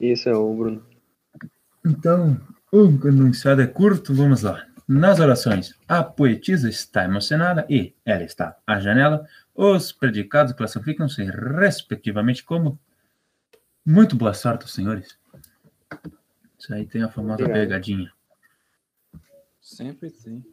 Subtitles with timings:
[0.00, 0.86] Isso é o Bruno.
[1.84, 2.40] Então,
[2.72, 4.66] o enunciado é curto, vamos lá.
[4.88, 9.26] Nas orações, a poetisa está emocionada e ela está à janela.
[9.54, 12.78] Os predicados classificam-se respectivamente como
[13.84, 15.18] muito boa sorte, senhores.
[16.58, 18.12] Isso aí tem a famosa pegadinha.
[19.60, 20.44] Sempre tem.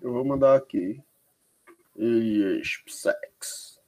[0.00, 1.02] Eu vou mandar aqui.
[1.96, 3.78] IESPSEX.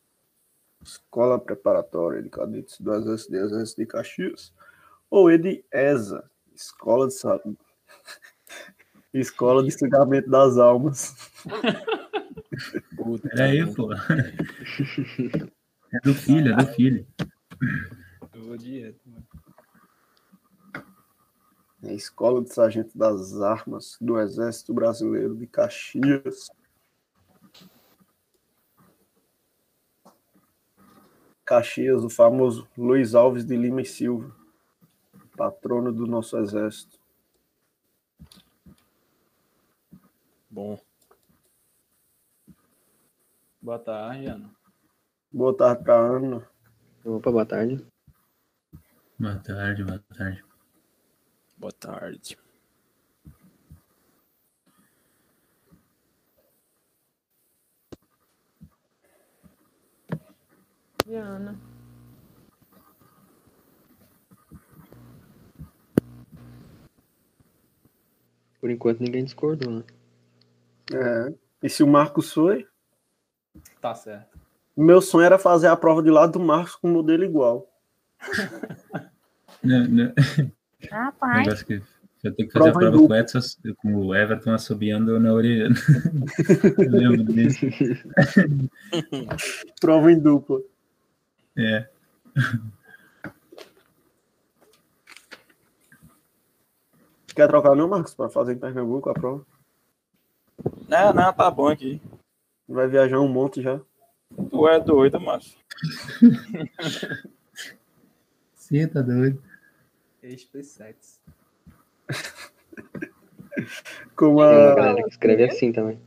[0.83, 4.53] Escola Preparatória de Cadetes do Exército de Exército de Caxias.
[5.11, 6.29] Ou EDESA.
[6.55, 7.59] Escola de Saúde.
[9.15, 11.15] Escola de Cigamento das Almas.
[12.97, 13.93] Puta, Peraí, pô.
[13.93, 17.07] É do filho, é do filho.
[18.35, 19.27] Eu vou direto, mano.
[21.83, 26.49] É Escola de Sargento das Armas do Exército Brasileiro de Caxias.
[31.45, 34.35] Caxias, o famoso Luiz Alves de Lima e Silva,
[35.37, 36.99] patrono do nosso exército.
[40.49, 40.79] Bom.
[43.61, 44.51] Boa tarde, Ana.
[45.33, 46.49] Boa tarde para Ana.
[47.05, 47.85] Opa, boa tarde.
[49.19, 50.52] Boa tarde, boa tarde.
[51.63, 52.37] Boa tarde.
[61.07, 61.57] Diana.
[68.61, 69.85] Por enquanto ninguém discordou, né?
[70.93, 71.35] É.
[71.63, 72.67] E se o Marcos foi?
[73.81, 74.37] Tá certo.
[74.77, 77.73] Meu sonho era fazer a prova de lado do Marcos com um modelo igual.
[79.63, 80.13] Não, não.
[80.91, 81.83] Rapaz, Negócio que
[82.23, 83.41] eu tenho que fazer a Prova em prova com o Edson,
[83.77, 85.69] com o Everton assobiando na orelha.
[86.79, 87.67] Eu lembro disso.
[89.81, 90.61] Prova em dupla.
[91.57, 91.89] É.
[97.35, 99.45] Quer trocar não, Marcos, para fazer em Pernambuco a prova?
[100.89, 102.01] Não, não, tá bom aqui.
[102.69, 103.81] Vai viajar um monte já.
[104.51, 105.57] Tu é doido, macho.
[108.55, 109.43] Você tá doido.
[114.15, 114.75] Como Tem uma a...
[114.75, 116.01] galera que escreve assim também.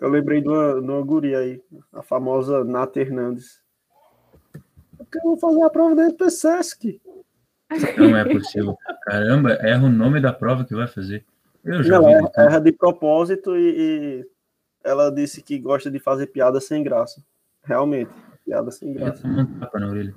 [0.00, 3.62] Eu lembrei de uma, de uma guria aí, a famosa Nata Hernandes.
[4.96, 7.00] Porque eu vou fazer a prova da EPSESC.
[7.96, 8.76] Não é possível.
[9.02, 11.24] Caramba, erra o nome da prova que vai fazer.
[11.64, 12.06] Eu já vi.
[12.06, 14.26] erra, erra de propósito e, e
[14.82, 17.22] ela disse que gosta de fazer piada sem graça.
[17.62, 18.10] Realmente,
[18.44, 19.26] piada sem graça.
[19.26, 20.14] um tapa na orelha.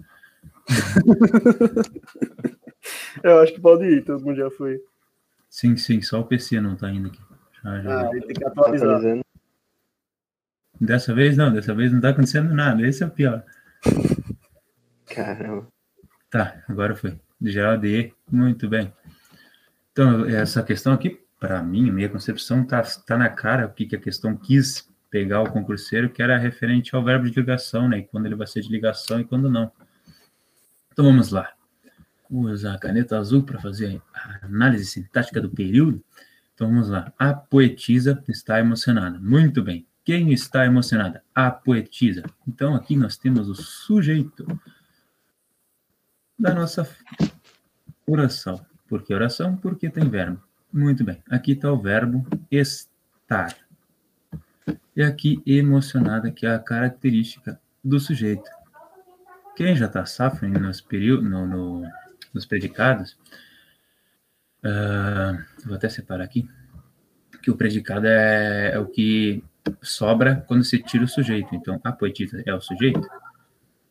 [3.23, 4.79] Eu acho que pode ir, todo mundo já foi.
[5.49, 7.19] Sim, sim, só o PC não tá indo aqui.
[7.63, 8.01] Já, já.
[8.01, 9.01] Ah, aí tem que atualizar.
[10.79, 12.87] Dessa vez não, dessa vez não tá acontecendo nada.
[12.87, 13.43] Esse é o pior.
[15.07, 15.67] Caramba.
[16.29, 17.19] Tá, agora foi.
[17.41, 18.93] Já de muito bem.
[19.91, 23.95] Então, essa questão aqui, para mim, minha concepção, tá, tá na cara o que, que
[23.95, 27.99] a questão quis pegar o concurseiro, que era referente ao verbo de ligação, né?
[27.99, 29.71] E quando ele vai ser de ligação e quando não.
[30.99, 31.53] Então vamos lá.
[32.29, 36.03] Vou usar a caneta azul para fazer a análise sintática do período.
[36.53, 37.13] Então vamos lá.
[37.17, 39.17] A poetisa está emocionada.
[39.17, 39.87] Muito bem.
[40.03, 41.23] Quem está emocionada?
[41.33, 42.23] A poetisa.
[42.45, 44.45] Então aqui nós temos o sujeito
[46.37, 46.85] da nossa
[48.05, 48.59] oração.
[48.85, 49.55] Por que oração?
[49.55, 50.43] Porque tem verbo.
[50.69, 51.23] Muito bem.
[51.29, 53.55] Aqui está o verbo estar.
[54.93, 58.58] E aqui emocionada, que é a característica do sujeito.
[59.55, 60.85] Quem já está safo nos,
[61.21, 61.83] no, no,
[62.33, 63.17] nos predicados,
[64.63, 66.49] ah, vou até separar aqui,
[67.41, 69.43] que o predicado é, é o que
[69.81, 71.53] sobra quando se tira o sujeito.
[71.55, 73.07] Então, a poetisa é o sujeito.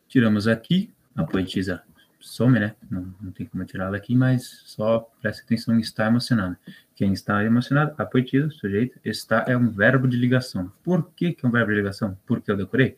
[0.07, 1.83] Tiramos aqui, a poetisa
[2.19, 2.75] some, né?
[2.89, 6.57] Não, não tem como tirá-la aqui, mas só preste atenção, está emocionado.
[6.95, 7.93] Quem está emocionado?
[7.97, 10.71] A poetisa, o sujeito, está é um verbo de ligação.
[10.83, 12.17] Por que, que é um verbo de ligação?
[12.25, 12.97] Porque eu decorei?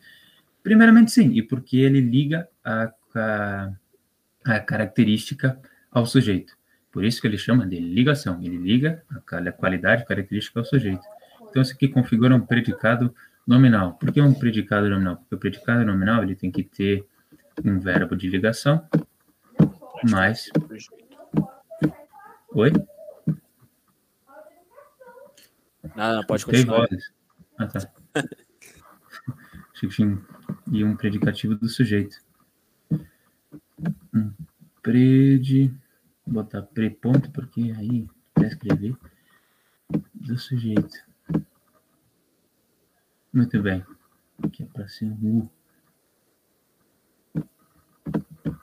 [0.62, 3.72] Primeiramente, sim, e porque ele liga a, a,
[4.44, 5.58] a característica
[5.90, 6.56] ao sujeito.
[6.90, 8.38] Por isso que ele chama de ligação.
[8.42, 11.02] Ele liga a qualidade característica ao sujeito.
[11.48, 13.14] Então, isso aqui configura um predicado
[13.46, 13.94] nominal.
[13.94, 15.16] Por que um predicado nominal?
[15.16, 17.04] Porque o predicado nominal ele tem que ter
[17.64, 18.86] um verbo de ligação
[20.10, 20.50] mais.
[22.54, 22.72] Oi?
[25.96, 26.80] Não, não, pode Tem continuar.
[26.80, 27.12] vozes.
[27.58, 27.80] Ah, tá.
[29.90, 30.18] Tinha
[30.72, 32.16] e um predicativo do sujeito.
[34.12, 34.32] Um
[34.82, 35.72] predi,
[36.26, 38.96] vou botar preponto, porque aí para escrever
[40.14, 40.96] do sujeito.
[43.30, 43.84] Muito bem.
[44.42, 45.48] Aqui é para ser U.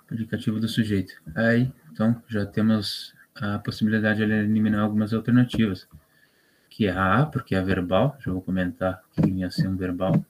[0.08, 1.14] Predicativo do sujeito.
[1.36, 5.88] Aí, então, já temos a possibilidade de eliminar algumas alternativas.
[6.70, 8.18] Que é a A, porque é verbal.
[8.20, 10.24] Já vou comentar que ia ser um verbal.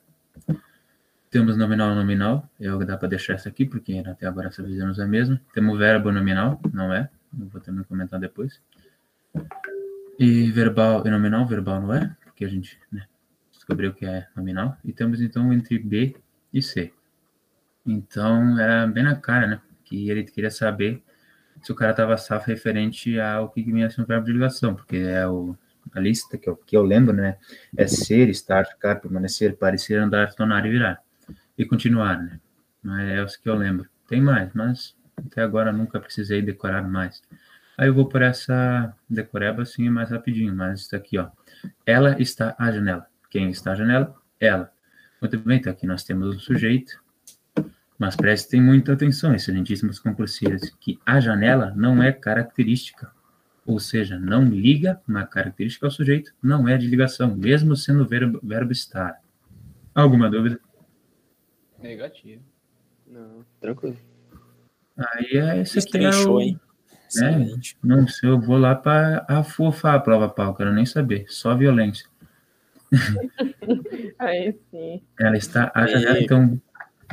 [1.30, 2.50] Temos nominal nominal.
[2.60, 5.40] Eu dá para deixar essa aqui, porque até agora essa fizemos a mesma.
[5.54, 7.10] Temos verbo nominal, não é.
[7.40, 8.60] Eu vou também comentar depois.
[10.18, 13.06] E verbal e nominal, verbal não é, porque a gente né,
[13.52, 14.76] descobriu que é nominal.
[14.84, 16.16] E temos então entre B
[16.52, 16.92] e C.
[17.86, 19.62] Então era bem na cara, né?
[19.86, 21.04] Que ele queria saber
[21.62, 25.28] se o cara estava safo referente ao que vinha um verbo de ligação, porque é
[25.28, 25.56] o,
[25.94, 27.38] a lista que eu, que eu lembro, né?
[27.78, 31.04] É ser, estar, ficar, permanecer, parecer, andar, tornar e virar.
[31.60, 32.40] E continuar, né?
[33.14, 33.86] É o que eu lembro.
[34.08, 37.22] Tem mais, mas até agora nunca precisei decorar mais.
[37.78, 41.28] Aí eu vou por essa decoreba assim mais rapidinho, mas está aqui, ó.
[41.86, 43.06] Ela está à janela.
[43.30, 44.16] Quem está à janela?
[44.40, 44.72] Ela.
[45.20, 47.04] Muito bem, então aqui nós temos o sujeito,
[47.98, 53.12] mas prestem muita atenção, excelentíssimos concurseiros, que a janela não é característica,
[53.66, 58.40] ou seja, não liga uma característica ao sujeito, não é de ligação, mesmo sendo verbo,
[58.42, 59.20] verbo estar.
[59.94, 60.58] Alguma dúvida?
[61.82, 62.42] Negativo.
[63.08, 63.98] Não, tranquilo.
[64.98, 66.42] Aí é esse aqui é Destrinchou, o...
[66.42, 66.60] hein?
[67.18, 71.56] É, não sei, eu vou lá para afofar a prova pau, quero nem saber, só
[71.56, 72.06] violência.
[74.20, 75.02] Aí sim.
[75.20, 76.24] Ela está a janela, Aí.
[76.24, 76.62] então,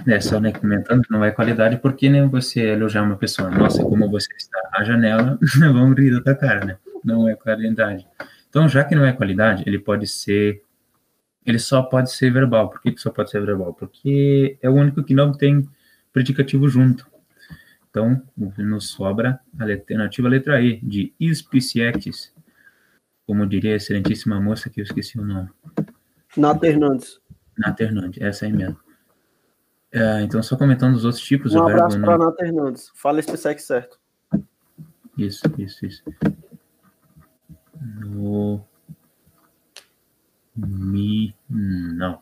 [0.07, 3.83] é, só né, comentando que não é qualidade, porque nem você elogiar uma pessoa, nossa,
[3.83, 6.79] como você está à janela, vamos rir da tua cara, né?
[7.03, 8.07] Não é qualidade.
[8.49, 10.63] Então, já que não é qualidade, ele pode ser,
[11.47, 12.69] ele só pode ser verbal.
[12.69, 13.73] Por que, que só pode ser verbal?
[13.73, 15.67] Porque é o único que não tem
[16.13, 17.07] predicativo junto.
[17.89, 22.35] Então, nos sobra a alternativa letra E, de ispicietes,
[23.27, 25.49] como diria a excelentíssima moça que eu esqueci o nome.
[26.37, 27.21] Nata Hernandes.
[27.57, 28.79] Nata Hernandes, essa aí mesmo.
[29.93, 32.91] É, então, só comentando os outros tipos, Um abraço para Nata Hernandes.
[32.95, 33.99] Fala sexo certo.
[35.17, 36.03] Isso, isso, isso.
[38.01, 38.63] No.
[40.57, 41.35] Mi.
[41.49, 42.21] Não.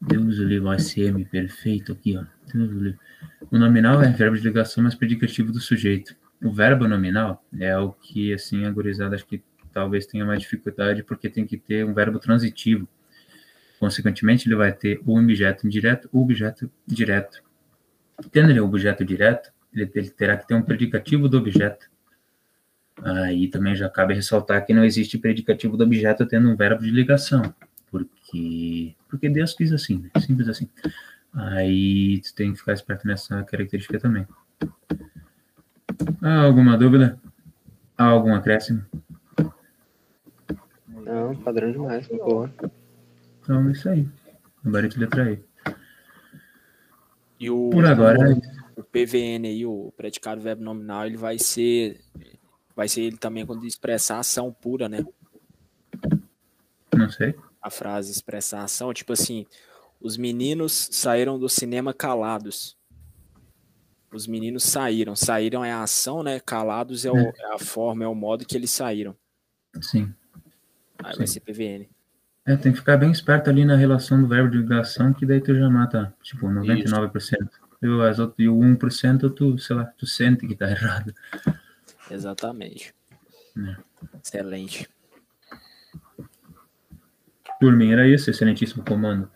[0.00, 2.24] Deus o livre, OSM, perfeito aqui, ó.
[2.54, 2.94] O.
[3.50, 6.16] O nominal é verbo de ligação, mas predicativo do sujeito.
[6.42, 9.42] O verbo nominal é o que, assim, a gurizada acho que
[9.72, 12.88] talvez tenha mais dificuldade, porque tem que ter um verbo transitivo.
[13.78, 17.42] Consequentemente, ele vai ter o objeto indireto, o objeto direto.
[18.30, 21.90] Tendo ele um objeto direto, ele, ele terá que ter um predicativo do objeto.
[23.02, 26.90] Aí também já cabe ressaltar que não existe predicativo do objeto tendo um verbo de
[26.90, 27.54] ligação,
[27.90, 30.20] porque porque Deus quis assim, né?
[30.20, 30.68] simples assim.
[31.32, 34.26] Aí tu tem que ficar esperto nessa característica também.
[36.22, 37.18] Há alguma dúvida?
[37.98, 38.84] Há algum acréscimo?
[40.88, 42.52] Não, padrão demais, boa.
[43.42, 44.08] Então é isso aí.
[44.64, 45.38] Gabarito letra E.
[47.38, 52.00] E o, Por agora é o PVN aí, o predicado verbo nominal, ele vai ser
[52.74, 55.04] vai ser ele também quando expressar ação pura, né?
[56.96, 57.34] não sei.
[57.60, 59.46] A frase expressar ação, tipo assim,
[60.00, 62.76] os meninos saíram do cinema calados.
[64.12, 66.38] Os meninos saíram, saíram é a ação, né?
[66.38, 69.16] Calados é, o- é a forma, é o modo que eles saíram.
[69.80, 70.14] Sim.
[71.02, 71.32] Aí vai Sim.
[71.34, 71.88] ser PVN.
[72.46, 75.40] É, tem que ficar bem esperto ali na relação do verbo de ligação, que daí
[75.40, 77.48] tu já mata, tipo, 99%.
[77.82, 81.12] E o, as outras- e o 1% tu, sei lá, tu sente que tá errado.
[82.10, 82.94] Exatamente.
[83.56, 83.76] É.
[84.22, 84.88] Excelente.
[87.60, 89.30] Por mim era isso, excelentíssimo comando.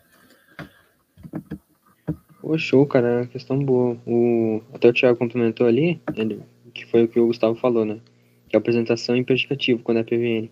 [2.41, 3.97] Pô, show, cara, é uma questão boa.
[4.05, 4.61] O...
[4.73, 6.43] Até o Thiago complementou ali, ele...
[6.73, 8.01] que foi o que o Gustavo falou, né?
[8.47, 10.51] Que é apresentação em predicativo, quando é PVN.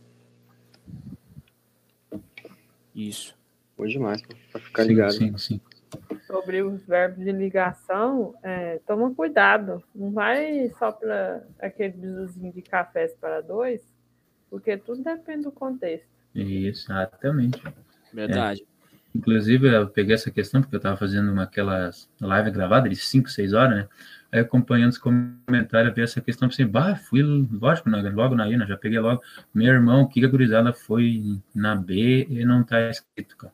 [2.95, 3.35] Isso.
[3.75, 4.21] Boa demais,
[4.51, 5.13] pra ficar sim, ligado.
[5.13, 5.61] sim, sim.
[6.27, 9.81] Sobre os verbos de ligação, é, toma cuidado.
[9.95, 13.81] Não vai só para aquele bizuzinho de cafés para dois,
[14.49, 16.09] porque tudo depende do contexto.
[16.35, 17.63] Exatamente.
[18.13, 18.67] Verdade.
[19.15, 23.29] Inclusive, eu peguei essa questão porque eu estava fazendo uma, aquelas live gravada de 5,
[23.29, 23.87] 6 horas, né?
[24.31, 28.49] Aí acompanhando os comentários, eu vi essa questão, pensei, bah, fui, lógico, né, logo na
[28.49, 29.21] INA, já peguei logo.
[29.53, 33.53] Meu irmão, que a gurizada foi na B e não tá escrito, cara.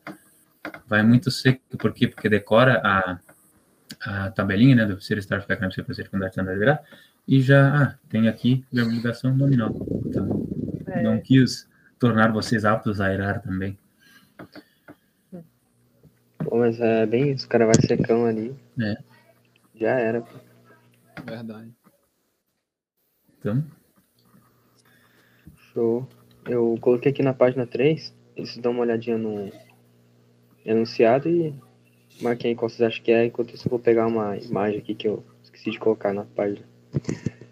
[0.88, 2.08] Vai muito seco, por quê?
[2.08, 3.20] Porque decora a,
[4.02, 6.84] a tabelinha, né, do ser estar, ficar, ser, ser, secundário, standard, virar,
[7.28, 9.74] e já, ah, tem aqui verbo de ligação nominal.
[10.06, 10.48] Então,
[10.88, 11.68] É, não quis
[11.98, 13.78] tornar vocês aptos a irar também.
[16.38, 18.56] Pô, mas é bem isso, o cara vai secão ali.
[18.80, 18.98] É.
[19.76, 20.22] Já era.
[20.22, 20.40] pô.
[21.26, 21.74] Verdade.
[23.40, 23.64] Então,
[25.74, 26.08] Show.
[26.46, 28.14] Eu coloquei aqui na página 3.
[28.36, 29.52] Vocês dão uma olhadinha no
[30.66, 31.54] enunciado e
[32.22, 33.26] marquem aí qual vocês acham que é.
[33.26, 36.66] Enquanto isso, eu vou pegar uma imagem aqui que eu esqueci de colocar na página.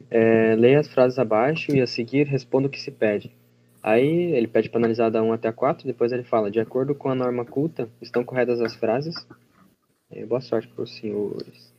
[0.10, 3.32] É, leia as frases abaixo e a seguir responda o que se pede.
[3.82, 6.94] Aí ele pede para analisar da 1 até a 4, depois ele fala, de acordo
[6.94, 9.16] com a norma culta, estão corretas as frases?
[10.12, 11.74] É, boa sorte para os senhores.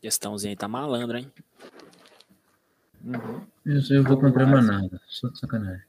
[0.00, 1.30] Questãozinha aí tá malandro, hein?
[3.02, 3.46] Uhum.
[3.66, 5.00] isso eu vou comprar mais nada.
[5.06, 5.84] Só de sacanagem.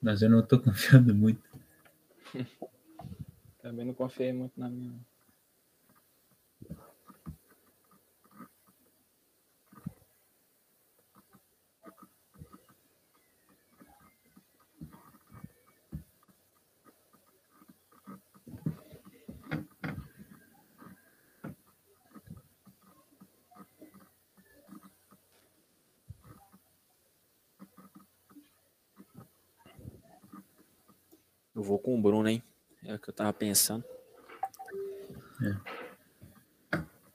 [0.00, 1.42] Mas eu não tô confiando muito.
[3.62, 4.94] Também não confiei muito na minha.
[32.04, 32.42] Bruno, hein?
[32.84, 33.82] É o que eu tava pensando.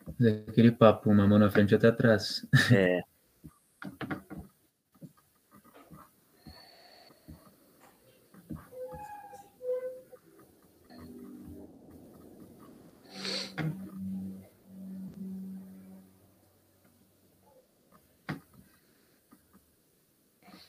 [0.08, 2.43] Mas é aquele papo, uma mão na frente e outra atrás.
[2.74, 3.03] É.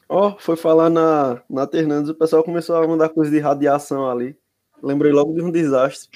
[0.06, 4.36] Ó, foi falar na, na Ternandes, o pessoal começou a mandar coisa de radiação ali.
[4.82, 6.10] Lembrei logo de um desastre.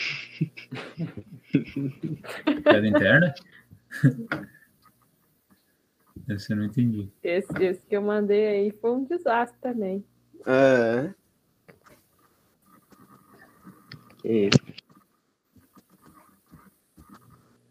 [2.64, 3.32] Piada interna?
[6.28, 7.08] Essa eu não entendi.
[7.22, 10.04] Esse, esse que eu mandei aí foi um desastre também.
[10.46, 11.14] É,
[14.20, 14.58] Que isso.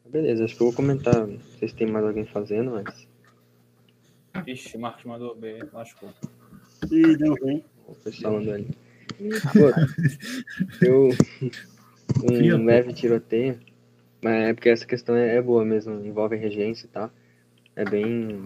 [0.05, 1.27] Beleza, acho que eu vou comentar.
[1.27, 3.09] Não sei se tem mais alguém fazendo, mas.
[4.47, 6.13] Ixi, o Marcos mandou B, lascou.
[6.93, 7.63] E deu ruim.
[8.51, 8.67] Ali.
[9.53, 11.09] Pô, eu.
[12.21, 13.59] Um leve tiroteio.
[14.21, 17.11] Mas é porque essa questão é, é boa mesmo, envolve regência e tal.
[17.75, 18.45] É bem.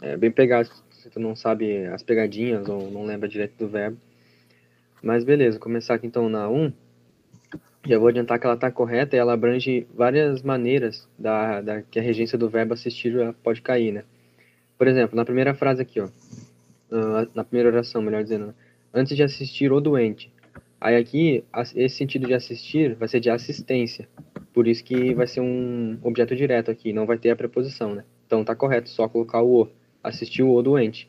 [0.00, 3.98] É bem pegado se tu não sabe as pegadinhas ou não lembra direito do verbo.
[5.02, 6.72] Mas beleza, começar aqui então na 1.
[7.86, 11.98] Já vou adiantar que ela está correta e ela abrange várias maneiras da, da que
[11.98, 14.04] a regência do verbo assistir pode cair, né?
[14.76, 16.08] Por exemplo, na primeira frase aqui, ó.
[16.92, 18.54] Ah, na primeira oração, melhor dizendo, né?
[18.92, 20.32] antes de assistir o doente.
[20.80, 21.44] Aí aqui,
[21.76, 24.08] esse sentido de assistir vai ser de assistência.
[24.52, 28.04] Por isso que vai ser um objeto direto aqui, não vai ter a preposição, né?
[28.26, 29.68] Então tá correto só colocar o o.
[30.02, 31.08] Assistiu o doente.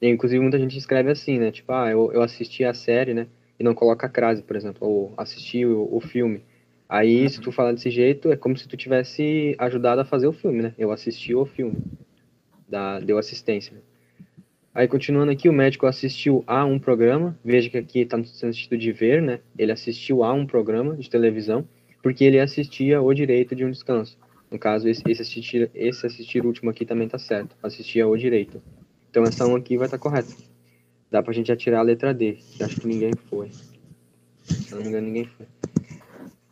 [0.00, 1.50] E, inclusive muita gente escreve assim, né?
[1.52, 3.26] Tipo, ah, eu, eu assisti a série, né?
[3.58, 4.88] E não coloca a crase, por exemplo.
[4.88, 6.42] Ou assisti o, o filme.
[6.88, 10.32] Aí, se tu falar desse jeito, é como se tu tivesse ajudado a fazer o
[10.32, 10.74] filme, né?
[10.78, 11.76] Eu assisti o filme.
[12.66, 13.76] Da, deu assistência.
[14.72, 17.36] Aí, continuando aqui, o médico assistiu a um programa.
[17.44, 19.40] Veja que aqui está no sentido de ver, né?
[19.58, 21.66] Ele assistiu a um programa de televisão,
[22.00, 24.16] porque ele assistia o direito de um descanso.
[24.48, 27.56] No caso, esse, esse, assistir, esse assistir último aqui também tá certo.
[27.60, 28.62] Assistia o direito.
[29.10, 30.32] Então, essa 1 aqui vai estar tá correta.
[31.10, 33.50] Dá pra gente atirar a letra D, que acho que ninguém foi.
[34.44, 35.46] Se não me engano, ninguém foi.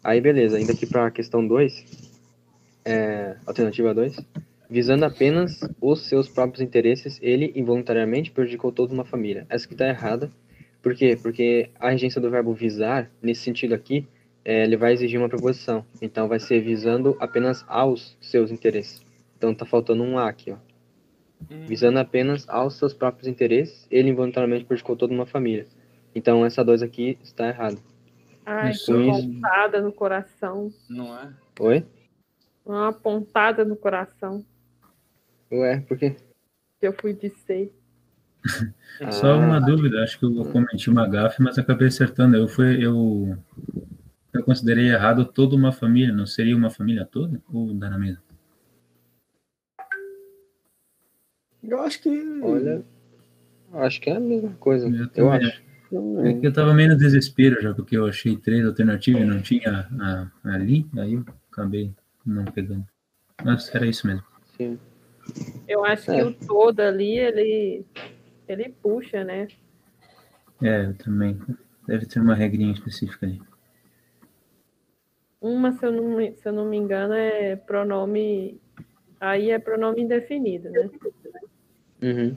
[0.02, 0.60] Aí, beleza.
[0.60, 1.84] Indo aqui pra questão 2.
[2.84, 4.16] É, alternativa 2.
[4.70, 9.46] Visando apenas os seus próprios interesses, ele involuntariamente prejudicou toda uma família.
[9.48, 10.30] Essa aqui tá errada.
[10.82, 11.18] Por quê?
[11.20, 14.06] Porque a regência do verbo visar, nesse sentido aqui,
[14.44, 15.86] é, ele vai exigir uma preposição.
[16.02, 19.02] Então vai ser visando apenas aos seus interesses.
[19.36, 20.56] Então tá faltando um A aqui, ó.
[21.50, 21.64] Hum.
[21.66, 25.66] Visando apenas aos seus próprios interesses, ele involuntariamente prejudicou toda uma família.
[26.14, 27.78] Então essa dois aqui está errada.
[28.44, 30.70] Ai, que pontada no coração.
[30.88, 31.32] Não é?
[31.60, 31.84] Oi?
[32.66, 34.44] Uma pontada no coração.
[35.50, 36.16] Ué, por quê?
[36.80, 37.72] Eu fui de ser.
[39.10, 42.36] Só uma dúvida, acho que eu cometi uma gafe, mas acabei acertando.
[42.36, 43.36] Eu fui, eu
[44.32, 47.40] eu considerei errado toda uma família, não seria uma família toda?
[47.52, 48.22] Ou dá na mesma?
[51.62, 52.40] Eu acho que.
[52.42, 52.84] Olha.
[53.72, 54.88] Acho que é a mesma coisa.
[54.88, 55.62] Eu, eu acho.
[56.22, 59.88] É que eu tava menos desespero já, porque eu achei três alternativas e não tinha
[59.98, 61.92] a, a, ali, aí eu acabei
[62.24, 62.86] não pegando.
[63.42, 64.22] Mas era isso mesmo.
[64.56, 64.78] Sim.
[65.66, 66.16] Eu acho é.
[66.16, 67.84] que o todo ali, ele,
[68.46, 69.48] ele puxa, né?
[70.62, 71.38] É, eu também.
[71.86, 73.40] Deve ter uma regrinha específica ali.
[75.40, 78.60] Uma, se eu não, me, se eu não me engano, é pronome.
[79.20, 80.90] Aí é pronome indefinido, né?
[82.02, 82.36] Uhum.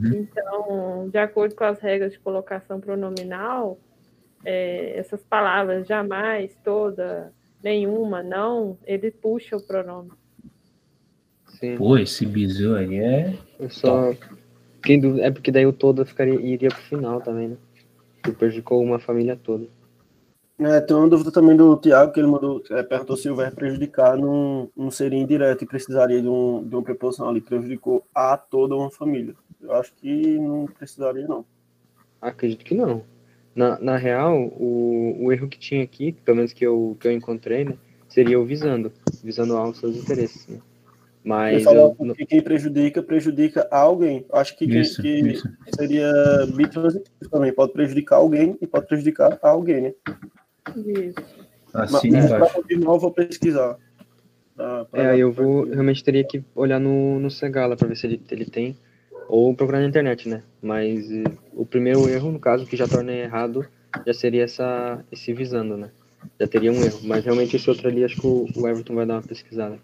[0.00, 3.78] Então, de acordo com as regras de colocação pronominal,
[4.44, 7.32] é, essas palavras jamais, toda,
[7.62, 10.12] nenhuma, não, ele puxa o pronome.
[11.58, 11.76] Sim.
[11.76, 13.34] Pô, esse bizu aí é.
[13.58, 14.14] Eu só.
[14.82, 17.56] Quem dúvida, é porque daí o todo ficaria, iria pro final também, né?
[18.22, 19.66] Que prejudicou uma família toda.
[20.60, 23.56] É, tem uma dúvida também do Tiago, que ele mandou, é, perguntou se o verbo
[23.56, 27.40] prejudicar não, não seria indireto e precisaria de, um, de uma preposição ali.
[27.40, 29.34] Prejudicou a toda uma família.
[29.60, 31.44] Eu acho que não precisaria, não.
[32.20, 33.02] Acredito que não.
[33.54, 37.12] Na, na real, o, o erro que tinha aqui, pelo menos que eu, que eu
[37.12, 37.74] encontrei, né,
[38.08, 40.46] seria o visando, visando aos seus interesses.
[40.46, 40.60] Né?
[41.24, 44.24] Mas eu, que quem prejudica, prejudica a alguém.
[44.32, 45.48] Acho que, isso, que, isso.
[45.76, 46.10] seria
[46.54, 47.52] bitransitivo também.
[47.52, 49.94] Pode prejudicar alguém e pode prejudicar a alguém, né?
[50.76, 51.48] Isso.
[51.74, 53.76] Assim Mas, para continuar, eu vou pesquisar.
[54.56, 58.06] Pra, pra é, eu vou realmente teria que olhar no, no Segala para ver se
[58.06, 58.76] ele, ele tem,
[59.28, 60.42] ou procurar na internet, né?
[60.60, 63.66] Mas eh, o primeiro erro, no caso, que já torna errado,
[64.06, 65.90] já seria essa, esse visando, né?
[66.40, 67.00] Já teria um erro.
[67.04, 69.78] Mas realmente esse outro ali, acho que o, o Everton vai dar uma pesquisada.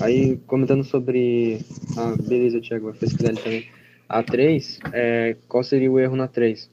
[0.00, 1.60] Aí, comentando sobre.
[1.96, 3.68] Ah, beleza, Thiago, vai pesquisar ali também.
[4.08, 6.70] A 3, é, qual seria o erro na 3?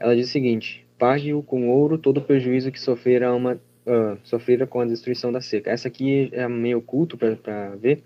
[0.00, 4.66] Ela diz o seguinte: pague-o com ouro todo o prejuízo que sofrera, uma, uh, sofrera
[4.66, 5.70] com a destruição da seca.
[5.70, 8.02] Essa aqui é meio oculto para ver.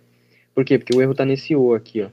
[0.55, 0.79] Por quê?
[0.79, 2.11] Porque o erro está nesse O aqui, ó.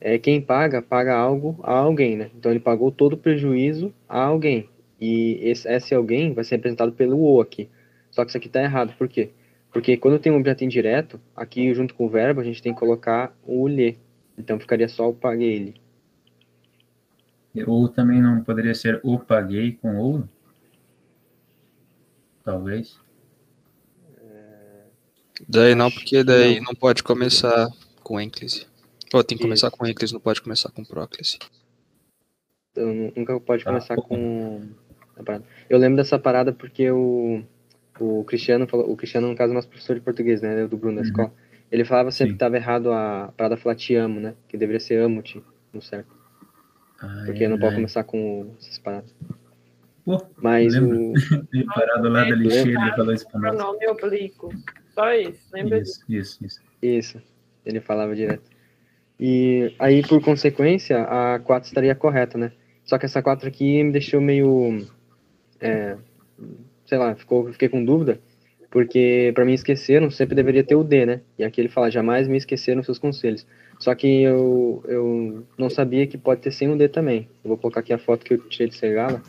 [0.00, 2.30] É, quem paga, paga algo a alguém, né?
[2.36, 4.68] Então ele pagou todo o prejuízo a alguém.
[5.00, 7.68] E esse, esse alguém vai ser representado pelo O aqui.
[8.10, 8.94] Só que isso aqui está errado.
[8.98, 9.30] Por quê?
[9.72, 12.80] Porque quando tem um objeto indireto, aqui junto com o verbo, a gente tem que
[12.80, 13.98] colocar o lhe.
[14.36, 15.74] Então ficaria só o paguei ele.
[17.66, 20.28] Ou também não poderia ser o paguei com ouro?
[22.44, 22.98] Talvez.
[25.46, 27.68] Daí não, porque daí não pode começar
[28.02, 28.66] com ênclise.
[29.12, 31.38] Ou tem que começar com ênclise, não pode começar com próclise.
[32.72, 34.68] Então, nunca pode ah, começar ah, com.
[35.68, 37.42] Eu lembro dessa parada porque o,
[38.00, 38.90] o Cristiano falou.
[38.90, 40.66] O Cristiano, no caso, é nosso professor de português, né?
[40.66, 41.08] Do Bruno da uhum.
[41.08, 41.32] escola.
[41.70, 42.32] Ele falava sempre Sim.
[42.32, 44.34] que estava errado a parada falar te amo, né?
[44.48, 46.16] Que deveria ser amo-te, no certo.
[47.00, 49.14] Ah, Porque é, não pode começar com essas paradas.
[50.04, 51.12] Pô, Mas o.
[51.52, 53.56] Ele parado lá da lixeira ele falou isso pra nós.
[53.56, 54.48] Pronome oblíquo.
[54.94, 56.38] Só isso, lembra isso, disso?
[56.42, 56.68] Isso, isso.
[56.80, 57.22] Isso,
[57.66, 58.48] ele falava direto.
[59.18, 62.52] E aí, por consequência, a 4 estaria correta, né?
[62.84, 64.86] Só que essa 4 aqui me deixou meio.
[65.60, 65.96] É,
[66.88, 68.18] sei lá, ficou, fiquei com dúvida,
[68.70, 71.20] porque para mim esqueceram sempre deveria ter o D, né?
[71.38, 73.46] E aqui ele fala: jamais me esqueceram seus conselhos.
[73.78, 77.28] Só que eu, eu não sabia que pode ter sem um D também.
[77.44, 79.22] Eu vou colocar aqui a foto que eu tirei de Segala.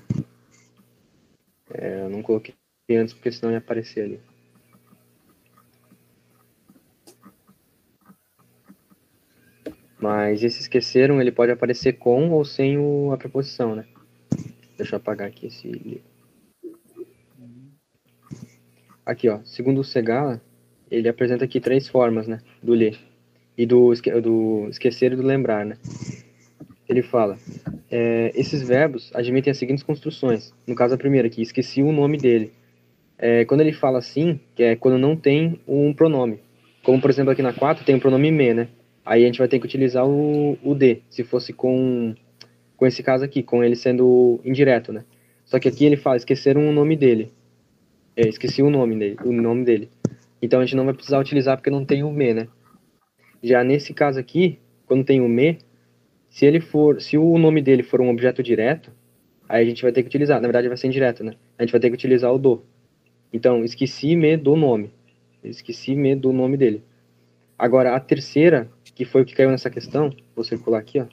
[1.71, 2.55] É, eu não coloquei
[2.91, 4.19] antes porque senão ia aparecer ali.
[9.99, 13.85] Mas esse esqueceram, ele pode aparecer com ou sem o, a preposição, né?
[14.77, 16.18] Deixa eu apagar aqui esse livro.
[19.09, 20.41] Aqui, ó, segundo o Segala,
[20.89, 22.97] ele apresenta aqui três formas, né, do ler
[23.57, 25.77] e do, do esquecer e do lembrar, né.
[26.87, 27.37] Ele fala,
[27.91, 30.53] é, esses verbos admitem as seguintes construções.
[30.65, 32.51] No caso, a primeira aqui, esqueci o nome dele.
[33.17, 36.39] É, quando ele fala assim, que é quando não tem um pronome.
[36.81, 38.69] Como, por exemplo, aqui na 4 tem o pronome me, né?
[39.05, 42.15] Aí a gente vai ter que utilizar o, o de, se fosse com,
[42.75, 45.03] com esse caso aqui, com ele sendo indireto, né?
[45.45, 47.31] Só que aqui ele fala, esqueceram o nome dele.
[48.21, 49.89] É, esqueci o nome dele, o nome dele.
[50.41, 52.49] Então a gente não vai precisar utilizar porque não tem o me, né?
[53.41, 55.57] Já nesse caso aqui, quando tem o me,
[56.29, 58.91] se ele for, se o nome dele for um objeto direto,
[59.47, 61.35] aí a gente vai ter que utilizar, na verdade vai ser indireto, né?
[61.57, 62.61] A gente vai ter que utilizar o do.
[63.31, 64.91] Então, esqueci-me do nome.
[65.41, 66.83] Esqueci-me do nome dele.
[67.57, 71.05] Agora, a terceira, que foi o que caiu nessa questão, vou circular aqui, ó.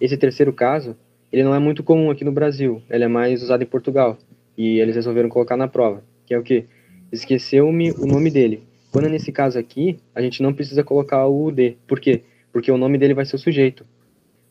[0.00, 0.96] Esse terceiro caso,
[1.32, 2.80] ele não é muito comum aqui no Brasil.
[2.88, 4.16] Ele é mais usado em Portugal.
[4.56, 6.04] E eles resolveram colocar na prova.
[6.26, 6.64] Que é o quê?
[7.10, 8.62] Esqueceu-me o nome dele.
[8.92, 11.76] Quando nesse caso aqui, a gente não precisa colocar o de.
[11.86, 12.22] Por quê?
[12.52, 13.86] Porque o nome dele vai ser o sujeito.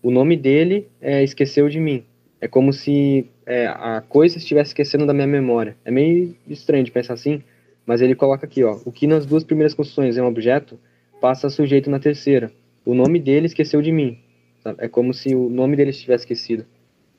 [0.02, 2.04] O nome dele é esqueceu de mim.
[2.40, 5.76] É como se é, a coisa estivesse esquecendo da minha memória.
[5.84, 7.42] É meio estranho de pensar assim,
[7.86, 10.80] mas ele coloca aqui, ó, o que nas duas primeiras construções é um objeto,
[11.20, 12.52] passa a sujeito na terceira.
[12.86, 14.20] O nome dele esqueceu de mim.
[14.64, 14.78] sabe?
[14.84, 16.66] É como se o nome dele estivesse esquecido.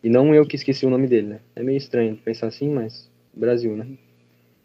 [0.03, 1.41] E não eu que esqueci o nome dele, né?
[1.57, 3.87] É meio estranho pensar assim, mas Brasil, né?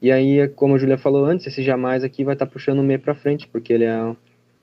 [0.01, 2.97] E aí, como a Julia falou antes, esse jamais aqui vai estar puxando o me
[2.97, 4.15] pra frente, porque ele é,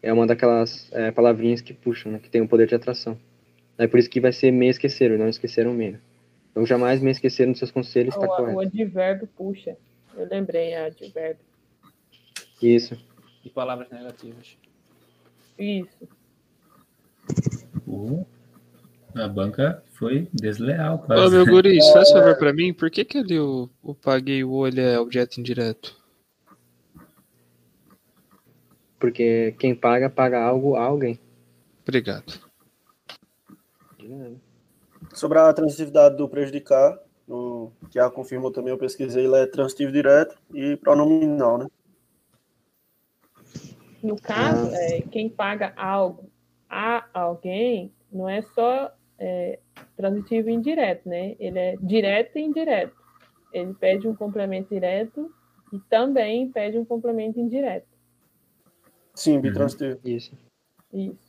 [0.02, 2.18] é uma daquelas é, palavrinhas que puxam, né?
[2.18, 3.16] Que tem o poder de atração.
[3.76, 5.92] É por isso que vai ser me esqueceram, não esqueceram me.
[5.92, 6.00] né?
[6.50, 8.60] Então jamais me esqueceram dos seus conselhos, está O, o correto.
[8.60, 9.76] advérbio puxa.
[10.16, 11.44] Eu lembrei, é advérbio.
[12.60, 12.98] Isso.
[13.44, 14.56] E palavras negativas.
[15.56, 16.08] Isso.
[17.86, 18.26] O-
[19.14, 21.26] a banca foi desleal, quase.
[21.26, 24.52] Ô, meu guri, faz favor pra mim, por que que ali o, o paguei o
[24.52, 25.96] olho é objeto indireto?
[28.98, 31.18] Porque quem paga, paga algo a alguém.
[31.82, 32.48] Obrigado.
[35.12, 39.92] Sobre a transitividade do prejudicar, o que a confirmou também, eu pesquisei, ele é transitivo
[39.92, 41.66] direto e pronominal, né?
[44.02, 46.30] No caso, é, quem paga algo
[46.68, 49.58] a alguém não é só é,
[49.96, 51.34] transitivo e indireto, né?
[51.38, 52.96] Ele é direto e indireto.
[53.52, 55.32] Ele pede um complemento direto
[55.72, 57.86] e também pede um complemento indireto.
[59.14, 59.98] Sim, bitransitivo.
[60.04, 60.32] Isso.
[60.92, 61.28] Isso.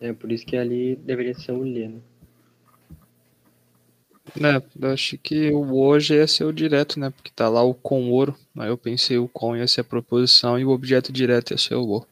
[0.00, 2.00] É por isso que ali deveria ser o lê, né?
[4.38, 7.10] Né, eu acho que o hoje ia ser o direto, né?
[7.10, 8.36] Porque tá lá o com ouro.
[8.56, 11.74] Aí eu pensei o com ia ser a proposição e o objeto direto ia ser
[11.74, 12.06] o o.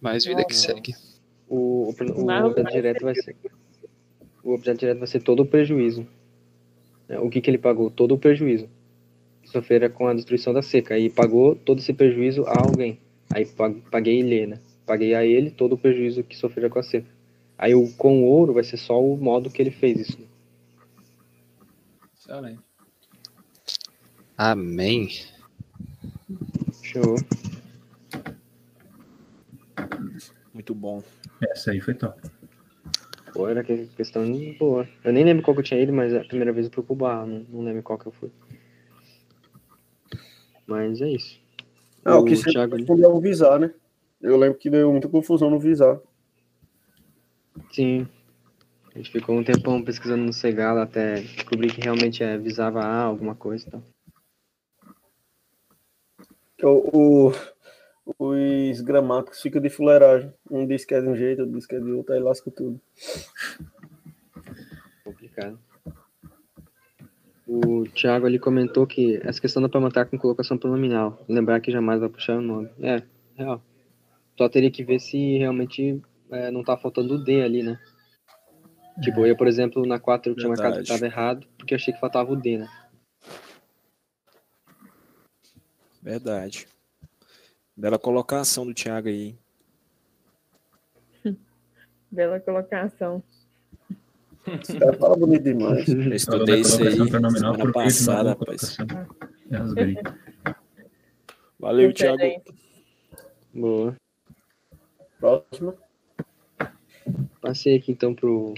[0.00, 0.60] Mais vida que Não.
[0.60, 0.94] segue.
[1.50, 3.36] O, o, o objeto direto vai ser.
[4.42, 6.06] O objeto direto vai ser todo o prejuízo.
[7.08, 7.90] É, O que, que ele pagou?
[7.90, 8.68] Todo o prejuízo.
[9.42, 10.94] Que sofrera com a destruição da seca.
[10.94, 12.98] Aí pagou todo esse prejuízo a alguém.
[13.28, 14.60] Aí pa- paguei ele, né?
[14.86, 17.08] Paguei a ele todo o prejuízo que sofrera com a seca.
[17.58, 20.18] Aí o com ouro vai ser só o modo que ele fez isso.
[22.16, 22.60] Excelente.
[24.38, 25.08] Amém.
[26.82, 27.16] Show.
[30.52, 31.02] Muito bom.
[31.40, 32.20] Essa aí foi top.
[33.32, 34.24] Pô, era que- questão
[34.58, 34.88] boa.
[35.04, 36.94] Eu nem lembro qual que eu tinha ido, mas a primeira vez eu fui pro
[36.96, 38.30] bar, não, não lembro qual que eu fui.
[40.66, 41.40] Mas é isso.
[42.04, 43.72] Ah, o que sempre Thiago é o visar, né?
[44.20, 45.98] Eu lembro que deu muita confusão no visar.
[47.72, 48.06] Sim.
[48.94, 53.02] A gente ficou um tempão pesquisando no Segala até descobrir que realmente é, visava A,
[53.02, 53.82] alguma coisa e tal.
[56.62, 57.32] O, o-
[58.18, 60.32] os gramáticos ficam de fuleiragem.
[60.50, 62.50] Um diz que é de um jeito, outro diz que é de outro, aí lasca
[62.50, 62.80] tudo.
[65.04, 65.58] Complicado.
[67.46, 71.24] O Thiago ali comentou que essa questão dá pra matar com colocação pronominal.
[71.28, 72.70] Lembrar que jamais vai puxar o nome.
[72.80, 73.02] É,
[73.36, 73.60] real.
[74.38, 77.78] Só teria que ver se realmente é, não tá faltando o D ali, né?
[79.02, 81.00] Tipo, eu, por exemplo, na 4 eu tinha marcado que Verdade.
[81.00, 82.68] tava errado, porque achei que faltava o D, né?
[86.02, 86.66] Verdade.
[87.80, 89.34] Bela colocação do Thiago aí.
[92.12, 93.22] Bela colocação.
[94.78, 95.88] Cara fala bonito demais.
[95.88, 98.76] Eu estudei isso aí semana passada, rapaz.
[99.50, 100.54] É.
[101.58, 102.20] Valeu, Thiago.
[103.54, 103.96] Boa.
[105.18, 105.74] Próximo.
[107.40, 108.52] Passei aqui então pro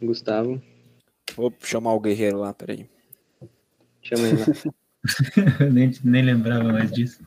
[0.00, 0.62] Gustavo.
[1.36, 2.88] Vou chamar o guerreiro lá, peraí.
[4.00, 4.46] Chama ele lá.
[5.60, 7.22] Eu nem, nem lembrava mais disso.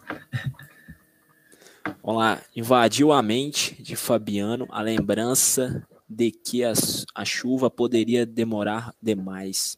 [2.04, 2.42] Vamos lá.
[2.56, 6.74] Invadiu a mente de Fabiano a lembrança de que a,
[7.14, 9.78] a chuva poderia demorar demais.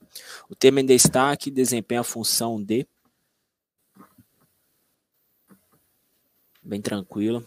[0.50, 2.88] O termo em destaque desempenha a função de.
[6.64, 7.46] Bem tranquilo.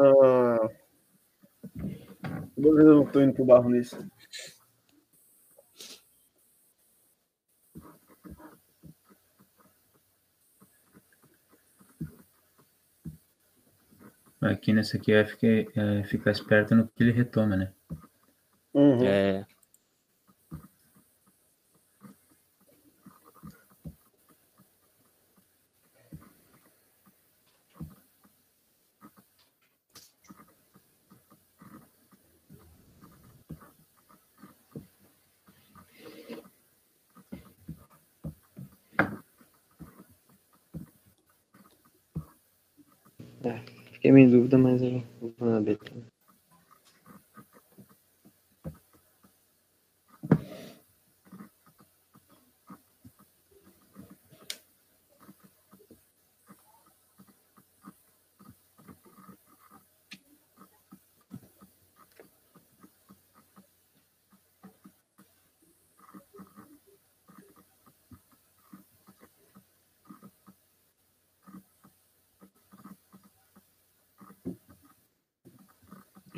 [0.00, 0.68] Ah,
[2.56, 3.98] eu tô indo pro barro nisso.
[14.40, 17.72] Aqui nessa aqui é ficar, é ficar esperto no que ele retoma, né?
[18.72, 19.04] Uhum.
[19.04, 19.44] É,
[43.98, 45.76] Fiquei meio em dúvida, mas eu vou na B.
[45.76, 46.07] também.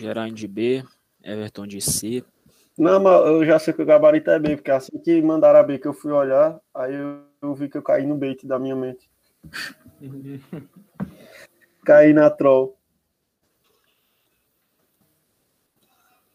[0.00, 0.84] Gerard de B,
[1.22, 2.24] Everton de C.
[2.78, 5.62] Não, mas eu já sei que o gabarito é B, porque assim que mandaram a
[5.62, 8.58] B que eu fui olhar, aí eu, eu vi que eu caí no bait da
[8.58, 9.10] minha mente.
[11.84, 12.78] Caí na troll.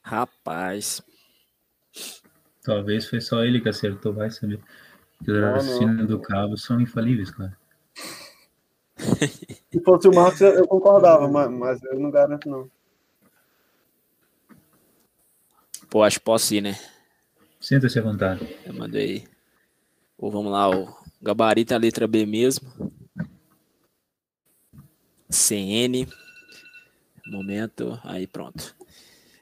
[0.01, 1.03] Rapaz,
[2.65, 4.59] Talvez foi só ele que acertou, vai saber.
[5.21, 5.53] Os não.
[5.53, 7.55] raciocínios do cabo são infalíveis, cara.
[9.71, 12.69] Se fosse o Marcos, eu, eu concordava, mas, mas eu não garanto, não.
[15.89, 16.77] Pô, acho que posso ir, né?
[17.59, 18.45] Sinta-se à vontade.
[18.65, 19.27] Eu mandei.
[20.17, 22.71] Ou vamos lá, o gabarito é a letra B mesmo.
[25.29, 26.07] CN.
[27.27, 27.99] Momento.
[28.03, 28.75] Aí pronto.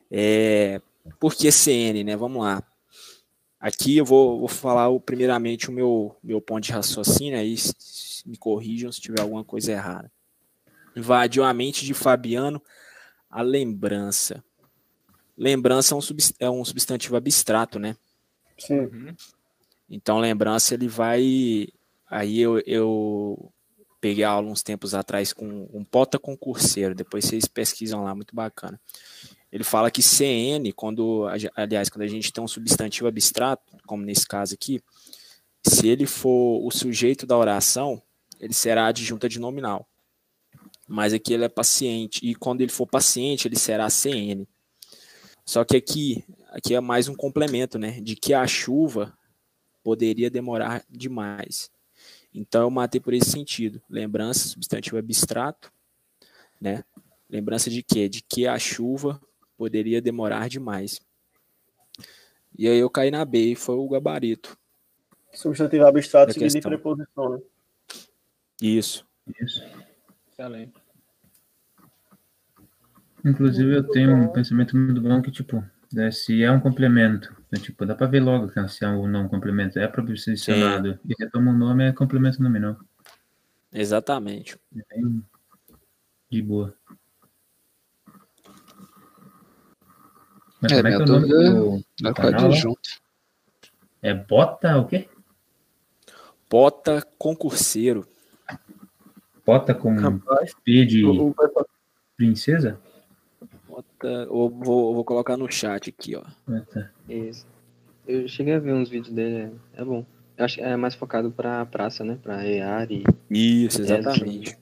[0.10, 0.82] É,
[1.20, 2.16] por que CN, né?
[2.16, 2.64] Vamos lá.
[3.60, 7.56] Aqui eu vou, vou falar o- primeiramente o meu, meu ponto de raciocínio, aí
[8.26, 10.12] me corrijam se tiver alguma coisa errada.
[10.96, 12.62] Invadiu a mente de Fabiano
[13.30, 14.44] a lembrança.
[15.38, 16.02] Lembrança é um,
[16.40, 17.96] é um substantivo abstrato, né?
[18.58, 18.90] Sim.
[19.90, 21.68] Então, lembrança, ele vai.
[22.10, 23.52] Aí eu, eu
[24.00, 28.80] peguei aula uns tempos atrás com um pota concurseiro, depois vocês pesquisam lá, muito bacana.
[29.52, 34.28] Ele fala que CN, quando, aliás, quando a gente tem um substantivo abstrato, como nesse
[34.28, 34.82] caso aqui,
[35.66, 38.02] se ele for o sujeito da oração,
[38.40, 39.88] ele será adjunta de nominal.
[40.88, 44.48] Mas aqui ele é paciente, e quando ele for paciente, ele será CN.
[45.46, 48.00] Só que aqui, aqui é mais um complemento, né?
[48.02, 49.18] De que a chuva
[49.84, 51.70] poderia demorar demais.
[52.34, 53.82] Então eu matei por esse sentido.
[53.90, 55.72] Lembrança, substantivo abstrato,
[56.60, 56.84] né?
[57.30, 58.08] Lembrança de quê?
[58.08, 59.22] De que a chuva
[59.58, 61.02] poderia demorar demais.
[62.58, 64.58] E aí eu caí na B e foi o gabarito.
[65.34, 67.42] Substantivo abstrato seguido de preposição, né?
[68.62, 69.06] Isso.
[69.42, 69.64] Isso.
[70.32, 70.83] Excelente.
[73.24, 77.60] Inclusive, eu tenho um pensamento muito bom que, tipo, né, se é um complemento, né,
[77.60, 81.14] tipo, dá pra ver logo que se é um ou não complemento, é proposicionado e
[81.18, 82.78] retoma o nome, é complemento nominal.
[83.72, 84.58] Exatamente.
[84.92, 85.00] É
[86.30, 86.76] de boa.
[90.62, 92.52] Mas É, como é que é o nome do, do Vai com canal?
[94.02, 95.08] É Bota o quê?
[96.50, 98.06] Pota concurseiro.
[99.46, 101.68] Bota com Rapaz, P de o, o pessoal-
[102.16, 102.80] princesa?
[104.08, 106.24] Eu vou, eu vou colocar no chat aqui, ó.
[106.48, 106.90] Ah, tá.
[107.10, 107.46] Isso.
[108.08, 110.06] Eu cheguei a ver uns vídeos dele, é, é bom.
[110.38, 112.18] Eu acho que é mais focado pra praça, né?
[112.22, 113.04] Pra EAR e.
[113.30, 114.58] Isso, É, exatamente.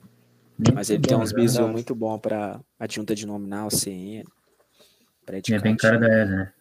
[0.58, 1.40] Muito Mas ele tem uns né?
[1.40, 4.24] bizu muito bom para adjunta de nominal, CN.
[5.50, 6.52] É bem cara da ESA, né?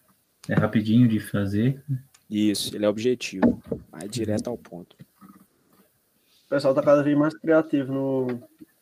[0.49, 1.83] É rapidinho de fazer.
[2.29, 3.61] Isso, ele é objetivo.
[3.91, 4.95] Vai direto ao ponto.
[5.21, 8.41] o pessoal tá cada vez mais criativo no,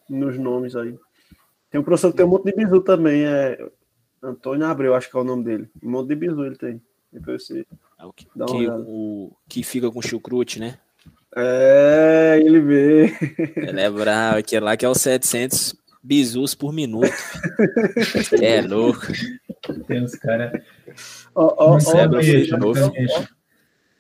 [0.09, 0.97] nos nomes aí.
[1.69, 3.57] Tem um professor que tem um monte de bizu também, é
[4.21, 5.69] Antônio Abreu, acho que é o nome dele.
[5.81, 6.81] Um monte de bizu ele tem.
[7.11, 7.65] Depois você...
[7.97, 8.85] É o que, Dá uma que, olhada.
[8.87, 10.77] o, que fica com chucrute, né?
[11.35, 13.13] É, ele vê.
[13.55, 17.11] Ele é bravo, aquele lá que é os 700 bizus por minuto.
[18.41, 19.07] é louco.
[19.87, 20.63] Tem uns caras
[21.35, 23.25] Ó, ó, ó,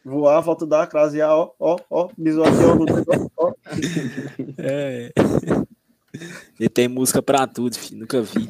[0.03, 2.57] voar, volta da crasear, ó, ó, ó, bisu aqui,
[3.37, 3.53] ó, ó.
[4.57, 5.11] É.
[6.59, 7.99] Ele tem música pra tudo, filho.
[7.99, 8.49] Nunca vi.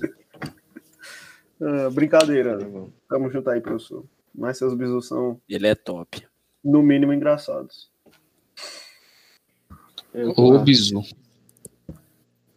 [1.61, 2.57] Ah, brincadeira.
[2.57, 2.85] Tá.
[3.09, 4.05] Tamo junto aí, professor.
[4.33, 6.25] Mas seus bisus são, Ele é top.
[6.63, 7.89] no mínimo, engraçados.
[10.13, 10.63] Eu Ô, gosto.
[10.65, 11.01] bizu.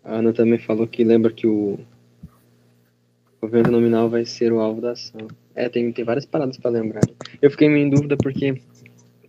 [0.05, 1.79] A Ana também falou que lembra que o
[3.41, 5.29] governo nominal vai ser o alvo da ação.
[5.55, 7.03] É, tem, tem várias paradas pra lembrar.
[7.41, 8.61] Eu fiquei meio em dúvida porque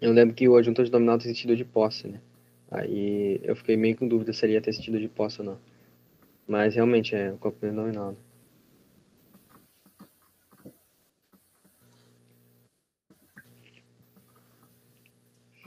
[0.01, 2.19] eu lembro que o adjuntor de nominal tem sentido de posse, né?
[2.71, 5.57] Aí eu fiquei meio com dúvida se ele ia ter sentido de posse ou não.
[6.47, 8.11] Mas realmente é o complemento nominal.
[8.11, 8.17] né?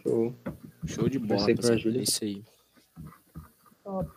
[0.06, 0.32] Show.
[0.86, 1.50] Show de bola.
[1.50, 2.44] É isso aí.
[3.82, 4.08] Top.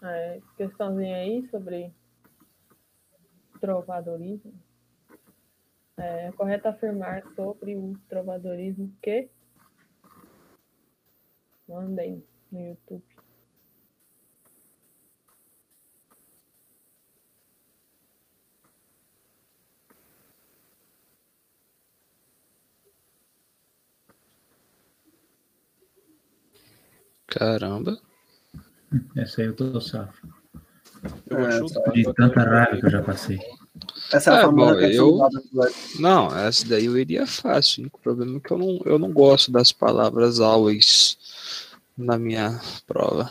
[0.00, 1.92] É, questãozinha aí sobre
[3.60, 4.54] trovadorismo.
[5.96, 9.28] É correto afirmar sobre o trovadorismo que
[11.68, 13.04] mandem no YouTube.
[27.32, 27.98] Caramba.
[29.16, 30.28] Essa aí eu tô safo.
[31.30, 31.92] Eu É, chutar.
[31.92, 33.38] De tanta raiva que eu já passei.
[34.12, 35.18] Essa é É, bom, eu-.
[35.98, 37.78] Não, essa daí eu iria fácil.
[37.78, 41.16] O único problema é que eu não, eu não gosto das palavras always
[41.96, 43.30] na minha prova.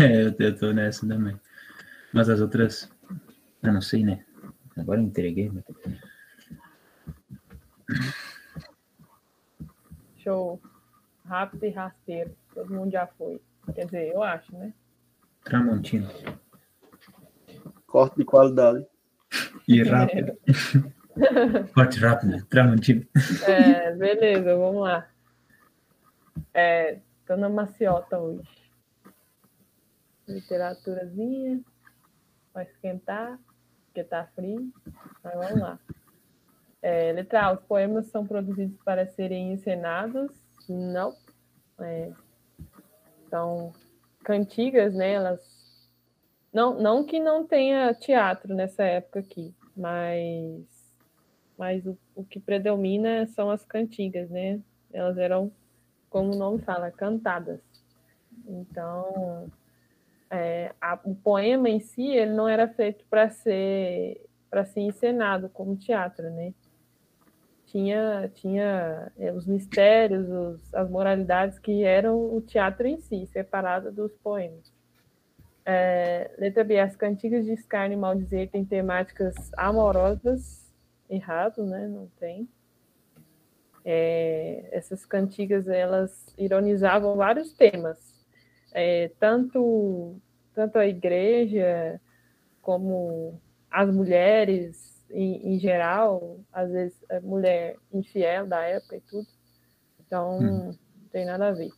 [0.00, 1.38] É, eu, eu tô nessa também.
[2.12, 2.88] Mas as outras,
[3.62, 4.24] eu não sei, né?
[4.76, 5.64] Agora eu entreguei, mas...
[10.18, 10.60] Show.
[11.24, 12.36] Rápido e rasteiro.
[12.52, 13.40] Todo mundo já foi.
[13.74, 14.72] Quer dizer, eu acho, né?
[15.42, 16.08] Tramontina.
[17.86, 18.86] Corte de qualidade.
[19.66, 20.36] E rápido.
[21.74, 22.44] Corte rápido.
[22.46, 23.06] Tramontina.
[23.46, 25.08] É, beleza, vamos lá.
[26.52, 28.48] É, tô na maciota hoje.
[30.28, 31.60] Literaturazinha.
[32.52, 33.38] Vai esquentar,
[33.86, 34.70] porque tá frio.
[35.22, 35.78] Mas vamos lá.
[36.82, 40.43] É, letra A, os poemas são produzidos para serem encenados?
[40.68, 41.14] Não.
[41.80, 42.12] É,
[43.28, 43.72] são
[44.22, 45.12] cantigas, né?
[45.12, 45.40] Elas.
[46.52, 50.62] Não, não que não tenha teatro nessa época aqui, mas
[51.56, 54.60] mas o, o que predomina são as cantigas, né?
[54.92, 55.52] Elas eram,
[56.10, 57.60] como o nome fala, cantadas.
[58.46, 59.50] Então,
[60.30, 65.48] é, a- o poema em si, ele não era feito para ser para ser encenado
[65.48, 66.54] como teatro, né?
[67.74, 73.90] Tinha, tinha é, os mistérios, os- as moralidades que eram o teatro em si, separado
[73.90, 74.72] dos poemas.
[75.66, 80.72] É, letra B, as cantigas de escárnio e maldizer têm temáticas amorosas
[81.10, 81.88] errado, né?
[81.88, 82.48] Não tem.
[83.84, 87.98] É, essas cantigas elas ironizavam vários temas,
[88.72, 90.16] É, tanto
[90.54, 92.00] tanto a igreja
[92.62, 99.26] como as mulheres em, em geral, às vezes a mulher infiel da época e tudo.
[100.06, 100.78] Então não
[101.10, 101.70] tem nada a ver.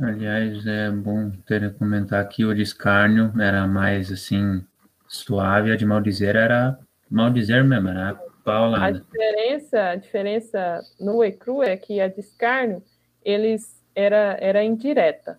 [0.00, 4.64] Aliás, é bom ter comentar que o escárnio era mais assim
[5.06, 6.78] suave, a de maldizer era
[7.10, 8.14] maldizer mesmo, era A
[8.44, 8.98] paulada.
[8.98, 12.82] diferença, a diferença no e cru é que a de escárnio
[13.24, 15.38] eles era era indireta.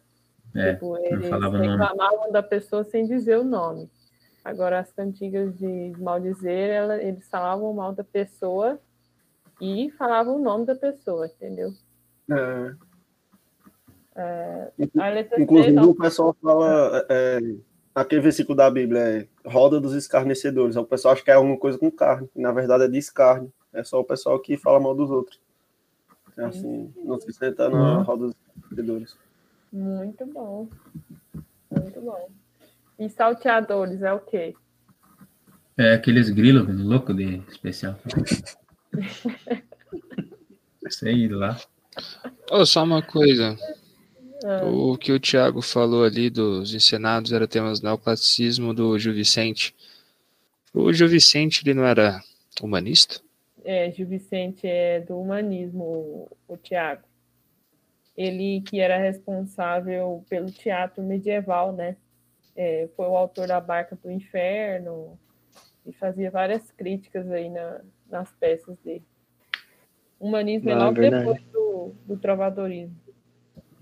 [0.55, 1.69] É, Tipo, eles falava nome.
[1.71, 3.89] reclamavam da pessoa sem dizer o nome.
[4.43, 8.79] Agora, as cantigas de maldizer, ela, eles falavam mal da pessoa
[9.61, 11.71] e falavam o nome da pessoa, entendeu?
[14.15, 15.89] É, C, inclusive, não.
[15.89, 17.05] o pessoal fala.
[17.09, 17.39] É,
[17.95, 20.75] aquele versículo da Bíblia é roda dos escarnecedores.
[20.75, 22.29] O pessoal acha que é alguma coisa com carne.
[22.35, 23.51] Na verdade, é de escárnio.
[23.71, 25.39] É só o pessoal que fala mal dos outros.
[26.37, 28.03] É assim, não se você tá na Uhum.
[28.03, 29.17] roda dos escarnecedores.
[29.71, 30.67] Muito bom.
[31.71, 32.29] Muito bom.
[32.99, 34.53] E salteadores é o quê?
[35.77, 37.97] É aqueles grilos louco de especial.
[40.89, 41.57] Sei lá.
[42.51, 43.57] Ô, só uma coisa.
[44.45, 49.13] Ah, O que o Thiago falou ali dos encenados era temas do neoclassicismo do Gil
[49.13, 49.73] Vicente.
[50.73, 52.21] O Gil Vicente, ele não era
[52.61, 53.21] humanista?
[53.63, 57.03] é, Gil Vicente é do humanismo, o, o Tiago.
[58.15, 61.95] Ele que era responsável pelo teatro medieval, né?
[62.55, 65.17] É, foi o autor da Barca do Inferno
[65.85, 69.03] e fazia várias críticas aí na- nas peças dele.
[70.19, 71.25] Humanismo é Ah, logo verdade.
[71.25, 72.95] depois do, do trovadorismo.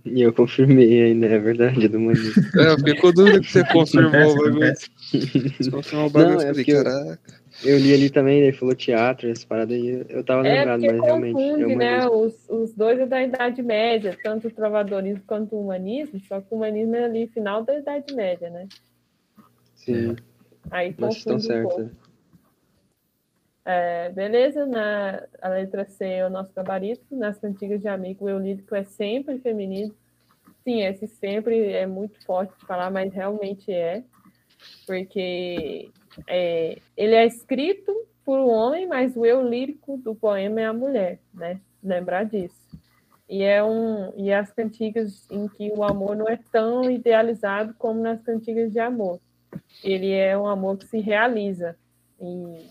[0.03, 2.31] E eu confirmei ainda, é verdade, do Mani.
[2.57, 4.73] É, eu fiquei com dúvida que você confirmou o bagulho.
[4.73, 7.40] Você confirmou o bagulho, Não, eu é falei, caraca.
[7.63, 10.03] Eu li ali também, ele falou teatro, essa parada aí.
[10.09, 11.37] Eu tava É, lembrado, mas realmente.
[11.37, 12.05] é confunde, né?
[12.07, 12.25] humanismo.
[12.25, 16.47] Os, os dois é da Idade Média, tanto o trovadorismo quanto o humanismo, só que
[16.51, 18.67] o humanismo é ali final da Idade Média, né?
[19.75, 20.15] Sim,
[20.69, 21.91] Aí mas estão confunde um certos.
[23.63, 27.03] É, beleza, na a letra C é o nosso gabarito.
[27.11, 29.93] Nas cantigas de amigo, o eu lírico é sempre feminino.
[30.63, 34.03] Sim, esse sempre é muito forte de falar, mas realmente é.
[34.85, 35.91] Porque
[36.27, 37.93] é, ele é escrito
[38.23, 41.59] por um homem, mas o eu lírico do poema é a mulher, né?
[41.83, 42.55] Lembrar disso.
[43.27, 48.01] E, é um, e as cantigas em que o amor não é tão idealizado como
[48.01, 49.19] nas cantigas de amor.
[49.83, 51.75] Ele é um amor que se realiza.
[52.19, 52.69] E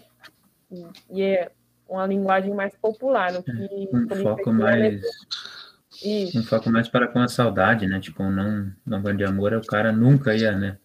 [0.71, 1.51] e- e é
[1.89, 3.51] uma linguagem mais popular, no que
[3.93, 5.03] Um por isso foco que mais.
[6.03, 6.39] Isso.
[6.39, 7.99] Um foco mais para com a saudade, né?
[8.01, 10.79] Tipo, não, não de amor, o cara nunca ia, né?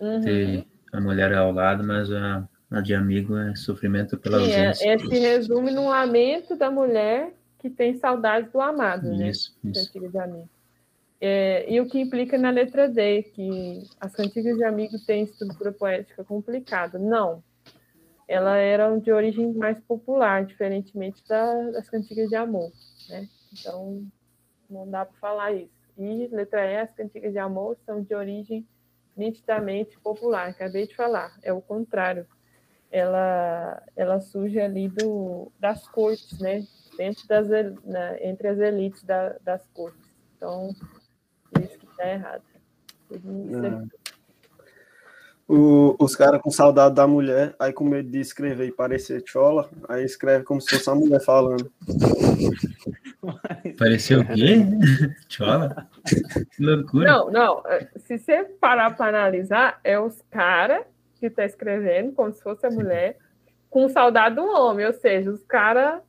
[0.00, 0.20] Uhum.
[0.20, 4.68] Ter a mulher ao lado, mas a, a de amigo é sofrimento pela Sim, é,
[4.68, 4.94] ausência.
[4.94, 9.28] esse resume no lamento da mulher que tem saudades do amado, né?
[9.30, 9.86] Isso, isso.
[9.86, 10.48] Cantiga de amigo.
[11.20, 15.72] É, e o que implica na letra D, que as cantigas de amigo têm estrutura
[15.72, 16.98] poética complicada.
[16.98, 17.42] Não.
[18.28, 22.70] Elas eram de origem mais popular, diferentemente da- das cantigas de amor,
[23.08, 23.26] né?
[23.52, 24.06] Então,
[24.70, 25.72] não dá para falar isso.
[25.96, 28.64] E letra E, as cantigas de amor são de origem
[29.18, 30.48] nitidamente popular.
[30.48, 32.26] Acabei de falar, é o contrário.
[32.90, 36.64] Ela, ela surge ali do, das cortes, né?
[36.96, 37.48] Dentro das,
[37.84, 40.00] na- entre as elites da- das cortes.
[40.36, 40.70] Então,
[41.60, 42.42] isso que está errado.
[43.08, 43.97] Tudo É.
[45.50, 49.70] O- os caras com saudade da mulher, aí com medo de escrever e parecer chola,
[49.88, 51.72] aí escreve como se fosse a mulher falando.
[53.78, 54.58] Pareceu o quê?
[55.28, 55.88] Chola?
[56.04, 57.06] Que loucura.
[57.06, 57.62] Não, não.
[57.66, 60.84] é, Se você parar para analisar, é os caras
[61.18, 63.16] que está escrevendo, como se fosse a mulher,
[63.70, 66.00] com saudade do homem, ou seja, os caras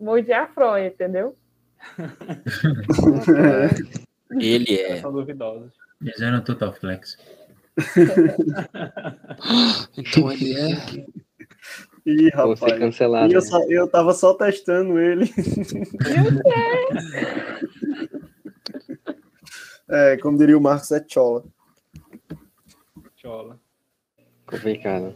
[0.00, 1.36] mordiam a fronha, entendeu?
[4.40, 5.00] Ele é.
[5.00, 5.72] São duvidosos.
[6.00, 7.16] Eles eram total flex.
[9.98, 11.06] Então ele é.
[12.06, 12.78] Ih, Vou ser rapaz.
[12.78, 13.32] cancelado.
[13.32, 13.46] Eu, né?
[13.46, 15.26] só- eu tava só testando ele.
[19.88, 21.44] É, como diria o Marcos, é chola.
[23.14, 23.56] Chola.
[24.44, 25.14] Complicado.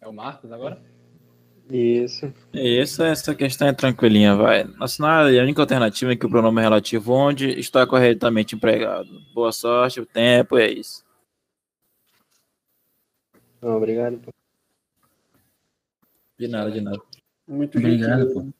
[0.00, 0.82] É o Marcos agora?
[1.70, 2.32] Isso.
[2.52, 4.64] Isso, essa questão é tranquilinha, vai.
[4.64, 9.08] Nacional é a única alternativa é que o pronome é relativo onde está corretamente empregado.
[9.32, 11.04] Boa sorte, o tempo, é isso.
[13.62, 14.18] Não, obrigado.
[14.18, 14.32] pô.
[16.38, 17.00] De nada, de nada.
[17.46, 18.59] Muito Obrigado, pô.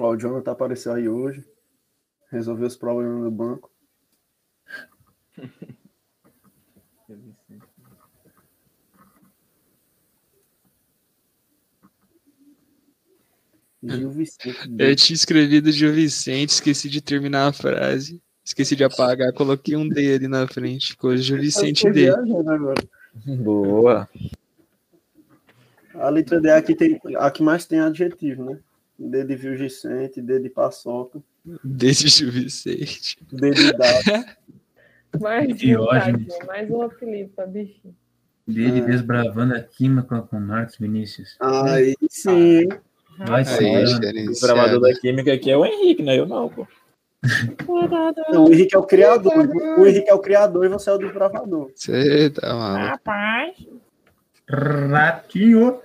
[0.00, 1.44] Ó, o Jonathan apareceu aí hoje.
[2.30, 3.70] Resolveu os problemas do banco.
[13.82, 14.70] Gil Vicente.
[14.78, 18.22] Eu tinha escrevido Gil Vicente, esqueci de terminar a frase.
[18.42, 20.92] Esqueci de apagar, coloquei um D ali na frente.
[20.92, 22.06] Ficou Gil Vicente D.
[22.06, 22.82] viajando agora.
[23.26, 24.08] Boa.
[25.94, 28.60] A letra D é aqui tem a que mais tem adjetivo, né?
[29.00, 31.22] D de Gil Vicente, D de paçoca,
[31.64, 33.16] D de Gil Vicente.
[33.32, 34.26] D de dado.
[35.20, 36.18] Mais Que um, ótimo.
[36.18, 37.96] tadinho, mais um apelido para bichinho.
[38.46, 38.84] Dele Ah.
[38.84, 41.36] desbravando a química com Marcos Vinícius.
[41.40, 42.68] Aí sim.
[43.18, 43.86] Vai ser.
[43.96, 46.18] O gravador da química aqui é o Henrique, né?
[46.18, 46.66] Eu não, pô.
[48.32, 49.32] Não, o Henrique é o criador.
[49.78, 51.70] O Henrique é o criador e você é o desbravador.
[51.74, 52.86] Você tá maluco.
[52.86, 53.56] Rapaz,
[54.48, 55.80] Ratinho.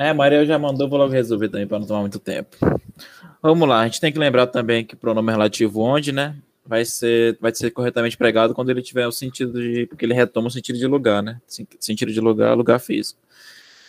[0.00, 2.56] É, Maria já mandou, vou logo resolver também para não tomar muito tempo.
[3.42, 6.36] Vamos lá, a gente tem que lembrar também que pronome relativo onde, né?
[6.64, 9.86] Vai ser, vai ser corretamente pregado quando ele tiver o sentido de.
[9.86, 11.40] Porque ele retoma o sentido de lugar, né?
[11.46, 13.20] Sen- Sentido de lugar, lugar físico.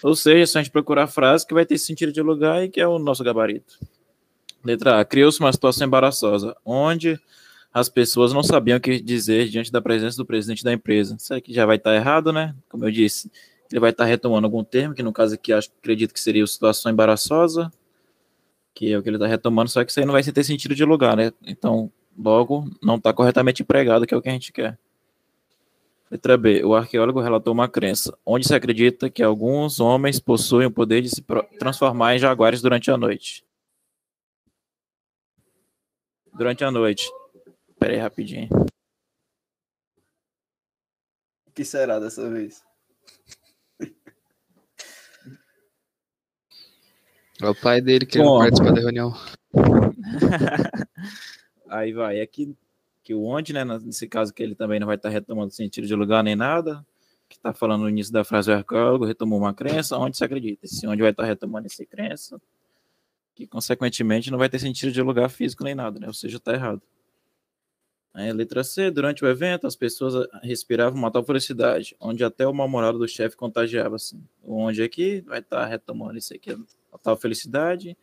[0.04, 2.70] Ou seja, se a gente procurar a frase que vai ter sentido de lugar e
[2.70, 3.78] que é o nosso gabarito.
[4.64, 5.06] Letra A.
[5.06, 7.20] Criou-se uma situação embaraçosa, onde
[7.74, 11.16] as pessoas não sabiam o que dizer diante da presença do presidente da empresa.
[11.20, 12.56] Isso aqui já vai estar errado, né?
[12.68, 13.32] Como eu disse,
[13.72, 16.48] ele vai estar retomando algum termo, que no caso aqui acho, acredito que seria o
[16.48, 17.72] situação embaraçosa.
[18.74, 20.74] que é o que ele está retomando, só que isso aí não vai ter sentido
[20.74, 21.32] de lugar, né?
[21.44, 24.78] Então, logo, não está corretamente empregado, que é o que a gente quer.
[26.10, 26.64] Letra B.
[26.64, 31.10] O arqueólogo relatou uma crença, onde se acredita que alguns homens possuem o poder de
[31.10, 31.24] se
[31.58, 33.46] transformar em jaguares durante a noite.
[36.34, 37.10] Durante a noite.
[37.80, 38.50] Pera aí, rapidinho.
[41.48, 42.64] O que será dessa vez?
[47.42, 48.48] É o pai dele que Bom.
[48.50, 49.14] da reunião.
[51.68, 52.20] Aí vai.
[52.20, 52.56] É que,
[53.04, 53.66] que o onde, né?
[53.66, 56.86] Nesse caso que ele também não vai estar retomando sentido de lugar nem nada.
[57.28, 60.66] Que está falando no início da frase o arqueólogo, retomou uma crença, onde se acredita.
[60.66, 62.40] Esse onde vai estar retomando essa crença,
[63.34, 66.08] que consequentemente não vai ter sentido de lugar físico nem nada, né?
[66.08, 66.82] Ou seja, está errado.
[68.14, 72.46] Aí, a letra C, durante o evento, as pessoas respiravam uma tal felicidade, onde até
[72.46, 74.22] o mal-humorado do chefe contagiava, assim.
[74.44, 76.54] O onde aqui vai estar retomando isso aqui,
[76.92, 77.98] a tal felicidade,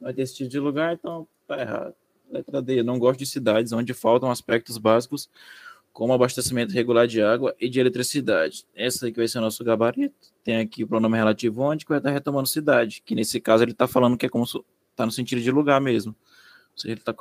[0.00, 1.94] vai ter sentido de lugar, então tá errado.
[2.30, 5.28] Letra D, não gosto de cidades onde faltam aspectos básicos
[5.92, 8.64] como abastecimento regular de água e de eletricidade.
[8.74, 10.14] Essa aqui vai ser o nosso gabarito.
[10.44, 13.72] Tem aqui o pronome relativo onde, que vai estar retomando cidade, que nesse caso ele
[13.72, 16.14] está falando que é como está no sentido de lugar mesmo.
[16.72, 17.12] Ou seja, ele está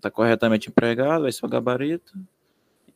[0.00, 2.18] tá corretamente empregado, vai ser o gabarito.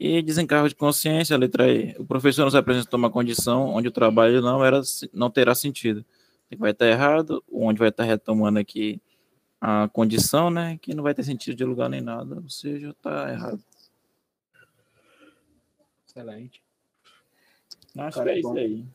[0.01, 1.95] E desencargo de consciência, letra E.
[1.99, 4.81] O professor nos apresentou uma condição onde o trabalho não, era,
[5.13, 6.05] não terá sentido.
[6.59, 9.01] Vai estar errado, onde vai estar retomando aqui
[9.61, 10.79] a condição, né?
[10.79, 12.37] Que não vai ter sentido de lugar nem nada.
[12.37, 13.63] Ou seja, tá errado.
[16.07, 16.63] Excelente.
[17.97, 18.59] Acho Cara, que é isso bom.
[18.59, 18.87] aí.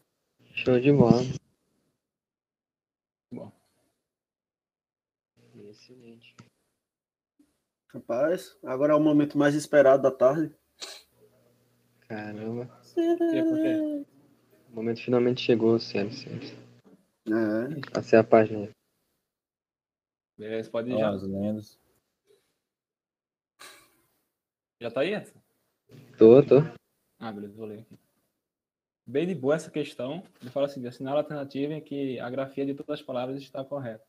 [0.53, 1.21] Show de bola.
[3.31, 3.51] Bom.
[5.55, 6.35] Excelente.
[7.93, 10.53] Rapaz, agora é o momento mais esperado da tarde.
[12.07, 12.65] Caramba.
[12.93, 14.05] Por quê?
[14.69, 16.64] O momento finalmente chegou, sério, sério.
[17.27, 17.91] É.
[17.91, 18.69] Passei a página.
[20.37, 21.09] Beleza, pode ir já.
[21.09, 21.79] as lendas.
[24.81, 25.41] Já tá aí, Edson?
[26.17, 26.57] Tô, tô.
[27.19, 27.97] Ah, beleza, vou ler aqui.
[29.07, 30.23] Bem de boa essa questão.
[30.41, 33.63] Ele fala assim: assinala a alternativa em que a grafia de todas as palavras está
[33.63, 34.05] correta.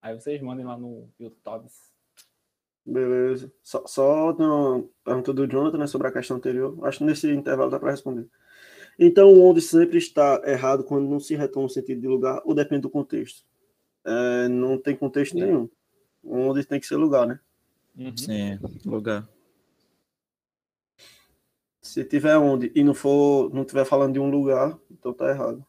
[0.00, 1.68] Aí vocês mandem lá no YouTube.
[2.84, 3.52] Beleza.
[3.62, 6.76] Só, só uma pergunta do Jonathan né, sobre a questão anterior.
[6.86, 8.28] Acho que nesse intervalo dá para responder.
[8.98, 12.82] Então, onde sempre está errado quando não se retoma o sentido de lugar ou depende
[12.82, 13.44] do contexto?
[14.04, 15.44] É, não tem contexto É.
[15.46, 15.68] nenhum.
[16.24, 17.40] Onde tem que ser lugar, né?
[17.96, 18.16] Uhum.
[18.16, 19.28] Sim, lugar.
[21.80, 25.64] Se tiver onde e não for, não tiver falando de um lugar, então tá errado.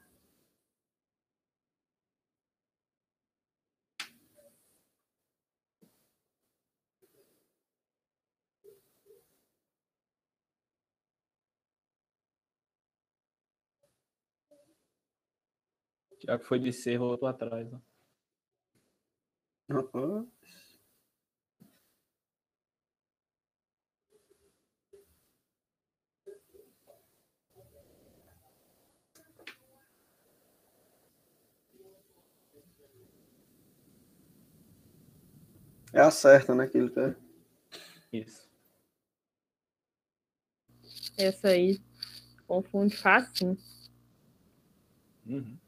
[16.25, 17.67] Já que foi de ser, voltou atrás.
[17.73, 17.79] Ó.
[19.69, 20.25] Rapaz.
[35.91, 37.15] É a certa, né, que ele quer.
[38.11, 38.49] Isso.
[41.17, 41.79] Essa aí
[42.47, 43.55] confunde fácil.
[45.25, 45.62] Uhum.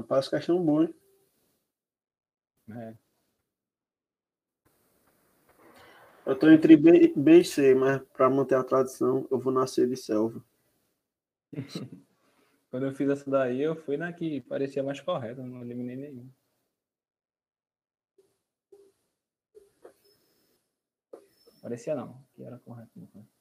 [0.00, 0.94] Rapaz, questão boa, hein?
[2.70, 2.94] É.
[6.24, 9.86] Eu tô entre B, B e C, mas para manter a tradição, eu vou nascer
[9.86, 10.42] de selva.
[12.70, 16.30] Quando eu fiz essa daí, eu fui na que parecia mais correta, não eliminei nenhum.
[21.60, 22.90] Parecia não, que era correto.
[22.96, 23.39] não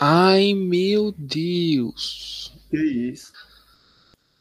[0.00, 2.52] Ai, meu Deus.
[2.70, 3.32] Que isso?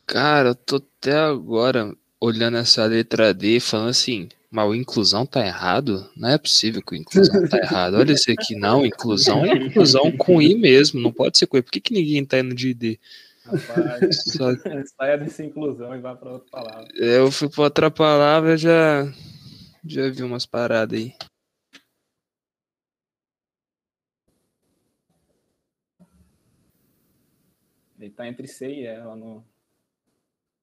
[0.05, 5.25] Cara, eu tô até agora olhando essa letra D e falando assim, mas o inclusão
[5.25, 6.09] tá errado?
[6.15, 7.95] Não é possível que o inclusão tá errado.
[7.95, 11.61] Olha isso aqui, não, inclusão é inclusão com I mesmo, não pode ser com I.
[11.61, 12.99] Por que, que ninguém tá indo de D?
[13.45, 14.51] Rapaz, Só-
[14.97, 16.87] saia dessa inclusão e vá para outra palavra.
[16.95, 19.11] eu fui pra outra palavra, já,
[19.85, 21.13] já vi umas paradas aí.
[27.99, 29.43] Ele tá entre C e E lá no,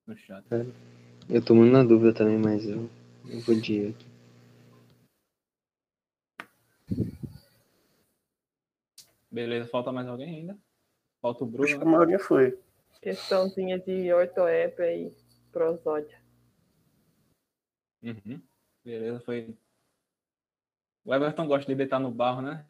[0.06, 0.44] no chat.
[1.28, 2.88] Eu tô muito na dúvida também, mas eu,
[3.28, 4.14] eu vou de E aqui.
[9.30, 10.56] Beleza, falta mais alguém ainda?
[11.20, 11.90] Falta o Bruno, Acho que a né?
[11.90, 12.56] maioria foi.
[13.02, 15.12] Questãozinha de ortoépia e
[15.50, 16.22] prosódia.
[18.00, 18.40] Uhum.
[18.84, 19.56] Beleza, foi.
[21.04, 22.64] O Everton gosta de deitar no barro, né?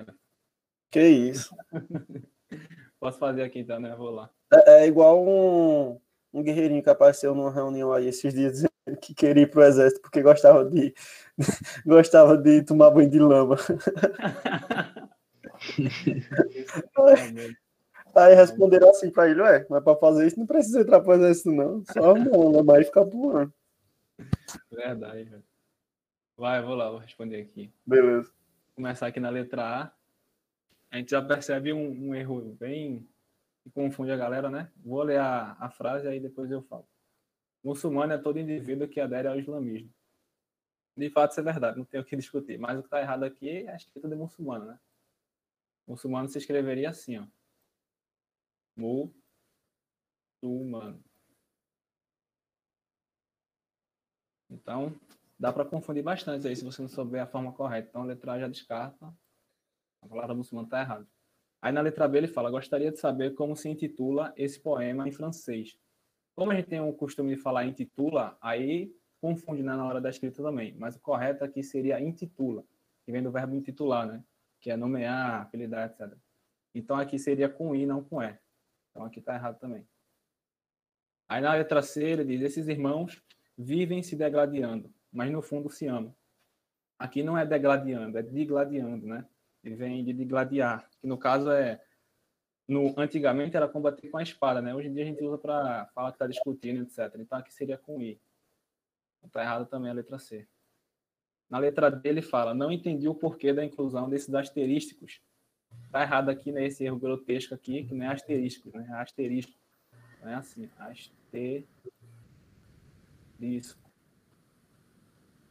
[0.90, 1.54] Que isso.
[2.98, 3.94] Posso fazer aqui então, né?
[3.94, 4.30] Vou lá.
[4.66, 5.98] É, é igual um,
[6.32, 10.02] um guerreirinho que apareceu numa reunião aí esses dias dizendo que queria ir pro exército
[10.02, 10.94] porque gostava de
[11.86, 13.56] gostava de tomar banho de lama.
[18.14, 21.50] Aí responderam assim pra ele, ué, mas pra fazer isso não precisa entrar pro exército
[21.50, 23.52] não, só não, lama e ficar voando.
[24.70, 25.42] Verdade, velho.
[26.36, 27.72] Vai, vou lá, vou responder aqui.
[27.84, 28.30] Beleza.
[28.76, 29.92] começar aqui na letra A,
[30.92, 33.04] a gente já percebe um, um erro bem
[33.64, 34.70] que confunde a galera, né?
[34.76, 36.86] Vou ler a, a frase aí depois eu falo.
[37.64, 39.90] Muçulmano é todo indivíduo que adere ao islamismo.
[40.94, 42.58] De fato, isso é verdade, não tem o que discutir.
[42.58, 44.78] Mas o que está errado aqui é a escrita de muçulmano, né?
[45.86, 47.26] Muçulmano se escreveria assim, ó.
[50.42, 51.02] Muçulmano.
[54.50, 54.94] Então,
[55.38, 57.88] dá para confundir bastante aí se você não souber a forma correta.
[57.88, 59.06] Então, a letra já descarta.
[60.02, 61.08] A palavra muçulmano está errada.
[61.64, 65.10] Aí na letra B ele fala: Gostaria de saber como se intitula esse poema em
[65.10, 65.78] francês.
[66.36, 70.10] Como a gente tem o costume de falar intitula, aí confunde né, na hora da
[70.10, 70.76] escrita também.
[70.78, 72.62] Mas o correto aqui seria intitula,
[73.02, 74.22] que vem do verbo intitular, né?
[74.60, 76.14] Que é nomear, apelidar, etc.
[76.74, 78.38] Então aqui seria com I, não com E.
[78.90, 79.88] Então aqui está errado também.
[81.26, 83.22] Aí na letra C ele diz: Esses irmãos
[83.56, 86.14] vivem se degladiando, mas no fundo se amam.
[86.98, 89.26] Aqui não é degladiando, é digladiando, né?
[89.70, 91.80] Vem de digladiar, que no caso é
[92.66, 94.74] no antigamente era combater com a espada, né?
[94.74, 97.14] Hoje em dia a gente usa para falar que está discutindo, etc.
[97.18, 98.20] Então aqui seria com i.
[99.24, 100.46] Está errado também a letra C.
[101.48, 105.20] Na letra D ele fala: não entendi o porquê da inclusão desses asterísticos.
[105.86, 108.86] Está errado aqui nesse erro grotesco aqui, que não é asterístico, né?
[108.88, 109.52] É asterisco.
[110.22, 111.66] Não é assim, asterisco.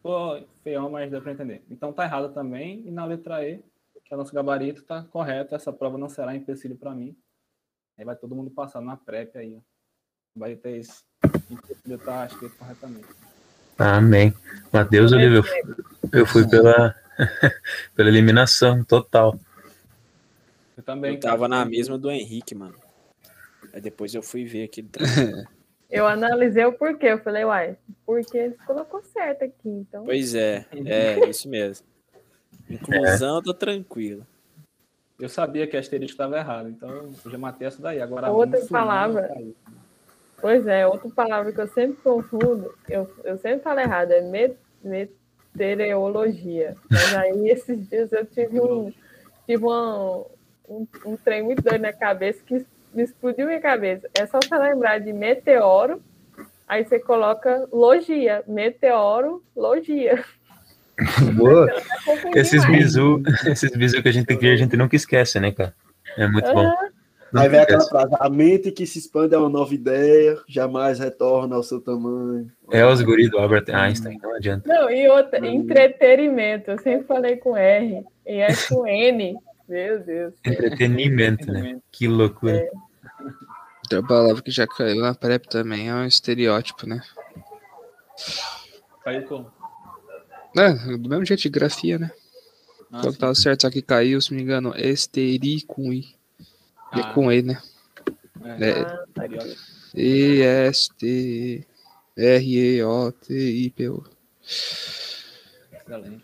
[0.01, 1.63] Pô, feião, mas dá para entender.
[1.69, 2.85] Então tá errado também.
[2.87, 3.63] E na letra E,
[4.13, 5.55] que é o nosso gabarito, tá correto.
[5.55, 7.17] Essa prova não será empecilho para mim.
[7.97, 9.61] Aí vai todo mundo passar na PrEP aí, ó.
[10.35, 11.01] Vai ter esse.
[11.49, 13.07] Empecilho tá escrito corretamente.
[13.77, 14.33] Amém.
[14.71, 15.75] Mateus eu fui-
[16.11, 16.95] eu fui pela,
[17.95, 19.39] pela eliminação total.
[20.77, 21.15] Eu também.
[21.15, 21.63] Eu tava cara.
[21.63, 22.75] na mesma do Henrique, mano.
[23.73, 24.89] Aí depois eu fui ver aquele
[25.89, 27.07] Eu analisei o porquê.
[27.07, 29.69] Eu falei, uai, porque ele colocou certo aqui.
[29.69, 31.92] Então, Pois é, é isso mesmo.
[32.69, 34.25] Inclusão, tô tranquilo.
[35.19, 38.01] Eu sabia que asterisco estava errado, então eu já matei essa daí.
[38.01, 39.27] Agora Outra palavra.
[39.27, 39.35] tá
[40.41, 44.55] pois é, outra palavra que eu sempre confundo, eu, eu sempre falo errado, é me-
[45.53, 46.75] meteorologia.
[46.89, 48.91] Mas aí esses dias eu tive um,
[49.45, 50.25] tive uma-
[50.67, 54.09] um, um trem muito doido na cabeça que me explodiu minha cabeça.
[54.13, 56.01] É só você lembrar de meteoro,
[56.67, 60.23] aí você coloca logia, meteorologia.
[61.35, 61.67] Boa.
[62.35, 65.73] Esses bizu, esses bizu que a gente cria, a gente nunca esquece, né, cara?
[66.17, 66.71] É muito bom.
[67.35, 71.55] Aí vem aquela frase, a mente que se expande é uma nova ideia, jamais retorna
[71.55, 72.47] ao seu tamanho.
[72.71, 74.69] É os guris do Albert Einstein, não adianta.
[74.71, 76.69] Não, e outra, entretenimento.
[76.69, 79.35] Eu sempre falei com R, e é com N.
[79.67, 80.35] Meu Deus.
[80.45, 81.79] Entretenimento, né?
[81.91, 82.69] Que loucura.
[83.83, 87.01] Outra palavra que já caiu na PrEP também é um estereótipo, né?
[89.03, 89.51] Caiu como?
[90.55, 92.11] É, do mesmo jeito de grafia, né?
[92.91, 93.17] Ah, que sim.
[93.17, 96.01] tava certo, só que caiu, se não me engano, esteri com I.
[96.95, 97.13] E Ah.
[97.13, 97.59] com E, né?
[98.59, 99.61] É, É, Ah, estereótipo.
[102.75, 104.03] E-S-T-R-E-O-T-I-P-O.
[105.71, 106.23] Excelente.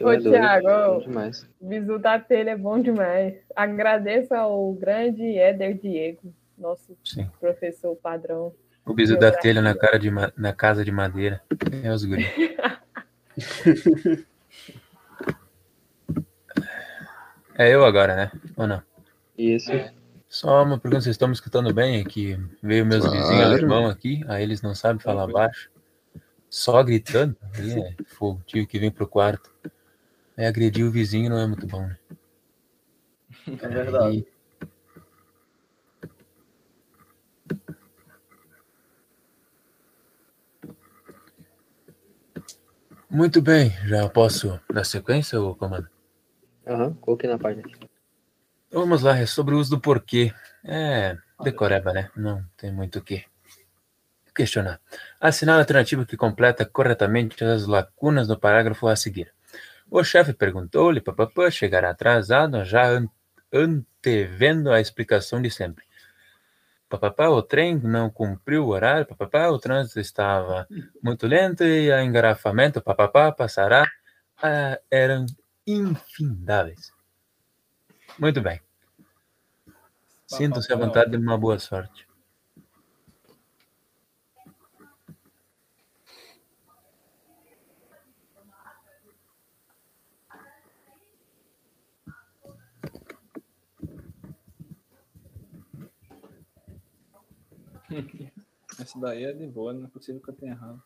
[0.00, 1.46] Ô, é doido, Thiago, demais.
[1.60, 3.34] Bisu da telha é bom demais.
[3.56, 7.28] Agradeço ao grande Éder Diego, nosso Sim.
[7.40, 8.54] professor padrão.
[8.88, 11.42] O bizu da telha na, cara de na casa de madeira.
[11.82, 12.26] É os guris.
[17.60, 18.30] É eu agora, né?
[18.56, 18.80] Ou não?
[19.36, 19.72] Isso.
[20.28, 22.00] Só uma pergunta, vocês estão me escutando bem?
[22.00, 23.18] É que veio meus Claro.
[23.20, 25.68] vizinhos alemão aqui, aí eles não sabem falar baixo.
[26.48, 28.40] Só gritando, aí é fogo.
[28.46, 29.50] Tive que vir pro quarto.
[30.36, 31.96] Aí agredir o vizinho não é muito bom, né?
[33.60, 34.24] É verdade.
[43.10, 45.88] Muito bem, já posso dar sequência, ô comando?
[46.66, 47.62] Aham, coloquei na página.
[47.66, 47.88] aqui.
[48.70, 50.32] Vamos lá, é sobre o uso do porquê.
[50.64, 52.10] É, decoreba, né?
[52.14, 53.24] Não tem muito o que
[54.34, 54.78] questionar.
[55.20, 59.32] Assinar a alternativa que completa corretamente as lacunas do parágrafo a seguir.
[59.90, 63.08] O chefe perguntou-lhe, papapá, chegará atrasado, já an-
[63.52, 65.84] antevendo a explicação de sempre.
[66.88, 70.66] Papapá, o trem não cumpriu o horário, papapá, o trânsito estava
[71.02, 73.86] muito lento e a engarrafamento, papapá, passará.
[74.42, 75.26] Ah, eram
[75.66, 76.90] infindáveis.
[78.18, 78.60] Muito bem.
[80.26, 82.07] Sinto-se à vontade de uma boa sorte.
[98.80, 100.82] Essa daí é de boa, não é possível que eu tenha errado.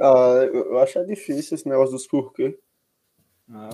[0.00, 2.58] Ah, eu acho é difícil esse negócio dos porquê.
[3.50, 3.70] Ah.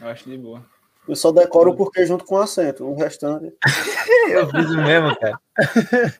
[0.00, 0.64] eu acho de boa.
[1.08, 2.84] Eu só decoro o porquê junto com o acento.
[2.84, 3.56] O restante.
[4.30, 5.40] Eu fiz o mesmo, cara.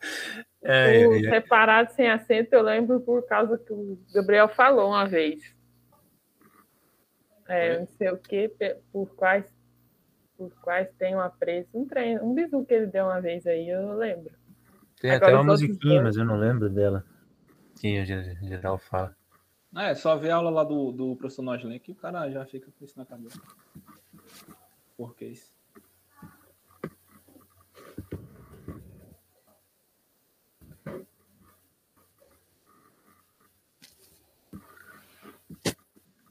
[0.61, 5.07] É, O ia- separado sem acento eu lembro por causa que o Gabriel falou uma
[5.07, 5.55] vez.
[7.47, 8.51] É, não sei o que,
[8.93, 9.47] por quais,
[10.37, 11.69] por quais tem uma presa.
[11.73, 14.33] Um trem, um bisu que ele deu uma vez aí, eu lembro.
[15.01, 17.05] Tem Agora até uma musiquinha, mas eu não lembro dela.
[17.81, 19.17] Que o ge- geral fala.
[19.77, 22.71] É, só ver a aula lá do, do professor Noslen que o cara já fica
[22.77, 23.41] com isso na cabeça.
[24.97, 25.53] Por que isso?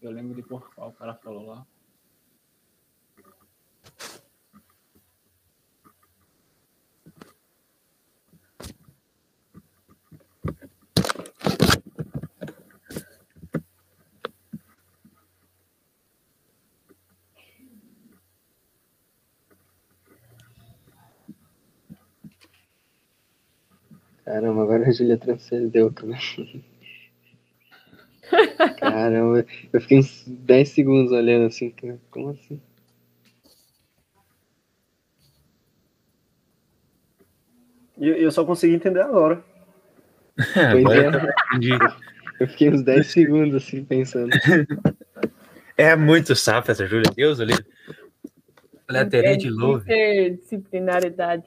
[0.01, 1.65] Eu lembro de por qual o cara falou lá.
[24.27, 26.19] Caramba, agora a Júlia transcendeu também.
[28.77, 31.73] Caramba, eu fiquei uns 10 segundos olhando assim,
[32.11, 32.59] como assim?
[37.97, 39.41] E eu só consegui entender agora.
[40.57, 41.07] Agora é.
[41.07, 42.07] eu.
[42.41, 44.29] Eu fiquei uns 10 segundos assim, pensando.
[45.79, 47.11] É muito safra essa Júlia.
[47.15, 47.53] Deus, ali.
[48.89, 49.85] Lateria de Tem que Love.
[49.85, 51.45] ter disciplinaridade.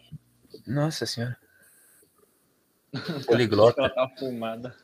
[0.65, 1.37] Nossa senhora.
[3.09, 3.89] Ela Poliglota.
[3.89, 4.75] tá fumada.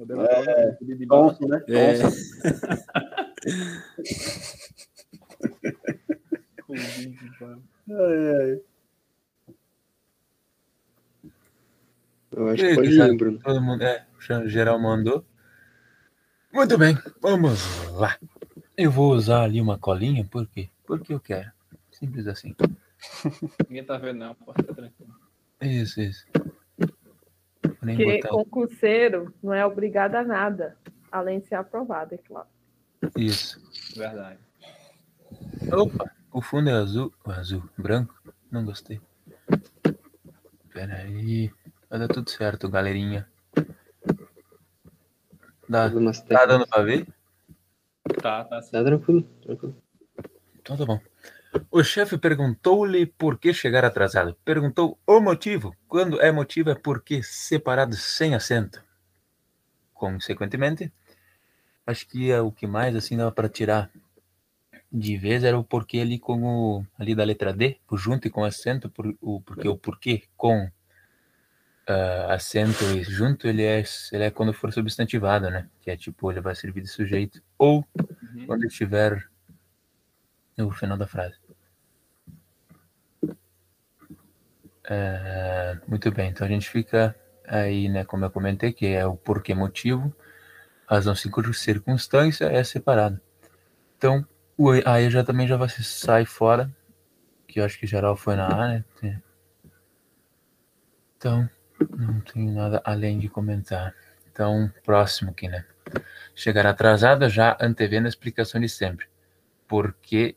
[0.00, 1.06] Modelo É, pudim de.
[1.06, 1.62] Tonso, né?
[1.68, 2.00] É.
[7.90, 8.60] Ai, ai.
[12.32, 13.38] Eu acho que pode já- Bruno.
[13.40, 14.06] Todo mundo, é,
[14.44, 15.24] o geral mandou.
[16.52, 17.60] Muito bem, vamos
[17.92, 18.16] lá.
[18.76, 20.68] Eu vou usar ali uma colinha, por quê?
[20.86, 21.50] Porque eu quero.
[21.90, 22.54] Simples assim.
[23.68, 24.34] Ninguém tá vendo, não.
[24.34, 25.14] Pode ficar tranquilo.
[25.60, 26.26] Isso, isso.
[27.82, 30.76] Nem Porque botar o- concurseiro não é obrigado a nada,
[31.10, 32.48] além de ser aprovado, é claro.
[33.16, 33.60] Isso.
[33.96, 34.38] Verdade.
[35.72, 37.12] Opa, o fundo é azul.
[37.24, 38.14] Azul, branco?
[38.50, 39.00] Não gostei.
[40.72, 41.50] Pera aí.
[41.88, 43.28] Vai dar tudo certo, galerinha.
[45.68, 45.90] Dá,
[46.28, 47.06] tá dando pra ver?
[48.20, 48.72] Tá, tá sim.
[48.72, 49.76] Tá tranquilo, tranquilo.
[50.60, 51.00] Então tá bom.
[51.70, 54.36] O chefe perguntou-lhe por que chegar atrasado.
[54.44, 55.74] Perguntou o motivo.
[55.88, 58.82] Quando é motivo é porque separado sem acento.
[59.92, 60.92] Consequentemente,
[61.86, 63.90] acho que é o que mais assim dava para tirar
[64.92, 68.44] de vez era o porquê ali com o ali da letra D, junto e com
[68.44, 70.68] acento, por, o porque o porquê com
[71.86, 73.82] ah, acento e junto ele é
[74.12, 75.68] ele é quando for substantivado, né?
[75.80, 77.84] Que é tipo ele vai servir de sujeito ou
[78.34, 78.46] Uhum.
[78.46, 79.28] quando estiver
[80.56, 81.39] no final da frase.
[84.92, 87.14] É, muito bem, então a gente fica
[87.46, 90.12] aí, né, como eu comentei, que é o porquê motivo,
[90.86, 93.20] razão circun- circunstância é separado.
[93.96, 94.26] Então,
[94.58, 94.72] o
[95.10, 96.70] já também já vai se sai fora,
[97.48, 98.84] que eu acho que geral foi na A, né?
[101.16, 101.48] Então,
[101.96, 103.94] não tenho nada além de comentar.
[104.32, 105.64] Então, próximo aqui, né?
[106.34, 109.06] Chegar atrasado já antevendo a explicação de sempre.
[109.68, 110.36] Porque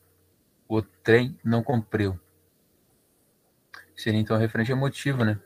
[0.68, 2.20] o trem não cumpriu.
[3.96, 5.40] Seria então referente ao motivo, né?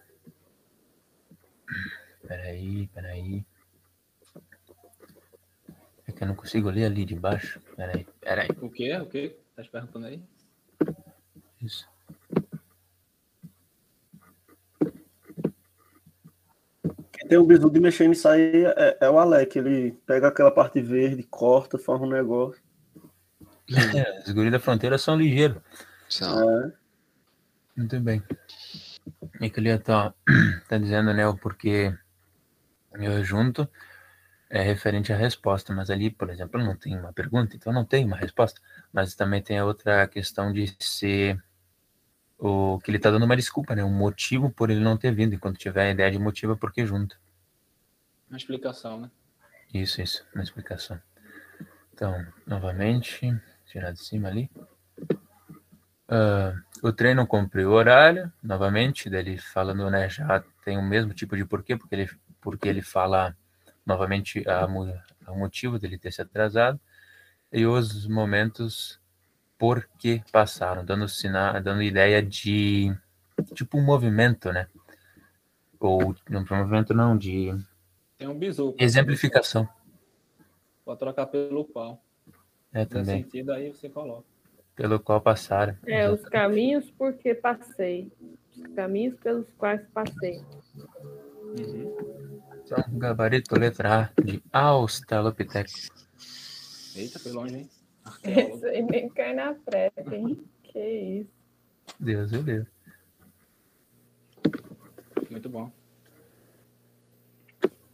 [2.27, 3.45] Peraí, peraí.
[6.07, 7.59] É que eu não consigo ler ali de baixo.
[7.75, 8.49] Peraí, peraí.
[8.61, 8.95] O quê?
[8.97, 9.37] O quê?
[9.55, 10.21] Tá perguntando aí?
[11.61, 11.87] Isso.
[17.11, 19.57] Quem tem o bizu de mexer nisso aí é, é o Alec.
[19.57, 22.61] Ele pega aquela parte verde, corta, forma um negócio.
[23.69, 25.61] É, os guris da fronteira são ligeiros.
[26.07, 26.65] São.
[26.65, 26.86] É.
[27.77, 28.23] Muito bem.
[29.39, 30.11] E que ele tá,
[30.67, 31.95] tá dizendo, né, o porquê
[32.93, 33.69] eu junto
[34.49, 38.03] é referente à resposta, mas ali, por exemplo, não tem uma pergunta, então não tem
[38.03, 38.59] uma resposta.
[38.91, 41.39] Mas também tem a outra questão de ser
[42.39, 45.33] o que ele tá dando uma desculpa, né, um motivo por ele não ter vindo.
[45.33, 47.19] E quando tiver a ideia de motivo, é porque junto.
[48.27, 49.11] Uma explicação, né?
[49.71, 50.99] Isso, isso, uma explicação.
[51.93, 54.49] Então, novamente, tirar de cima ali.
[56.07, 61.13] Ah, o trem não cumpriu o horário, novamente, dele falando, né, já tem o mesmo
[61.13, 63.35] tipo de porquê, porque ele, porque ele fala
[63.85, 64.43] novamente
[65.27, 66.79] o motivo dele ter se atrasado
[67.51, 68.99] e os momentos
[69.57, 72.95] por que passaram, dando sinal, dando ideia de
[73.53, 74.67] tipo um movimento, né?
[75.79, 77.53] Ou não um movimento não, de
[78.17, 78.39] Tem um
[78.77, 79.67] exemplificação.
[80.85, 82.01] Pode trocar pelo qual.
[82.71, 84.36] É também, sentido, aí você coloca.
[84.77, 85.75] Pelo qual passaram.
[85.85, 88.09] É, os caminhos por que passei.
[88.55, 90.41] Os caminhos pelos quais passei.
[92.63, 95.89] Então, gabarito letra A de Australopithecus.
[96.95, 97.69] Eita, foi longe, hein?
[98.05, 98.55] Arqueólogo.
[98.55, 100.47] Isso aí nem cai na preta, hein?
[100.63, 101.31] Que isso.
[101.99, 102.67] Deus o livre.
[105.29, 105.71] Muito bom.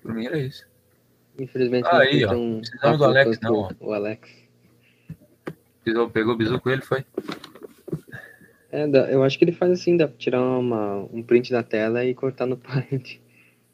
[0.03, 0.67] Mim era isso.
[1.39, 2.59] Infelizmente não aí, foi ó.
[2.59, 3.71] Precisamos do Alex, não, ó.
[3.79, 4.42] O Alex.
[5.83, 7.05] Pisou, pegou o bizu com ele, foi?
[8.71, 12.03] É, eu acho que ele faz assim, dá pra tirar uma, um print da tela
[12.05, 13.21] e cortar no parente.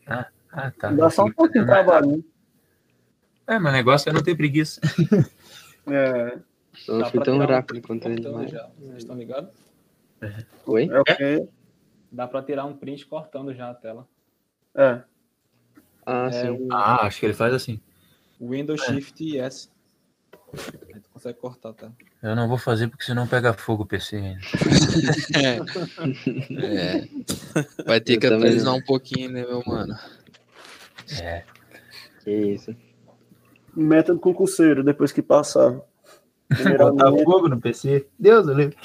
[0.06, 0.92] Ah, tá.
[0.92, 2.18] Dá só um pouquinho de trabalho.
[2.18, 2.24] né?
[3.48, 4.82] É, meu negócio é não ter preguiça.
[5.92, 6.38] É,
[6.88, 8.22] Eu fui tão um rápido print quanto ele.
[8.22, 8.48] cortando vai.
[8.48, 8.70] já.
[8.78, 9.50] Vocês estão ligados?
[10.68, 10.88] Oi?
[10.92, 11.48] é quê?
[12.12, 14.08] Dá pra tirar um print cortando já a tela.
[14.76, 15.02] É.
[16.06, 16.50] Ah, É sim.
[16.50, 17.80] o Ah, acho que ele faz assim.
[18.40, 19.70] Windows Shift e S.
[20.94, 21.94] Aí tu consegue cortar tela.
[22.22, 24.40] Eu não vou fazer porque senão pega fogo o PC ainda.
[25.36, 25.60] É.
[27.84, 29.96] Vai ter Eu que atualizar um pouquinho, né, meu mano?
[31.22, 31.44] É.
[32.24, 32.76] Que isso.
[33.76, 35.80] Método concurseiro, depois que passar.
[36.78, 38.08] Botar fogo no PC.
[38.18, 38.76] Deus o livre.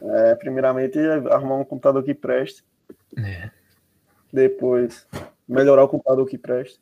[0.00, 0.98] é, primeiramente,
[1.30, 2.64] arrumar um computador que preste.
[3.16, 3.50] É.
[4.32, 5.06] Depois,
[5.48, 6.80] melhorar o computador que preste.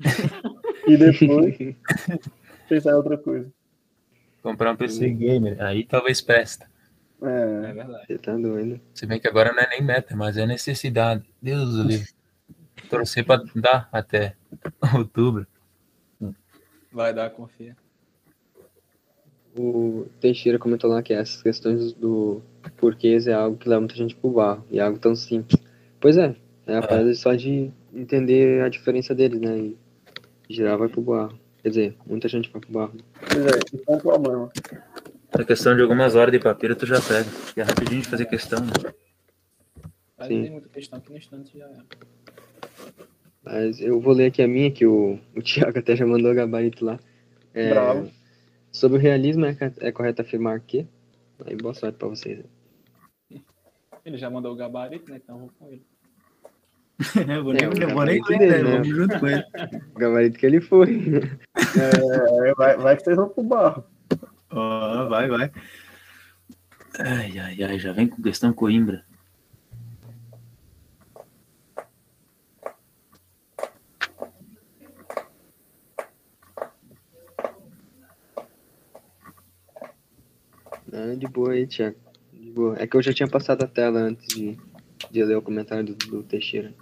[0.88, 1.56] e depois,
[2.68, 3.50] pensar em outra coisa.
[4.42, 5.60] Comprar um PC gamer.
[5.62, 6.66] Aí talvez presta.
[7.22, 8.06] É, É verdade.
[8.06, 8.80] Você tá doido.
[8.92, 11.24] Se bem que agora não é nem meta, mas é necessidade.
[11.40, 12.08] Deus do livre.
[12.90, 14.36] Torcer pra dar até
[14.94, 15.46] outubro.
[16.92, 17.76] Vai dar, confia.
[19.56, 22.42] O Teixeira comentou lá que essas questões do
[22.76, 24.64] porquês é algo que leva muita gente pro barro.
[24.70, 25.60] E é algo tão simples.
[26.00, 26.36] Pois é.
[26.66, 29.58] É a parada só de entender a diferença deles, né?
[29.58, 29.76] E
[30.48, 31.38] geral vai pro barro.
[31.64, 32.92] Quer dizer, muita gente vai pro barro.
[33.18, 34.52] pois é, isso é um problema.
[35.32, 37.24] A questão de algumas horas de papiro tu já pega.
[37.54, 38.60] Que é rapidinho de fazer questão.
[38.60, 38.92] Né?
[40.18, 40.42] Aí Sim.
[40.42, 41.78] tem muita questão que no instante já é.
[43.42, 46.34] Mas eu vou ler aqui a minha, que o, o Thiago até já mandou o
[46.34, 47.00] gabarito lá.
[47.54, 48.10] É, Bravo.
[48.70, 50.86] Sobre o realismo, é, é correto afirmar que.
[51.46, 52.44] Aí, boa sorte pra vocês.
[54.04, 55.16] Ele já mandou o gabarito, né?
[55.16, 55.82] Então vou com ele.
[56.98, 58.70] Eu vou nem, É, o eu vou nem ler, dele, né?
[58.70, 59.44] Vamos junto com ele.
[59.94, 61.20] O gabarito que ele foi.
[61.56, 63.84] É, vai, vai que vocês vão pro barro.
[64.50, 65.50] Ó, vai, vai.
[66.98, 69.04] Ai, ai, ai, já vem com questão Coimbra.
[80.92, 81.96] Ah, de boa aí, Thiago.
[82.32, 82.76] De boa.
[82.78, 84.56] É que eu já tinha passado a tela antes de,
[85.14, 86.74] de ler o comentário do, do Teixeira.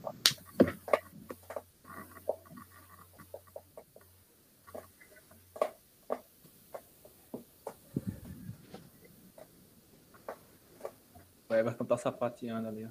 [11.49, 12.89] O Everton tá sapateando ali, ó.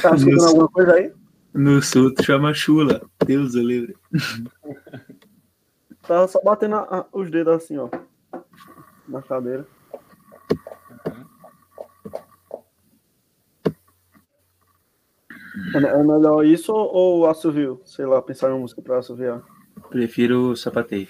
[0.00, 1.12] Tá escutando alguma coisa aí?
[1.52, 3.02] No sul tu chama chula.
[3.26, 3.96] Deus o livre.
[6.02, 7.88] Tava só batendo a- a- os dedos assim, ó.
[9.08, 9.66] Na cadeira.
[15.74, 17.80] É, é melhor isso ou, assovio?
[17.84, 19.42] Sei lá, pensar em uma música pra assoviar.
[19.90, 21.08] Prefiro sapateio.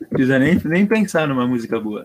[0.00, 2.04] Não precisa nem, nem pensar numa música boa.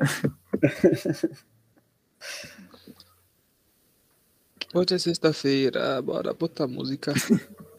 [4.74, 7.14] Hoje é sexta-feira, bora botar música.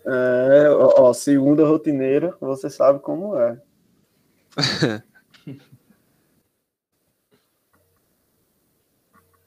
[0.05, 3.63] É, ó, ó, segunda rotineira, você sabe como é.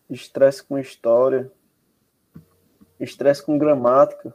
[0.10, 1.52] Estresse com história.
[3.04, 4.34] Estresse com gramática.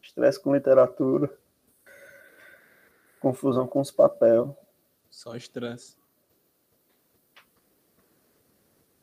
[0.00, 1.28] Estresse com literatura.
[3.20, 4.56] Confusão com os papel.
[5.10, 5.96] Só estresse.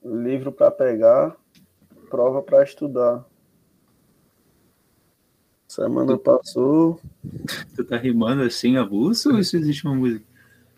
[0.03, 1.35] Livro para pegar.
[2.09, 3.25] Prova para estudar.
[5.67, 6.99] Semana passou.
[7.75, 10.25] Tu tá rimando assim, avulso, ou isso existe uma música?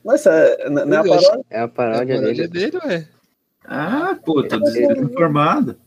[0.04, 1.46] Mas é, não é a Eu acho- paródia?
[1.52, 2.72] É a A paródia paródia dele.
[2.72, 3.10] dele, ué.
[3.64, 5.78] Ah, pô, tô desinformado.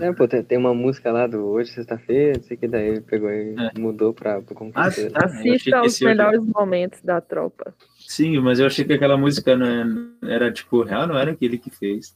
[0.00, 2.88] É, pô, tem, tem uma música lá do Hoje, sexta-feira, não sei o que daí
[2.88, 3.78] ele pegou e É.
[3.78, 5.12] mudou pra, pro Ah, Conquisteiro.
[5.12, 5.24] tá.
[5.26, 7.72] Assista aos esse outro- melhores momentos da tropa.
[8.00, 9.66] Sim, mas eu achei que aquela música não
[10.26, 12.14] é- era, tipo, real, não era aquele que fez.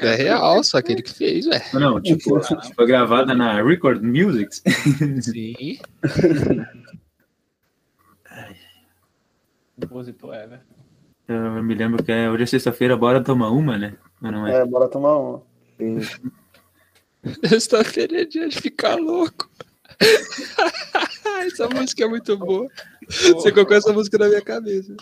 [0.00, 1.60] É real, só aquele que fez, ué.
[1.74, 2.40] Não, tipo,
[2.74, 4.48] foi gravada na Record Music.
[5.20, 5.78] Sim.
[9.80, 10.64] Compositor Everton.
[11.28, 13.96] Eu me lembro que é, hoje é sexta-feira, bora tomar uma, né?
[14.20, 14.60] Mas não é.
[14.60, 15.42] É, bora tomar uma.
[15.78, 15.98] Sim.
[17.46, 19.50] Sexta-feira é dia de ficar louco.
[21.46, 22.68] essa música é muito boa.
[23.08, 24.94] Você colocou essa música na minha cabeça.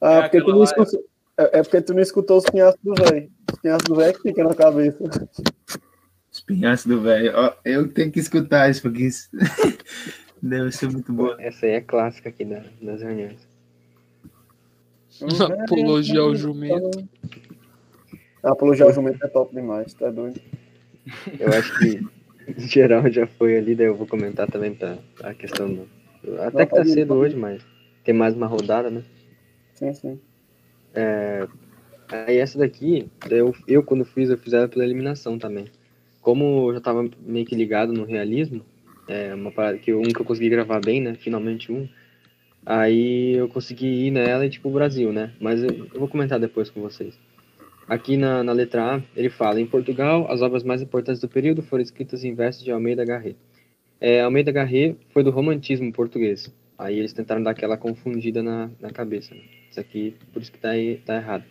[0.00, 1.04] Ah, É porque tu não escutou,
[1.38, 3.30] é, é porque tu não escutou os pinhaços do velho.
[3.52, 4.98] Os pinhaços do velho é que fica na cabeça.
[6.30, 7.32] Espinhaço do velho.
[7.64, 9.28] Eu tenho que escutar isso, porque isso
[10.42, 11.36] deve ser muito boa.
[11.40, 13.48] Essa aí é clássica aqui da- das reuniões.
[15.64, 17.08] Apologia ao jumento.
[18.42, 20.40] Apologia ao jumento é top demais, tá doido?
[21.38, 22.00] Eu acho que
[22.46, 25.88] em geral já foi ali, daí eu vou comentar também pra a questão do.
[26.40, 27.62] Até que tá cedo hoje, mas
[28.04, 29.02] tem mais uma rodada, né?
[29.74, 30.20] Sim, sim.
[32.10, 35.64] Aí essa daqui, eu, eu quando fiz, eu fiz ela pela eliminação também.
[36.20, 38.62] Como eu já tava meio que ligado no realismo,
[39.08, 41.14] é uma parada que eu- que eu consegui gravar bem, né?
[41.14, 41.88] Finalmente um.
[42.66, 45.32] Aí eu consegui ir nela e tipo o Brasil, né?
[45.40, 47.18] Mas eu, eu vou comentar depois com vocês.
[47.92, 51.60] Aqui na, na letra A, ele fala: em Portugal, as obras mais importantes do período
[51.62, 53.34] foram escritas em versos de Almeida Garré.
[54.00, 56.50] É, Almeida Garré foi do romantismo português.
[56.78, 59.34] Aí eles tentaram dar aquela confundida na, na cabeça.
[59.34, 59.42] Né?
[59.70, 61.44] Isso aqui, por isso que tá, aí- tá errado.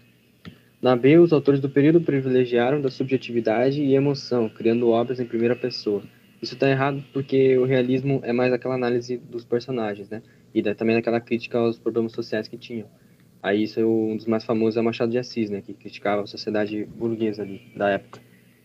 [0.82, 5.56] Na B, os autores do período privilegiaram da subjetividade e emoção, criando obras em primeira
[5.56, 6.02] pessoa.
[6.42, 10.24] Isso está errado porque o realismo é mais aquela análise dos personagens, né?
[10.56, 12.88] E também aquela crítica aos problemas sociais que tinham.
[13.44, 15.62] Aí isso é um dos mais famosos é Machado de Assis, né?
[15.62, 18.20] Que criticava a sociedade burguesa ali, da época.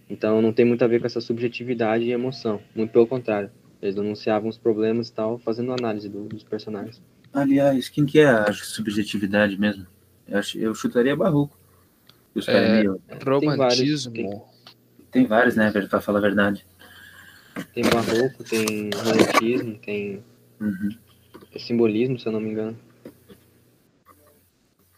[0.09, 2.61] Então não tem muito a ver com essa subjetividade e emoção.
[2.74, 3.51] Muito pelo contrário.
[3.81, 7.01] Eles denunciavam os problemas e tal, fazendo análise do- dos personagens.
[7.33, 9.87] Aliás, quem que é a subjetividade mesmo?
[10.29, 11.59] Eu, acho- eu chutaria Barroco.
[12.47, 12.83] É.
[12.83, 14.12] meio- Romantismo.
[14.12, 14.43] tem-
[15.11, 16.66] Tem vários, né, velho, pra falar a verdade.
[17.72, 20.22] Tem barroco, tem romantismo, tem
[20.61, 20.91] Uhum.
[21.59, 22.77] simbolismo, se eu não me engano.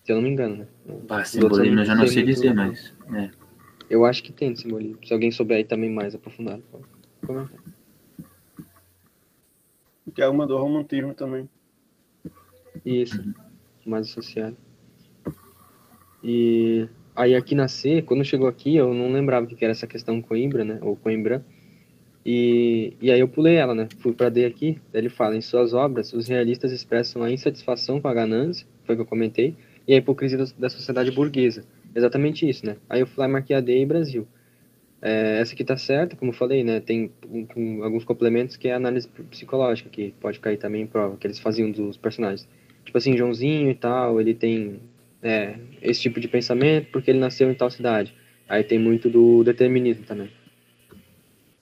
[0.08, 0.66] Se eu não me engano, né?
[1.06, 2.94] Ah, outros simbolismo eu já não sei muito- dizer, mas.
[3.12, 3.30] É.
[3.90, 4.96] Eu acho que tem simbolismo.
[5.06, 6.84] Se alguém souber aí também mais aprofundado, pode
[7.26, 7.58] comentar.
[10.14, 11.46] Que é uma do romantismo também.
[12.86, 13.22] Isso,
[13.84, 14.56] mais associado.
[16.24, 19.86] E aí aqui na C, quando chegou aqui, eu não lembrava o que era essa
[19.86, 20.78] questão Coimbra, né?
[20.80, 21.44] Ou Coimbra.
[22.24, 23.88] E, e aí eu pulei ela, né?
[23.98, 28.08] Fui para D aqui, ele fala, em suas obras, os realistas expressam a insatisfação com
[28.08, 29.54] a ganância, foi o que eu comentei,
[29.88, 31.64] e a hipocrisia da, da sociedade burguesa.
[31.94, 32.76] Exatamente isso, né?
[32.90, 34.28] Aí eu fui lá e marquei e Brasil.
[35.00, 36.78] É, essa aqui tá certa, como eu falei, né?
[36.78, 37.10] Tem
[37.56, 41.26] um- alguns complementos que é a análise psicológica, que pode cair também em prova, que
[41.26, 42.46] eles faziam dos personagens.
[42.84, 44.80] Tipo assim, Joãozinho e tal, ele tem
[45.22, 48.14] é, esse tipo de pensamento porque ele nasceu em tal cidade.
[48.48, 50.30] Aí tem muito do determinismo também.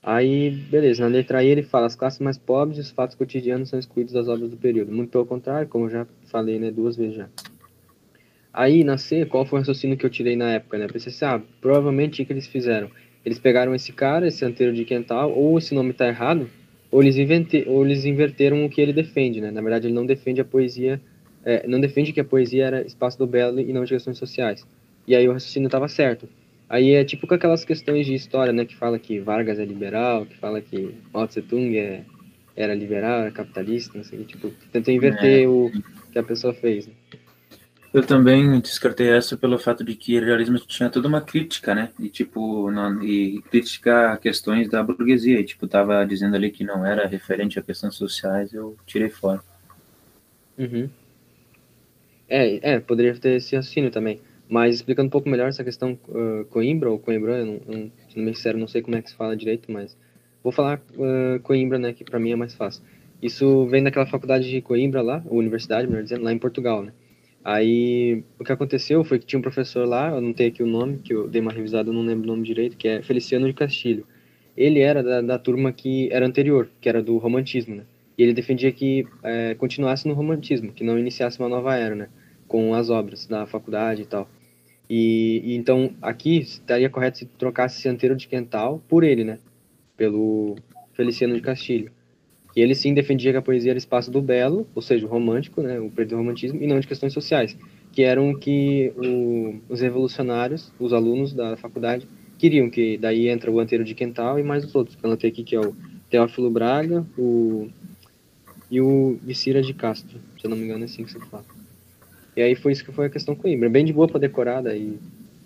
[0.03, 3.69] Aí, beleza, na letra I ele fala, as classes mais pobres e os fatos cotidianos
[3.69, 4.93] são excluídos das obras do período.
[4.93, 7.29] Muito pelo contrário, como eu já falei, né, duas vezes já.
[8.57, 10.87] Aí, na C, qual foi o raciocínio que eu tirei na época, né?
[10.87, 12.91] Pensei assim, ah, provavelmente o que eles fizeram?
[13.23, 16.49] Eles pegaram esse cara, esse anteiro de Quental, ou esse nome tá errado,
[16.91, 19.51] ou eles, invente, ou eles inverteram o que ele defende, né?
[19.51, 20.99] Na verdade, ele não defende a poesia,
[21.45, 24.67] é, não defende que a poesia era espaço do belo e não de questões sociais.
[25.07, 26.27] E aí o raciocínio estava certo.
[26.67, 28.65] Aí é tipo com aquelas questões de história, né?
[28.65, 32.05] Que fala que Vargas é liberal, que fala que Mao Tse Tung é,
[32.57, 35.71] era liberal, era capitalista, não sei, tipo, tentou inverter o
[36.11, 36.87] que a pessoa fez.
[36.87, 36.95] Né?
[37.97, 41.89] Eu também descartei essa pelo fato de que o realismo tinha toda uma crítica, né?
[41.99, 42.71] E tipo,
[43.03, 45.41] e crítica a questões da burguesia.
[45.41, 49.41] E tipo, tava dizendo ali que não era referente a questões sociais, eu tirei fora.
[50.59, 50.91] Uhum.
[52.29, 54.21] É, é, poderia ter esse raciocínio também.
[54.47, 58.35] Mas explicando um pouco melhor essa questão uh, Coimbra ou Coimbra, eu não, não, sendo
[58.35, 59.97] sincero, não sei como é que se fala direito, mas
[60.45, 62.83] vou falar uh, Coimbra, né, que para mim é mais fácil.
[63.23, 66.93] Isso vem daquela faculdade de Coimbra lá, ou universidade, melhor dizendo, lá em Portugal, né.
[67.49, 70.67] Aí, o que aconteceu foi que tinha um professor lá, eu não tenho aqui o
[70.67, 73.47] nome, que eu dei uma revisada, eu não lembro o nome direito, que é Feliciano
[73.47, 74.05] de Castilho.
[74.57, 77.85] Ele era da, da turma que era anterior, que era do romantismo, né?
[78.19, 82.09] E ele defendia que é, continuasse no romantismo, que não iniciasse uma nova era, né?
[82.49, 84.29] Com as obras da faculdade e tal.
[84.91, 89.39] E, e então, aqui, estaria correto se trocasse esse anteiro de Quental por ele, né?
[89.97, 90.57] Pelo
[90.95, 91.93] Feliciano de Castilho.
[92.57, 95.61] E ele sim defendia que a poesia era espaço do belo, ou seja, o romântico,
[95.61, 97.55] né, o preto do romantismo, e não de questões sociais,
[97.93, 103.61] que eram que o, os revolucionários, os alunos da faculdade, queriam, que daí entra o
[103.61, 105.77] Anteiro de Quental e mais os outros, que eu anotei aqui, que é o
[106.09, 107.69] Teófilo Braga o,
[108.71, 111.45] e o Vicira de Castro, se eu não me engano é assim que se fala.
[112.35, 114.99] E aí foi isso que foi a questão Coimbra, bem de boa para decorar, daí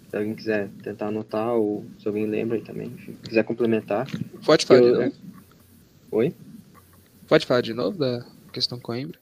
[0.09, 4.07] se alguém quiser tentar anotar, ou se alguém lembra aí também, enfim, quiser complementar.
[4.47, 5.13] Pode falar Eu-?
[6.13, 6.35] Oi?
[7.31, 9.17] Pode falar de novo da questão Coimbra?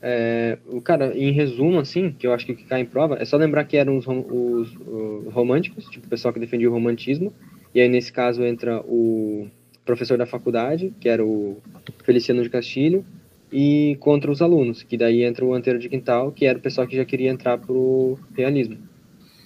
[0.00, 3.24] É, cara, em resumo, assim, que eu acho que o que cai em prova, é
[3.24, 7.34] só lembrar que eram os, os, os românticos, tipo, o pessoal que defendia o romantismo,
[7.74, 9.48] e aí nesse caso entra o
[9.84, 11.60] professor da faculdade, que era o
[12.04, 13.04] Feliciano de Castilho,
[13.52, 16.86] e contra os alunos, que daí entra o Anteiro de Quintal, que era o pessoal
[16.86, 18.78] que já queria entrar pro realismo.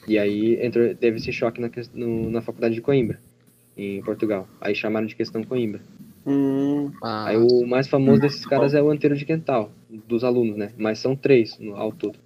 [0.07, 3.18] E aí entrou, teve esse choque na, no- na faculdade de Coimbra,
[3.74, 4.46] em Portugal.
[4.61, 5.80] Aí chamaram de questão Coimbra.
[6.29, 9.70] Hum, Ah, Aí o mais famoso desses caras é o Anteiro de Quental,
[10.07, 10.72] dos alunos, né?
[10.76, 12.18] Mas são três no, ao todo.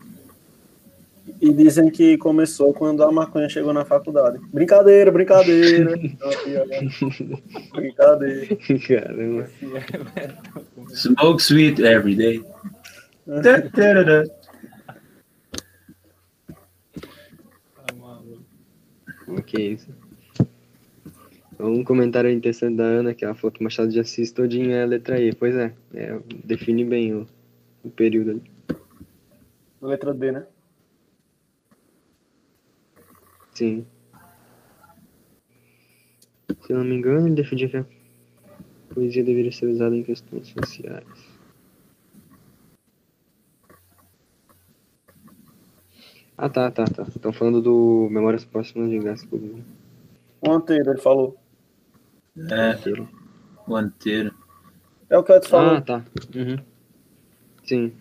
[1.40, 4.40] e dizem que começou quando a maconha chegou na faculdade.
[4.52, 5.94] Brincadeira, brincadeira.
[7.72, 8.56] Brincadeira.
[8.88, 9.48] Caramba.
[10.88, 12.42] Smoke sweet every day.
[13.24, 14.24] Tá.
[19.28, 20.01] O que é isso?
[21.62, 24.86] Um comentário interessante da Ana, que ela falou que Machado de Assis todinho é a
[24.86, 25.32] letra E.
[25.32, 27.26] Pois é, é, define bem o,
[27.84, 28.42] o período ali.
[29.80, 30.46] Letra D, né?
[33.54, 33.86] Sim.
[36.62, 37.84] Se eu não me engano, ele defendia que a
[38.92, 41.06] poesia deveria ser usada em questões sociais.
[46.36, 47.02] Ah, tá, tá, tá.
[47.02, 49.62] Estão falando do Memórias Próximas de Graça Pública.
[50.44, 51.41] Monteiro, ele falou.
[52.36, 52.74] É,
[53.66, 54.34] o anteiro.
[55.08, 55.76] É o que o Edson falou.
[55.76, 56.04] Ah, tá.
[56.34, 56.56] Uhum.
[57.64, 57.92] Sim.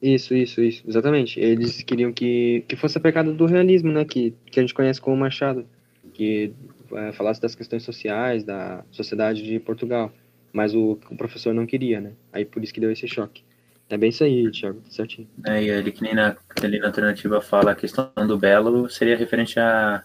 [0.00, 0.84] Isso, isso, isso.
[0.86, 1.40] Exatamente.
[1.40, 4.04] Eles queriam que, que fosse a pegada do realismo, né?
[4.04, 5.66] Que, que a gente conhece como Machado.
[6.12, 6.52] Que
[6.92, 10.12] é, falasse das questões sociais, da sociedade de Portugal.
[10.52, 12.12] Mas o, o professor não queria, né?
[12.32, 13.42] Aí por isso que deu esse choque.
[13.88, 14.80] É bem isso aí, Thiago.
[14.80, 15.28] tá Certinho.
[15.46, 19.16] É, e ele que nem na, ali na alternativa fala a questão do belo seria
[19.16, 20.04] referente a,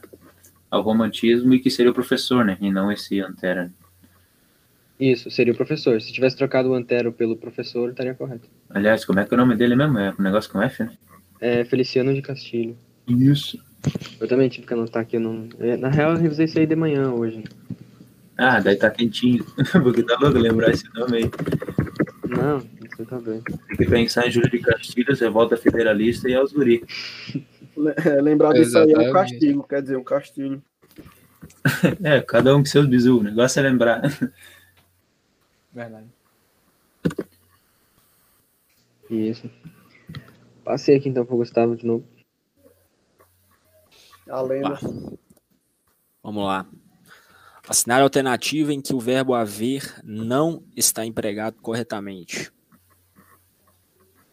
[0.69, 2.57] ao romantismo e que seria o professor, né?
[2.61, 3.69] E não esse antero.
[4.99, 6.01] Isso, seria o professor.
[6.01, 8.49] Se tivesse trocado o Antero pelo professor, estaria correto.
[8.69, 9.97] Aliás, como é que é o nome dele mesmo?
[9.97, 10.91] É um negócio com F, né?
[11.39, 12.77] É Feliciano de Castilho.
[13.07, 13.57] Isso.
[14.19, 15.15] Eu também tive que anotar aqui.
[15.15, 15.47] Eu não...
[15.57, 17.45] é, Na real, eu revisei isso aí de manhã hoje.
[18.37, 19.45] Ah, daí tá quentinho.
[19.71, 21.31] Porque tá louco lembrar esse nome aí.
[22.27, 23.41] Não, você tá bem.
[23.41, 26.83] Tem que pensar em Júlio de Castilhos, Revolta Federalista e aos guri.
[28.05, 30.61] É, lembrar disso aí é um castigo, quer dizer, um castigo.
[32.03, 33.19] É, cada um com seus bisus.
[33.19, 34.01] O negócio é lembrar.
[35.73, 36.07] Verdade.
[39.09, 39.49] Isso.
[40.63, 42.05] Passei aqui então pro Gustavo de novo.
[44.29, 44.77] A lenda.
[46.21, 46.67] Vamos lá.
[47.67, 52.51] Assinar a alternativa em que o verbo haver não está empregado corretamente.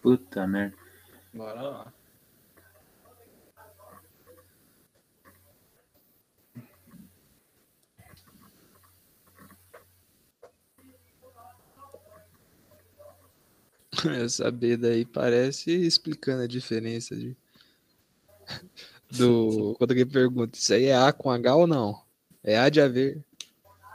[0.02, 0.76] Puta merda.
[1.32, 1.92] Bora lá.
[14.24, 17.36] Essa B daí parece explicando a diferença de
[19.10, 22.00] do quando alguém pergunta, isso aí é A com H ou não?
[22.42, 23.22] É A de haver.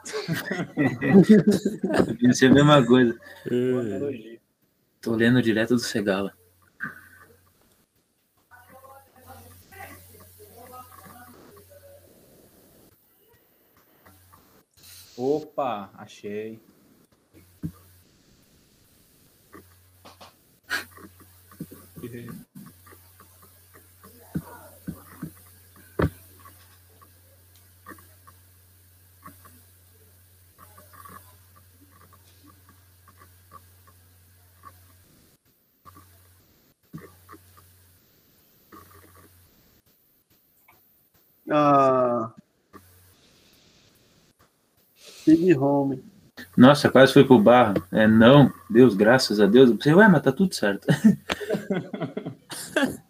[2.07, 3.19] Devia ser a mesma coisa.
[3.49, 4.39] Analogia.
[5.01, 6.33] Tô lendo direto do Segala.
[15.17, 16.59] Opa, achei.
[41.53, 42.33] Ah.
[45.51, 46.03] Big Home.
[46.57, 47.75] Nossa, quase foi pro barro.
[47.91, 49.69] É não, Deus, graças a Deus.
[49.69, 50.87] Eu pensei, ué, mas tá tudo certo.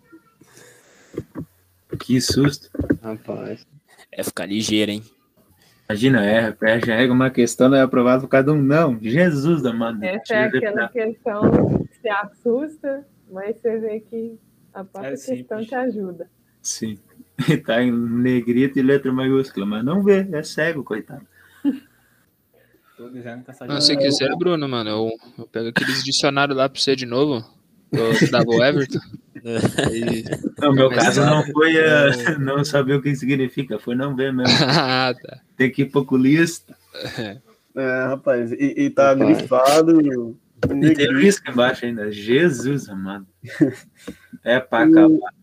[2.00, 2.70] que susto.
[3.02, 3.66] Rapaz.
[4.12, 5.04] É ficar ligeiro, hein?
[5.88, 8.98] Imagina, é, é, já é uma questão, não é aprovado por causa de um não.
[9.02, 10.04] Jesus amado.
[10.04, 14.40] Essa é aquela questão que se assusta, mas você vê que
[14.74, 15.68] a própria É questão simples.
[15.68, 16.30] te ajuda.
[16.62, 16.98] Sim.
[17.66, 21.26] Tá em negrito e letra maiúscula, mas não vê, é cego, coitado.
[23.02, 26.70] Tô dizendo que essa Não, se quiser, Bruno, mano, eu, eu pego aqueles dicionários lá
[26.70, 27.44] pra você de novo.
[27.92, 29.00] Do Double Everton.
[29.92, 30.24] E...
[30.62, 34.16] No meu Mas caso não sabe, foi eh, não saber o que significa, foi não
[34.16, 34.54] ver mesmo.
[34.70, 35.40] ah, tá.
[35.58, 36.78] Tem que ir pro oculista.
[37.76, 39.38] É, rapaz, e, e tá Rapaz.
[39.40, 40.38] grifado.
[40.70, 42.12] E tem risco embaixo ainda.
[42.12, 43.26] Jesus amado.
[44.44, 45.34] É pra acabar.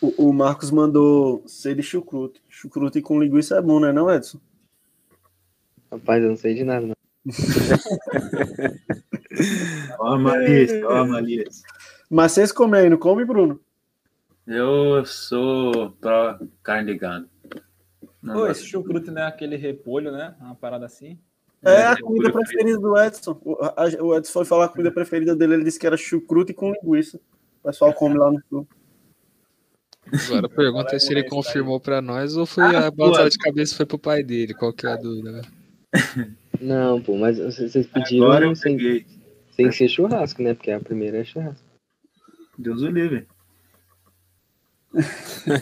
[0.00, 2.40] O, o Marcos mandou ser de chucrute.
[2.48, 4.38] Chucrute com linguiça é bom, né, não, Edson?
[5.96, 6.96] Rapaz, eu não sei de nada, não.
[9.98, 11.62] Ó a malícia, ó a malícia.
[12.10, 13.60] Mas vocês comem aí, não come, Bruno?
[14.46, 17.28] Eu sou pró carne de gado.
[18.22, 20.34] Não Pô, esse chucrute não é aquele repolho, né?
[20.40, 21.18] Uma parada assim.
[21.64, 23.40] É a É, comida por- preferida do Edson.
[23.44, 26.72] O, a- Edson foi falar a comida preferida dele, ele disse que era chucrute com
[26.72, 27.18] linguiça.
[27.62, 28.68] O pessoal come lá no sul.
[30.28, 33.74] Agora a pergunta é se ele confirmou pra nós ou foi a batalha de cabeça
[33.74, 34.54] foi pro pai dele.
[34.54, 35.32] Qual que é a dúvida?
[35.32, 35.42] né?
[36.60, 39.06] Não, pô, mas vocês pediram Agora eu sem, peguei.
[39.50, 40.54] sem ser churrasco, né?
[40.54, 41.64] Porque a primeira é churrasco.
[42.58, 43.26] Deus o livre.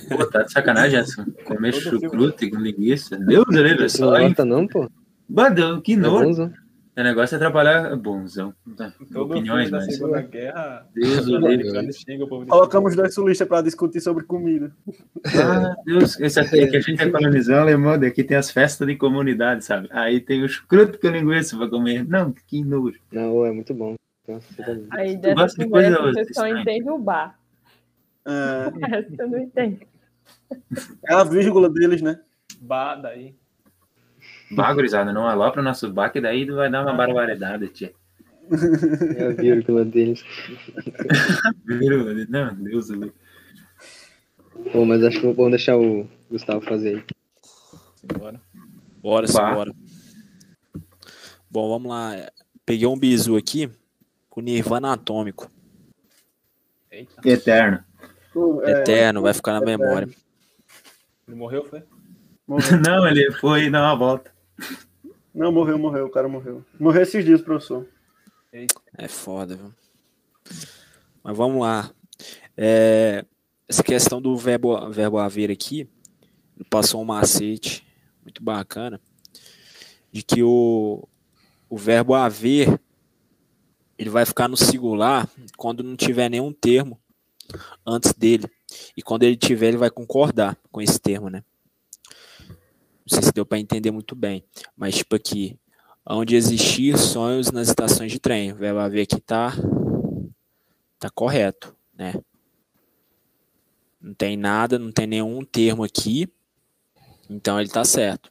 [0.08, 1.24] Pô, tá de sacanagem, Edson.
[1.44, 3.16] Comer chucrute com linguiça.
[3.16, 4.88] Deus o livre, é Você só não gosta, não, pô?
[5.28, 6.52] Badão, que É nojo.
[6.96, 7.96] O negócio é atrapalhar.
[7.96, 8.54] Bonzão.
[8.76, 9.96] Tá, Todo Opiniões, filme da mas.
[9.96, 12.46] Segunda Guerra, Deus o livre.
[12.46, 14.70] Colocamos dois sulistas para discutir sobre comida.
[15.26, 18.86] Ah, Deus, esse aqui é que a gente é colonizão alemão, daqui tem as festas
[18.86, 19.88] de comunidade, sabe?
[19.90, 22.06] Aí tem o chucrute com linguiça pra comer.
[22.06, 23.00] Não, que nojo.
[23.10, 23.96] Não, é muito bom.
[24.24, 24.38] Tá.
[24.92, 27.38] Aí dessa gosta de coisa você só entende o bar.
[28.24, 29.86] É, O resto você não entende.
[31.06, 32.20] é a vírgula deles, né?
[32.60, 33.34] Bah, daí.
[34.54, 37.92] Bagurizada, não alopra o nosso bar, que daí vai dar uma barbaridade, tia.
[39.16, 40.22] É a vírgula deles.
[41.64, 42.26] Viu?
[42.28, 43.14] Não, Deus o livre.
[44.72, 47.04] Pô, mas acho que vamos deixar o Gustavo fazer aí.
[47.96, 48.40] Simbora.
[49.02, 49.72] Bora, simbora.
[51.50, 52.12] Bom, vamos lá.
[52.64, 53.70] Peguei um bizu aqui
[54.28, 55.50] com Nirvana Atômico.
[56.90, 57.28] Eita.
[57.28, 57.84] Eterno.
[58.32, 60.08] Pô, é, Eterno, vai ficar na memória.
[61.26, 61.82] Ele morreu, foi?
[62.46, 62.78] morreu.
[62.84, 64.32] Não, ele foi dar uma volta.
[65.34, 66.64] Não, morreu, morreu, o cara morreu.
[66.78, 67.86] Morreu esses dias, professor.
[68.96, 69.74] É foda, viu?
[71.22, 71.90] Mas vamos lá.
[72.56, 73.24] É,
[73.68, 75.88] essa questão do verbo, verbo haver aqui,
[76.70, 77.84] passou um macete
[78.22, 79.00] muito bacana
[80.12, 81.08] de que o,
[81.68, 82.80] o verbo haver
[83.98, 87.00] ele vai ficar no singular quando não tiver nenhum termo
[87.86, 88.48] antes dele.
[88.96, 91.44] E quando ele tiver, ele vai concordar com esse termo, né?
[93.06, 94.44] Não sei se deu para entender muito bem.
[94.76, 95.58] Mas, tipo aqui,
[96.06, 98.52] onde existir sonhos nas estações de trem.
[98.52, 99.52] O verbo haver aqui tá,
[100.98, 102.14] tá correto, né?
[104.00, 106.28] Não tem nada, não tem nenhum termo aqui.
[107.28, 108.30] Então ele tá certo.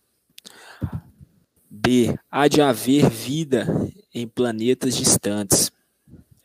[1.70, 2.16] B.
[2.30, 3.68] Há de haver vida
[4.14, 5.72] em planetas distantes.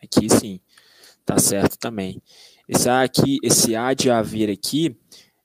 [0.03, 0.61] Aqui sim,
[1.27, 2.23] tá certo também.
[2.67, 4.97] Esse aqui, esse há de haver aqui,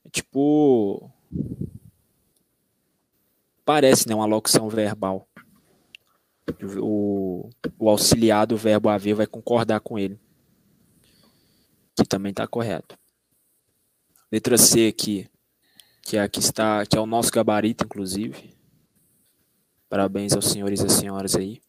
[0.06, 1.12] é tipo
[3.66, 5.28] parece né, uma locução verbal.
[6.82, 7.50] O,
[7.80, 10.20] o auxiliar do verbo haver vai concordar com ele.
[11.96, 12.98] Que também está correto.
[14.32, 15.30] Letra C aqui,
[16.02, 18.54] que é aqui está, que é o nosso gabarito, inclusive.
[19.88, 21.62] Parabéns aos senhores e senhoras aí.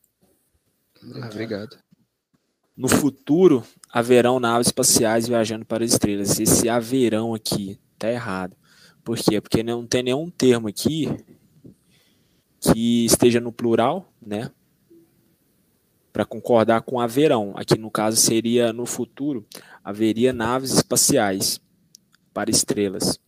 [1.22, 1.78] Ah, obrigado.
[2.76, 6.40] No futuro, haverão naves espaciais viajando para as estrelas.
[6.40, 8.56] Esse haverão aqui tá errado.
[9.04, 9.40] Por quê?
[9.40, 11.06] Porque não tem nenhum termo aqui
[12.72, 14.50] que esteja no plural, né?
[16.12, 17.52] Para concordar com haverão.
[17.56, 19.46] Aqui no caso seria no futuro
[19.82, 21.60] haveria naves espaciais
[22.32, 23.18] para estrelas.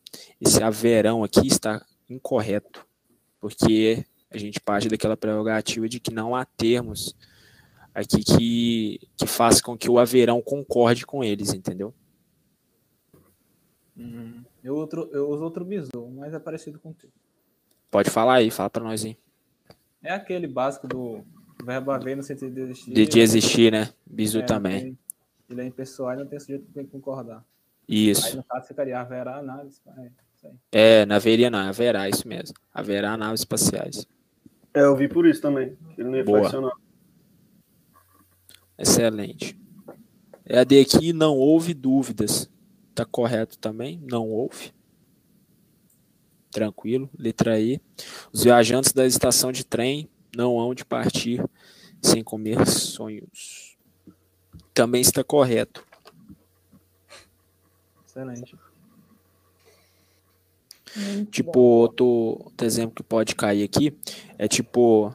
[0.40, 2.86] Esse haverão aqui está incorreto,
[3.40, 7.14] porque a gente parte daquela prerrogativa de que não há termos
[7.94, 11.94] aqui que, que faça com que o haverão concorde com eles, entendeu?
[13.96, 14.44] Uhum.
[14.62, 17.10] Eu, outro, eu uso outro bizu, mas é parecido com o teu.
[17.90, 19.16] Pode falar aí, fala para nós aí.
[20.06, 21.24] É aquele básico do
[21.64, 22.92] verbo haver no sentido de existir.
[22.94, 23.90] De, de existir, né?
[24.06, 24.80] Bizu É, também.
[24.80, 24.98] tem-
[25.50, 27.44] Ele é impessoal e não tem sujeito que concordar.
[27.88, 28.26] Isso.
[28.26, 29.80] Aí no caso ficaria haverá análise.
[29.98, 30.10] É.
[30.70, 32.54] É, não haveria não, haverá, isso mesmo.
[32.72, 34.06] Haverá naves espaciais.
[34.72, 35.76] É, eu vi por isso também.
[35.94, 36.40] que Ele não ia Boa.
[36.40, 36.72] flexionar.
[38.78, 39.58] Excelente.
[40.44, 42.48] É a de aqui, não houve dúvidas.
[42.94, 44.00] Tá correto também?
[44.08, 44.72] Não houve.
[46.50, 47.10] Tranquilo.
[47.18, 47.80] Letra E.
[48.32, 51.42] Os viajantes da estação de trem não hão de partir
[52.00, 53.76] sem comer sonhos.
[54.72, 55.84] Também está correto.
[58.06, 58.56] Excelente.
[60.96, 61.58] Muito Tipo, bom.
[61.60, 63.94] outro, outro exemplo que pode cair aqui
[64.38, 65.14] é tipo,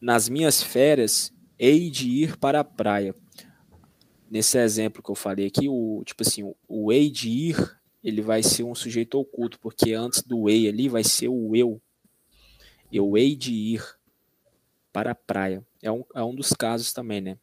[0.00, 3.14] nas minhas férias, hei de ir para a praia.
[4.30, 8.22] Nesse exemplo que eu falei aqui, o tipo assim, o, o hei de ir, ele
[8.22, 11.80] vai ser um sujeito oculto, porque antes do hei ali vai ser o eu.
[12.92, 13.98] Eu hei de ir
[14.92, 15.66] para a praia.
[15.82, 17.38] É um, é um dos casos também, né?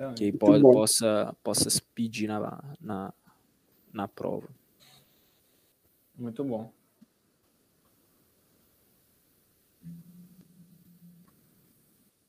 [0.00, 0.18] Excelente.
[0.18, 0.72] Que po bom.
[0.72, 3.14] possa, possa se pedir na, na,
[3.92, 4.48] na prova.
[6.16, 6.72] Muito bom.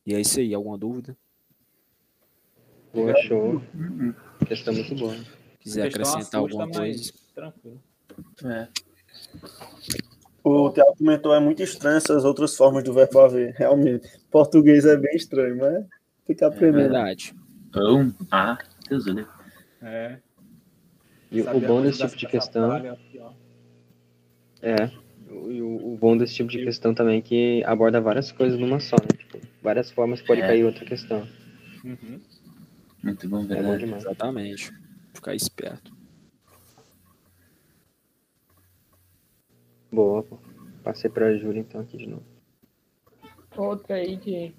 [0.05, 1.15] E é isso aí, alguma dúvida?
[2.93, 3.61] Boa, show.
[4.47, 5.15] Questão muito boa.
[5.61, 7.13] Quiser acrescentar alguma mas coisa.
[7.35, 7.81] Tranquilo.
[8.45, 8.67] É.
[10.43, 13.53] O Thiago comentou, é muito estranho essas outras formas do verbo haver.
[13.57, 14.07] Realmente.
[14.31, 15.85] Português é bem estranho, mas
[16.25, 16.71] tem que É aprender.
[16.83, 17.33] verdade.
[17.75, 18.57] Um, ah,
[18.89, 19.27] Deus do.
[19.81, 20.19] É.
[21.31, 23.19] E o Saber bom desse tipo de questão aqui,
[24.61, 24.91] é.
[25.49, 28.79] E o, o bom desse tipo de questão também é que aborda várias coisas numa
[28.79, 29.17] só, né?
[29.17, 30.47] Tipo, várias formas pode É.
[30.47, 31.25] cair outra questão.
[31.85, 32.19] Uhum.
[33.01, 33.77] Muito bom, É bom verdade.
[33.85, 34.03] demais.
[34.03, 34.71] Exatamente.
[35.13, 35.91] Ficar esperto.
[39.91, 40.39] Boa, pô.
[40.83, 42.23] Passei pra Júlia então aqui de novo.
[43.55, 44.53] Outra aí de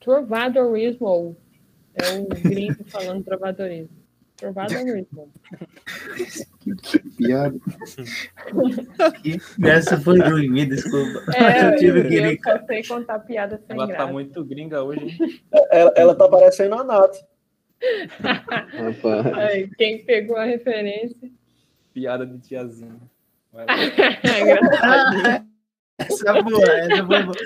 [0.00, 1.36] trovadorismo.
[1.94, 3.96] É o gringo falando trovadorismo.
[4.36, 5.30] Trovadorismo.
[7.16, 7.58] Piada.
[9.62, 11.24] Essa foi ruim, me desculpa.
[11.36, 12.40] É, eu tive que eu ir.
[12.42, 14.06] só sei contar piada sem Ela graça.
[14.06, 15.00] tá muito gringa hoje.
[15.20, 15.40] hein?
[15.70, 17.16] Ela, ela tá parecendo a Nath.
[18.20, 19.26] Rapaz.
[19.34, 21.30] Ai, quem pegou a referência.
[21.94, 22.96] Piada de tiazinha.
[23.54, 23.64] É.
[25.98, 27.36] Essa é boa, essa foi boa.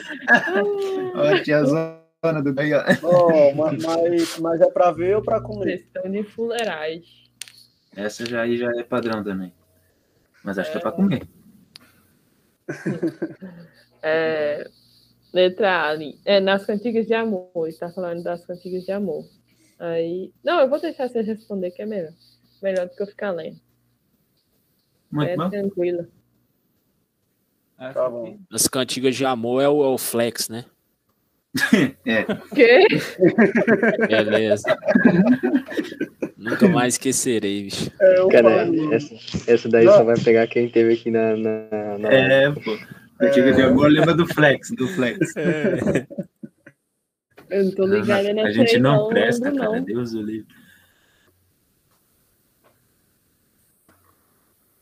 [1.39, 2.85] Ó, tia Zona do Bahia.
[3.03, 5.79] Ó, ma- mas, mas é pra ver ou pra comer?
[5.79, 7.03] Questão de fuleiragem.
[7.97, 9.55] Essa já aí já é padrão também.
[10.45, 11.23] Mas acho que é pra comer.
[14.03, 14.69] É,
[15.33, 16.19] letra A ali.
[16.25, 17.69] É, nas cantigas de amor.
[17.69, 19.25] Está falando das cantigas de amor.
[19.79, 20.33] Aí.
[20.45, 22.13] Não, eu vou deixar você responder, que é melhor.
[22.63, 23.61] Melhor do que eu ficar lendo.
[25.11, 25.51] Muito é bom.
[25.51, 26.07] tranquilo.
[27.79, 28.39] Essa Tá bom.
[28.51, 30.65] As cantigas de amor é o, é o flex, né?
[32.07, 32.25] É,
[32.55, 32.87] Quê?
[34.09, 34.77] Beleza.
[36.39, 37.91] Nunca mais esquecerei, bicho.
[38.01, 39.15] É, eu Cara, essa,
[39.47, 39.93] essa daí Não.
[39.93, 41.37] só vai pegar quem teve aqui na.
[41.37, 42.79] na, na é, pô.
[43.21, 45.19] Antiga de amor lembra do flex, do flex.
[47.53, 49.77] Eu não tô ligada a nessa gente aí, não não, presta, lembro, cara.
[49.77, 49.85] não.
[49.85, 50.55] Deus o livre.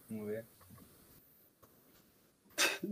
[0.08, 0.44] Vamos ver.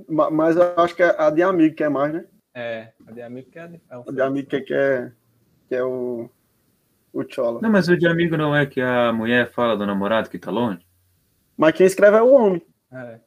[0.09, 2.27] Ma- Mas eu acho que é a de amigo que é mais, né?
[2.55, 5.13] É, a de amigo que é, de- é o A de amigo que, que é,
[5.69, 6.29] que é o,
[7.13, 7.61] o Chola.
[7.63, 10.51] Não, mas o de amigo não é que a mulher fala do namorado que tá
[10.51, 10.85] longe?
[11.57, 12.63] Mas quem escreve é o homem.
[12.93, 13.21] É.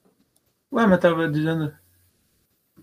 [0.72, 1.74] Ué, mas tava dizendo.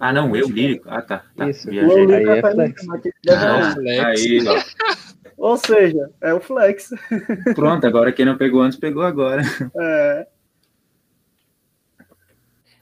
[0.00, 0.88] Ah, não, eu lírico.
[0.88, 1.24] Ah, tá.
[1.36, 1.48] tá.
[1.48, 1.66] Isso.
[1.68, 2.06] O Viajei.
[2.06, 2.82] Lolica Aí é tá flex.
[2.86, 3.72] é o Ah.
[3.74, 4.04] Flex.
[4.22, 4.98] aí, ó.
[5.36, 6.90] Ou seja, é o flex.
[7.54, 9.42] Pronto, agora quem não pegou antes pegou agora.
[9.80, 10.28] É,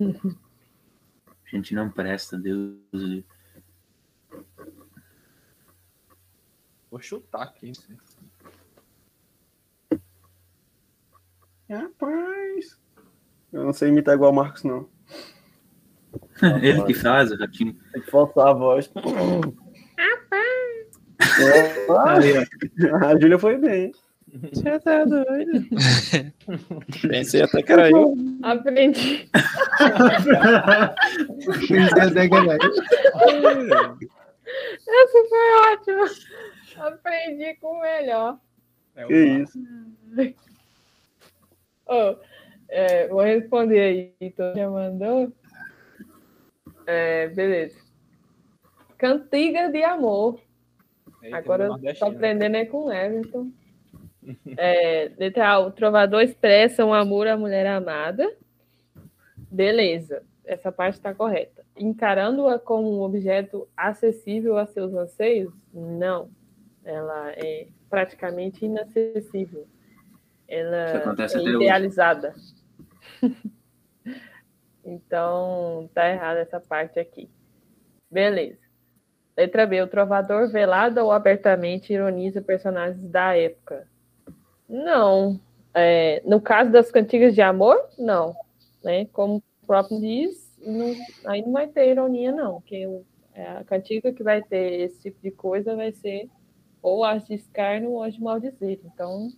[0.01, 2.77] A gente não presta, Deus.
[6.91, 7.73] Vou chutar aqui.
[11.69, 12.79] Rapaz.
[13.53, 14.89] Eu não sei imitar igual o Marcos, não.
[16.63, 17.75] Ele que faz, o ratinho.
[17.93, 18.91] Tem que forçar a voz.
[22.07, 22.97] Aí, ó.
[23.07, 23.93] a Júlia foi bem.
[24.53, 25.67] Você tá doido?
[27.09, 28.15] Pensei até que era eu.
[28.43, 29.31] Aprendi.
[34.89, 36.05] Essa foi ótima.
[36.87, 38.39] Aprendi com o melhor.
[38.95, 39.59] É Que isso.
[41.87, 42.17] Ô,
[42.69, 45.33] é, vou responder aí, então já mandou.
[46.87, 47.79] É, beleza.
[48.97, 50.41] Cantiga de amor.
[51.23, 52.11] Eita, Agora eu tô nordestino.
[52.11, 53.51] aprendendo é com o Everton.
[54.57, 58.35] É, letra A, o trovador expressa um amor à mulher amada.
[59.51, 61.65] Beleza, essa parte está correta.
[61.77, 65.53] Encarando-a como um objeto acessível a seus anseios?
[65.73, 66.31] Não.
[66.85, 69.67] Ela é praticamente inacessível.
[70.49, 71.57] Ela Isso acontece é até hoje.
[71.57, 72.35] idealizada.
[74.87, 77.29] então, tá errada essa parte aqui.
[78.11, 78.59] Beleza.
[79.37, 79.83] Letra B.
[79.83, 83.87] O trovador velado ou abertamente ironiza personagens da época.
[84.69, 85.41] Não.
[85.75, 88.35] É, no caso das cantigas de amor, não.
[88.83, 89.07] Né?
[89.07, 90.95] Como o próprio diz, não-
[91.27, 92.61] aí não vai ter ironia, não.
[92.61, 92.87] Porque
[93.35, 96.31] é, a cantiga que vai ter esse tipo de coisa vai ser
[96.81, 98.81] ou as de escárnio ou as de maldizer.
[98.85, 99.29] Então,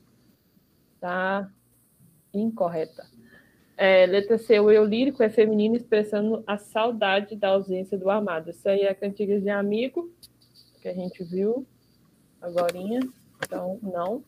[1.01, 1.51] tá
[2.33, 3.05] incorreta.
[3.81, 8.51] É, letra C, o eu lírico é feminino expressando a saudade da ausência do amado.
[8.51, 10.13] Isso aí é cantigas de amigo,
[10.83, 11.65] que a gente viu
[12.43, 12.99] agorinha.
[13.45, 14.25] Então, não.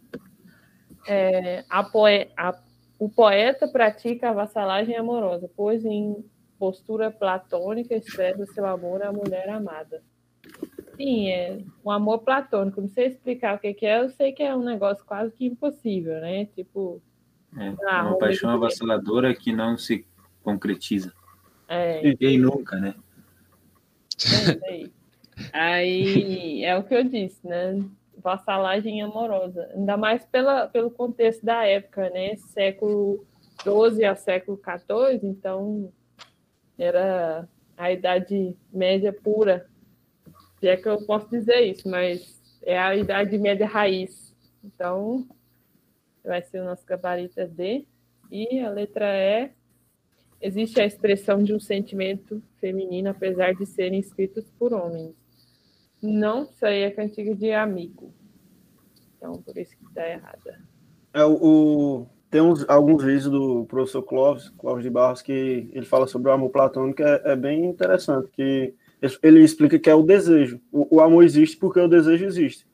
[1.08, 2.56] É, a poe- a-
[2.96, 6.24] o poeta pratica a vassalagem amorosa, pois em
[6.56, 10.00] postura platônica expressa seu amor à mulher amada.
[10.96, 12.80] Sim, é um amor platônico.
[12.80, 16.20] Não sei explicar o que é, eu sei que é um negócio quase que impossível,
[16.20, 16.44] né?
[16.54, 17.02] Tipo,
[17.58, 20.06] É, Ah, uma vamos paixão avassaladora que não se
[20.42, 21.12] concretiza.
[21.68, 22.94] é, Quem nunca, né?
[24.64, 24.92] É, aí.
[25.52, 27.82] Aí é o que eu disse, né?
[28.18, 29.70] Vassalagem amorosa.
[29.74, 32.36] Ainda mais pela, pelo contexto da época, né?
[32.36, 33.24] Século
[33.62, 35.90] XII a século XIV, então
[36.78, 39.66] era a Idade Média pura.
[40.58, 44.36] Se é que eu posso dizer isso, mas é a Idade Média raiz.
[44.62, 45.26] Então,
[46.24, 47.86] vai ser o nosso gabarito é D.
[48.30, 49.50] E a letra E
[50.40, 55.14] existe a expressão de um sentimento feminino, apesar de serem escritos por homens.
[56.02, 58.12] Não, isso aí é cantiga de amigo.
[59.16, 60.60] Então, por isso que está errada.
[61.12, 66.06] É, o, tem uns, alguns vídeos do professor Clóvis, Clóvis de Barros, que ele fala
[66.06, 70.02] sobre o amor platônico, é, é bem interessante, que ele, ele explica que é o
[70.02, 70.60] desejo.
[70.72, 72.69] O, o amor existe porque o desejo existe.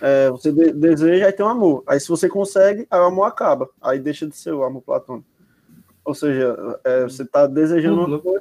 [0.00, 1.82] É, você de- deseja, aí tem um amor.
[1.86, 3.68] Aí se você consegue, aí o amor acaba.
[3.80, 5.26] Aí deixa de ser o amor platônico.
[6.04, 6.54] Ou seja,
[6.84, 8.40] é, você está desejando uma coisa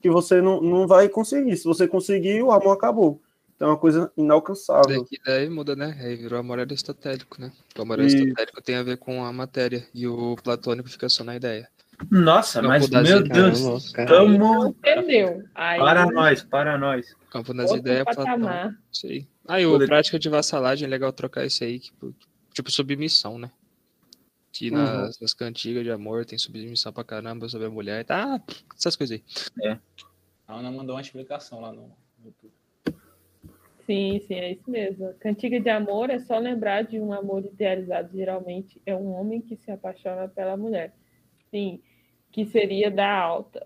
[0.00, 1.56] que você não, não vai conseguir.
[1.56, 3.20] Se você conseguir, o amor acabou.
[3.54, 5.00] Então é uma coisa inalcançável.
[5.02, 5.96] Daqui daí muda, né?
[6.00, 7.50] Aí virou amor aristotélico, né?
[7.78, 11.24] O amor E- aristotélico tem a ver com a matéria e o platônico fica só
[11.24, 11.66] na ideia.
[12.10, 13.62] Nossa, Campo mas meu ideias.
[13.62, 14.08] Deus, cara.
[14.08, 15.42] tamo Entendeu?
[15.54, 17.06] Aí, para nós, para nós.
[17.30, 18.24] Campo das outro ideias, Platão.
[18.24, 18.74] patamar.
[18.92, 19.26] Isso aí.
[19.48, 22.14] Aí, o Poder- prática de vassalagem é legal trocar isso aí, tipo,
[22.52, 23.50] tipo submissão, né?
[24.52, 24.76] Que Uhum.
[24.76, 28.04] nas, nas cantigas de amor tem submissão pra caramba sobre a mulher.
[28.04, 28.42] Tá,
[28.76, 29.20] essas coisas
[29.60, 29.78] aí.
[30.48, 31.92] A Ana mandou uma explicação lá no
[32.24, 32.52] YouTube.
[33.84, 35.14] Sim, sim, é isso mesmo.
[35.20, 38.16] Cantiga de amor é só lembrar de um amor idealizado.
[38.16, 40.92] Geralmente é um homem que se apaixona pela mulher.
[41.50, 41.80] Sim,
[42.32, 43.64] que seria da alta,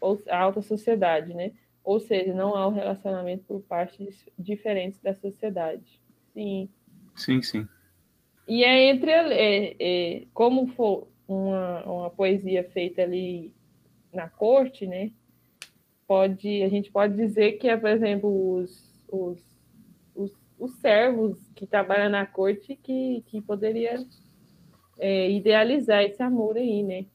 [0.00, 1.52] ou a alta sociedade, né?
[1.82, 6.00] Ou seja, não há um relacionamento por partes diferentes da sociedade.
[6.32, 6.68] Sim.
[7.16, 7.68] Sim, sim.
[8.46, 13.52] E é entre é, é, como for uma, uma poesia feita ali
[14.12, 15.12] na corte, né?
[16.06, 19.40] Pode, a gente pode dizer que é, por exemplo, os, os,
[20.14, 24.04] os, os servos que trabalham na corte que, que poderia
[24.98, 27.06] é, idealizar esse amor aí, né?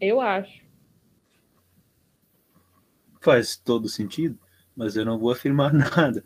[0.00, 0.65] Eu acho.
[3.26, 4.38] Faz todo sentido,
[4.76, 6.22] mas eu não vou afirmar nada.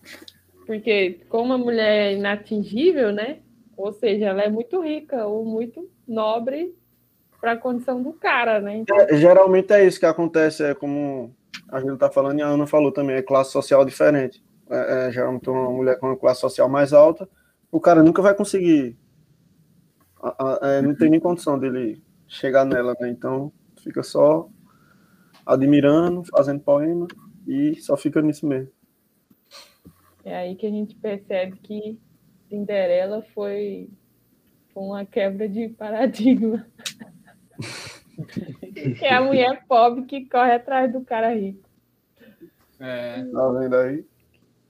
[0.66, 3.38] Porque como a mulher é inatingível, né?
[3.74, 6.76] Ou seja, ela é muito rica ou muito nobre
[7.40, 8.76] para a condição do cara, né?
[8.76, 11.34] Então, É, geralmente é isso que acontece, é como
[11.72, 14.44] a gente está falando e a Ana falou também, é classe social diferente.
[14.68, 17.26] É, é, geralmente uma mulher com uma classe social mais alta,
[17.72, 18.94] o cara nunca vai conseguir,
[20.22, 23.08] a- a- é, não tem nem condição dele chegar nela, né?
[23.08, 23.50] Então
[23.82, 24.50] fica só
[25.44, 27.06] admirando, fazendo poema,
[27.46, 28.70] e só fica nisso mesmo.
[30.24, 31.98] É aí que a gente percebe que
[32.48, 33.88] Cinderela foi,
[34.72, 36.66] foi uma quebra de paradigma.
[38.98, 41.68] que é a mulher pobre que corre atrás do cara rico.
[42.78, 44.04] É, Tá vendo aí?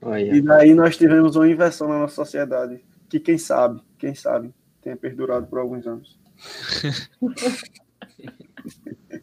[0.02, 4.52] Olha, E daí nós tivemos uma inversão na nossa sociedade, que quem sabe, quem sabe,
[4.80, 6.18] tenha perdurado por alguns anos.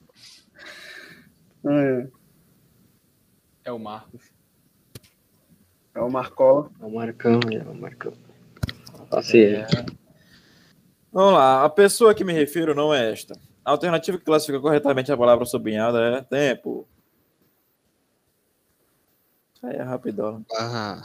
[1.72, 2.07] é,
[3.65, 4.31] é o Marcos.
[5.94, 6.69] é o Marcola.
[6.80, 8.14] é o Marcão, é o Marcão.
[9.10, 9.56] Passei.
[9.56, 9.68] É.
[11.11, 11.64] Vamos lá.
[11.64, 13.39] A pessoa a que me refiro não é esta.
[13.64, 16.88] A alternativa que classifica corretamente a palavra sublinhada é tempo.
[19.64, 20.45] Aí é rapidão.
[20.53, 21.02] Ah.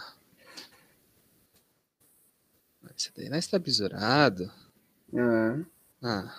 [2.96, 4.50] Esse daí não está besurado.
[5.14, 5.64] É.
[6.02, 6.34] Ah,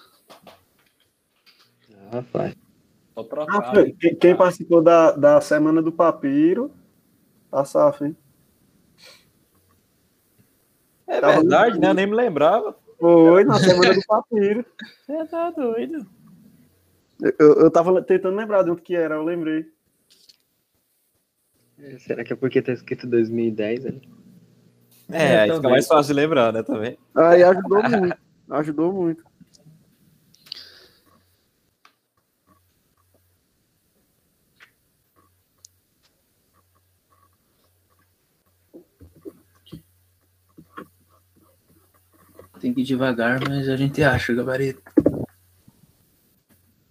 [1.95, 2.55] Ah, rapaz.
[3.13, 3.91] Só Ah, foi.
[3.93, 6.71] Quem, quem participou da, da Semana do Papiro,
[7.51, 8.17] tá safo, hein?
[11.07, 11.89] É Tava verdade, né?
[11.89, 12.75] Eu nem me lembrava.
[12.99, 14.65] Foi na Semana do Papiro.
[15.05, 16.07] Você tá doido.
[17.39, 19.65] Eu, eu tava tentando lembrar onde que era, eu lembrei.
[21.99, 24.01] Será que é porque tá escrito 2010 ali?
[25.11, 26.63] É, aí fica mais fácil de lembrar, né?
[26.63, 26.97] Também.
[27.13, 28.17] Aí ajudou muito.
[28.49, 29.23] Ajudou muito.
[42.63, 44.81] Tem que ir devagar, mas a gente acha o gabarito.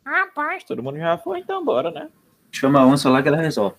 [0.05, 2.11] Rapaz, todo mundo já foi, então bora, né?
[2.51, 3.77] Chama a onça lá que ela resolve.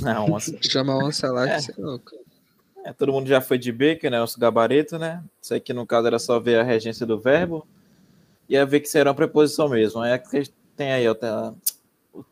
[0.00, 1.56] Não, assim, chama a onça lá É.
[1.56, 2.10] que você é louco.
[2.82, 4.18] é, todo mundo já foi de Baker, né?
[4.18, 5.22] Nosso gabarito, né?
[5.42, 7.66] Isso aqui, no caso, era só ver a regência do verbo.
[8.48, 10.00] E ia ver que será uma preposição mesmo.
[10.00, 11.52] Aí é que tem aí ó, tem a,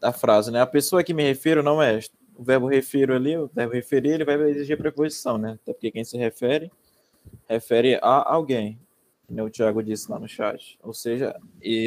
[0.01, 0.63] a frase, né?
[0.63, 2.01] A pessoa a que me refiro não é.
[2.35, 5.59] O verbo refiro ali, o verbo referir, ele vai exigir preposição, né?
[5.63, 6.73] Até porque quem se refere,
[7.49, 8.79] refere a alguém.
[9.31, 10.79] O Thiago disse lá no chat.
[10.83, 11.87] Ou seja, e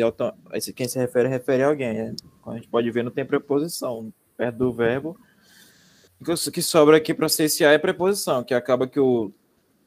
[0.76, 1.94] quem se refere, refere a alguém.
[1.94, 2.16] né?
[2.42, 5.18] Como a gente pode ver, não tem preposição perto do verbo.
[6.20, 9.32] O que- sobra aqui para CSA é preposição, que acaba que o,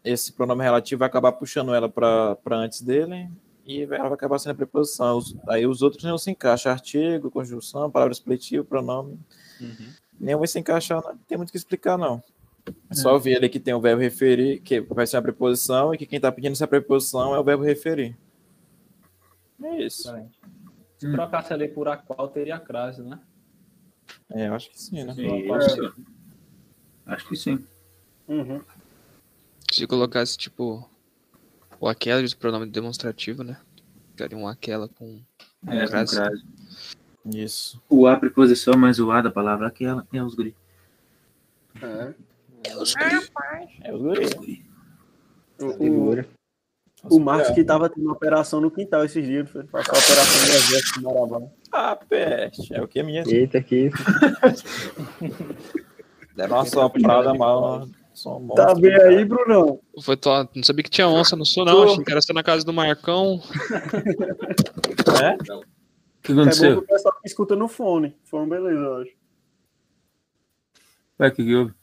[0.05, 3.29] esse pronome relativo vai acabar puxando ela para antes dele
[3.67, 5.19] e ela vai acabar sendo a preposição.
[5.19, 6.71] Os- aí os outros não se encaixam.
[6.71, 9.19] Artigo, conjunção, palavra expletiva, pronome.
[10.21, 12.23] Nenhum vai se encaixar, não tem muito o que explicar, não.
[12.89, 15.99] É só ver ali que tem o verbo referir, que vai ser uma preposição, e
[15.99, 18.17] que quem está pedindo essa preposição é o verbo referir.
[19.63, 20.13] É isso.
[20.99, 23.21] Se trocasse ali por a qual, teria a crase, né?
[24.31, 25.15] É, eu acho que sim, né?
[25.17, 25.95] Isso.
[27.07, 27.65] Acho que sim.
[28.29, 28.61] Uhum.
[29.71, 30.89] Se colocasse, tipo,
[31.79, 33.57] o aquela de pronome demonstrativo, né?
[34.11, 35.21] Ficaria um aquela com
[35.67, 36.17] É, com crase.
[36.17, 36.45] crase.
[37.25, 37.83] Isso.
[37.89, 40.55] O A preposição mais o A da palavra aquela é os guri.
[41.83, 42.15] É.
[42.65, 42.95] É os
[44.01, 44.65] guri.
[45.61, 46.27] O, o, Figura.
[47.05, 50.45] o Marcos que tava tendo uma operação no quintal esses dias, foi passar a operação
[50.47, 51.47] do exército no Marabá.
[51.73, 52.75] Ah, peste.
[52.75, 53.23] É o que minha.
[53.27, 53.91] Eita, aqui.
[56.35, 57.87] Deram uma soprada mal.
[58.13, 59.09] Som monstro, Tá bem cara.
[59.09, 59.81] aí, Brunão?
[60.03, 60.29] Foi to...
[60.55, 61.85] Não sabia que tinha onça no sul, não.
[61.85, 63.41] Achei que era só na casa do Marcão.
[65.23, 65.35] É?
[65.35, 65.63] O que É bom
[66.23, 66.79] que aconteceu?
[66.79, 68.15] o pessoal que escuta no fone.
[68.25, 69.11] Fone, beleza, eu acho.
[71.19, 71.75] O que que houve?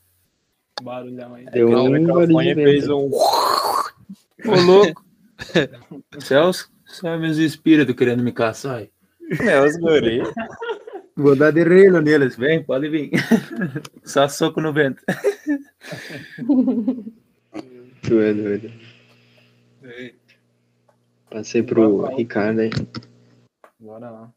[0.81, 1.45] Barulhão aí.
[1.45, 3.09] Deu O um microfone fez um.
[4.45, 5.05] Ô, louco!
[6.19, 8.77] Celso, só meus espíritos querendo me caçar.
[8.77, 8.91] aí.
[9.41, 10.21] É, os guri.
[11.15, 12.35] Vou dar de reino neles.
[12.35, 13.09] Vem, pode vir.
[14.05, 15.03] Só soco no vento.
[18.03, 18.71] Tu é doido.
[21.29, 22.69] Passei pro Ricardo aí.
[23.79, 24.33] Bora lá.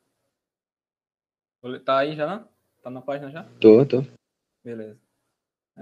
[1.85, 2.27] Tá aí já?
[2.27, 2.45] né?
[2.83, 3.45] Tá na página já?
[3.61, 4.03] Tô, tô.
[4.65, 4.99] Beleza.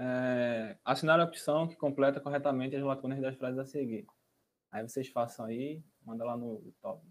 [0.01, 4.07] É, assinale a opção que completa corretamente as lacunas das frases a seguir.
[4.71, 7.05] Aí vocês façam aí, manda lá no top.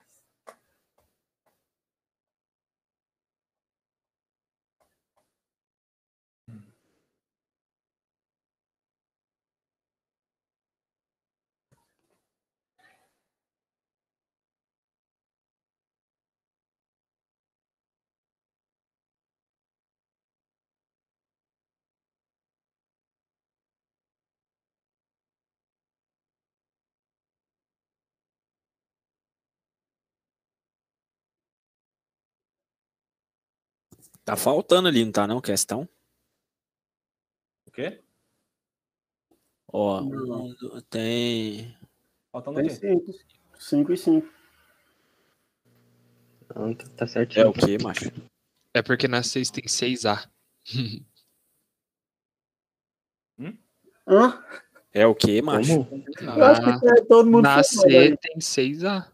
[34.28, 35.88] Tá faltando ali, não tá não, questão?
[37.66, 38.02] O quê?
[39.72, 40.48] Ó, Não.
[40.48, 41.74] um, tem...
[42.30, 42.74] Faltando Tem quê?
[42.74, 43.10] cinco.
[43.58, 44.28] Cinco e cinco.
[46.54, 47.48] Não, tá, tá É certinho.
[47.48, 48.12] o quê, macho?
[48.74, 50.28] É porque na 6 tem 6A.
[54.06, 54.44] Hã?
[54.92, 55.86] É o quê, macho?
[55.86, 56.04] Como?
[56.36, 59.10] Eu acho que é todo mundo Na formado C tem 6A.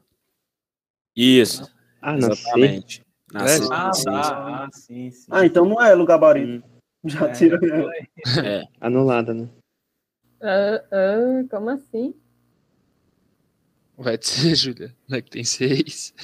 [1.15, 1.73] Isso,
[2.03, 2.35] Ah, na C.
[2.35, 2.99] exatamente.
[2.99, 3.05] Na
[3.37, 4.65] É, C, Ah, sim, tá.
[4.65, 5.27] Ah, sim, sim.
[5.31, 6.65] Ah, então não é no gabarito.
[6.67, 7.59] Hum, Já É, tira.
[8.45, 9.49] É, anulada, né?
[10.41, 12.15] Ah, ah, como assim?
[13.97, 16.15] Vai dizer, Júlia, né, que tem 6.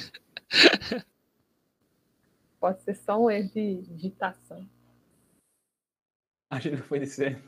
[2.59, 4.65] Pode ser só um erro de digitação.
[6.51, 7.41] Acho que foi de ser.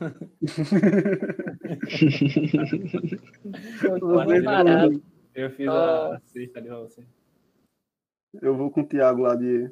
[3.84, 5.00] Eu
[5.34, 6.12] Eu fiz Oh.
[6.12, 7.04] a sexta ali pra você.
[8.42, 9.70] Eu vou com o Thiago lá de.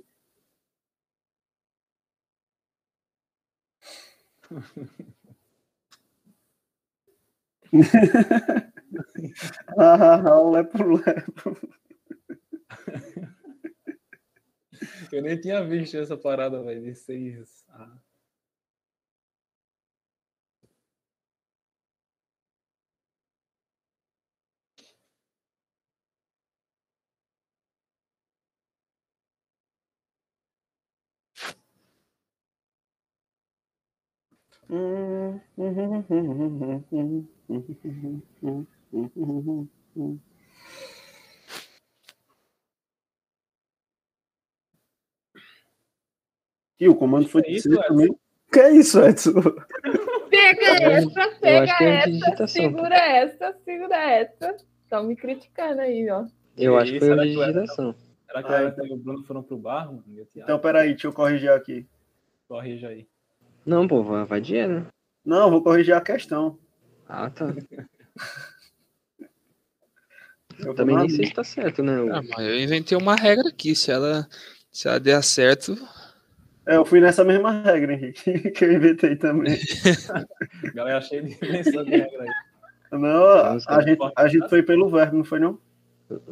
[9.79, 11.57] ah, ah, o lepo lepo.
[15.11, 17.65] Eu nem tinha visto essa parada, velho, de seis.
[17.71, 17.99] Ah.
[46.81, 48.09] E o comando foi de isso, também.
[48.53, 49.33] Que é isso, Edson?
[50.31, 54.57] Pega essa, pega é essa, segura essa, segura essa.
[54.83, 56.27] Estão me criticando aí, ó.
[56.57, 57.95] Eu acho que foi era- digitação.
[58.27, 58.87] Será que Ah, o então.
[58.87, 60.05] E o Bruno foram pro bar, mano?
[60.35, 61.87] Então, peraí, deixa eu corrigir aqui.
[62.49, 63.07] corrija aí.
[63.65, 64.87] Não, pô, vai, E, né?
[65.25, 66.59] Não, vou corrigir a questão.
[67.09, 67.47] Ah, tá.
[70.59, 72.01] Eu Também vou nem sei se tá certo, né?
[72.01, 73.75] O- Ah, mas eu inventei uma regra aqui.
[73.75, 74.29] Se ela,
[74.71, 75.77] se ela der certo,
[76.67, 78.23] É, eu fui nessa mesma regra, Henrique,
[78.53, 79.57] que eu inventei também.
[80.75, 82.31] Galera cheia de invenção de regra aí.
[82.93, 85.59] Não, a, a gente, a gente foi pelo verbo, não foi não?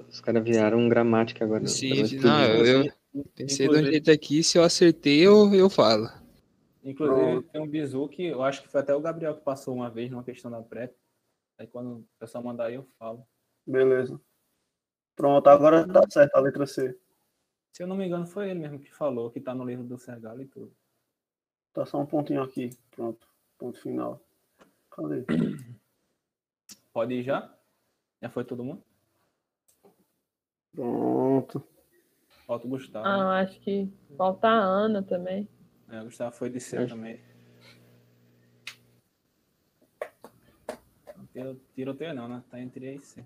[0.08, 1.66] Os caras viraram gramática agora.
[1.66, 2.84] sim, Agora não, eu,
[3.14, 4.42] eu pensei de um jeito aqui.
[4.42, 6.08] Se eu acertei, eu, eu falo.
[6.82, 7.48] Inclusive, Pronto.
[7.50, 10.10] tem um bizu que eu acho que foi até o Gabriel que passou uma vez
[10.10, 10.94] numa questão da pré.
[11.58, 13.26] Aí quando o pessoal mandar aí, eu falo.
[13.66, 14.20] Beleza.
[15.14, 16.98] Pronto, agora tá certo a letra C.
[17.72, 19.98] Se eu não me engano, foi ele mesmo que falou, que tá no livro do
[19.98, 20.74] Sergal e tudo.
[21.72, 22.70] Tá só um pontinho aqui.
[22.90, 23.28] Pronto.
[23.58, 24.20] Ponto final.
[24.90, 25.24] Cadê?
[26.92, 27.54] Pode ir já?
[28.22, 28.82] Já foi todo mundo?
[30.72, 31.62] Pronto.
[32.46, 33.06] Falta o Gustavo.
[33.06, 35.48] Ah, acho que falta a Ana também.
[35.90, 37.20] É, o Gustavo foi de C também.
[41.16, 42.44] Não tiro- Tiroteio não, né?
[42.50, 43.24] Tá entre A e C.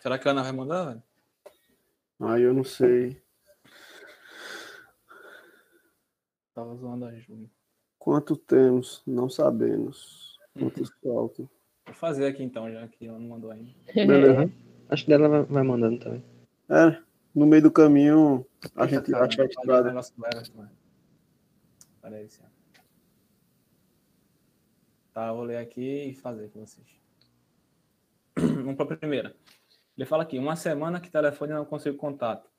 [0.00, 1.02] Será que a Ana vai mandar, velho?
[2.20, 3.22] Aí eu não sei.
[6.54, 7.50] Tava zoando a Júlia.
[7.98, 9.02] Quanto temos?
[9.06, 10.33] Não sabemos.
[10.56, 13.70] Vou fazer aqui então, já que ela não mandou ainda.
[13.94, 14.50] Beleza.
[14.88, 16.24] Acho que dela vai, vai mandando também.
[16.68, 17.02] É,
[17.34, 19.82] no meio do caminho a Eita, gente cara, acha a estrada.
[19.82, 20.70] o negócio do Everton, velho.
[22.00, 22.52] Peraí, Ciano.
[25.12, 26.86] Tá, eu vou ler aqui e fazer com vocês.
[28.36, 29.36] Vamos para a primeira.
[29.96, 32.50] Ele fala aqui, uma semana que telefone não consigo contato.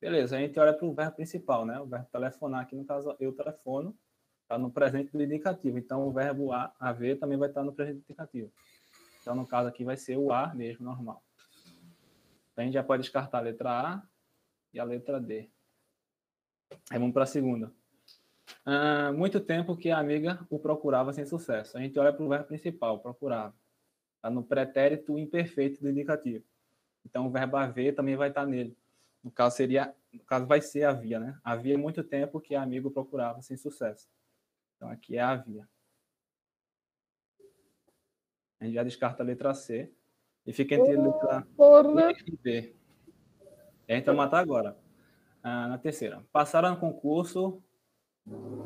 [0.00, 1.78] Beleza, a gente olha para o verbo principal, né?
[1.78, 3.96] O verbo telefonar, aqui no caso eu telefono,
[4.50, 5.78] está no presente do indicativo.
[5.78, 8.52] Então o verbo a, haver também vai estar no presente do indicativo.
[9.22, 11.22] Então no caso aqui vai ser o a mesmo, normal.
[12.50, 14.02] Então a gente já pode descartar a letra A
[14.74, 15.48] e a letra D.
[16.90, 17.72] Aí vamos para a segunda.
[18.66, 21.78] Ah, muito tempo que a amiga o procurava sem sucesso.
[21.78, 23.54] A gente olha para o verbo principal, procurava.
[24.16, 26.44] Está no pretérito imperfeito do indicativo.
[27.04, 28.76] Então o verbo haver também vai estar nele.
[29.22, 31.38] No caso seria, no caso vai ser havia, né?
[31.44, 34.08] Havia muito tempo que a amiga o procurava sem sucesso.
[34.80, 35.68] Então aqui é havia.
[38.58, 39.92] A gente já descarta a letra C
[40.46, 42.12] e fica entre a letra Porra.
[42.26, 42.74] e B.
[43.86, 44.78] E a gente vai matar agora.
[45.42, 46.24] Ah, na terceira.
[46.32, 47.62] Passaram no concurso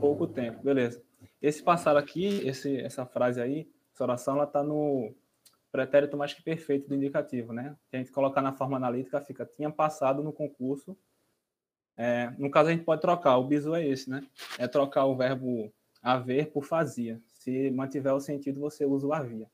[0.01, 0.63] pouco tempo.
[0.63, 1.03] Beleza.
[1.43, 5.13] Esse passar aqui, esse, essa frase aí, essa oração, ela está no
[5.73, 7.77] pretérito mais que perfeito do indicativo, né?
[7.89, 10.97] Se a gente colocar na forma analítica, fica tinha passado no concurso.
[11.97, 13.37] É, no caso, a gente pode trocar.
[13.37, 14.25] O bizu é esse, né?
[14.61, 15.75] É trocar o verbo
[16.05, 17.21] haver por fazia.
[17.35, 19.51] Se mantiver o sentido, você usa o havia.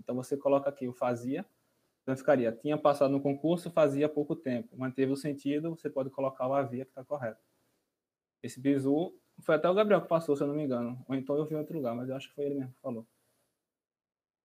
[0.00, 1.46] Então, você coloca aqui o fazia
[2.02, 4.76] então ficaria, tinha passado no concurso, fazia pouco tempo.
[4.76, 7.40] Manteve o sentido, você pode colocar o havia que está correto.
[8.42, 11.02] Esse bizu Foi até o Gabriel que passou, se eu não me engano.
[11.08, 12.80] Ou então eu vi em outro lugar, mas eu acho que foi ele mesmo que
[12.80, 13.06] falou.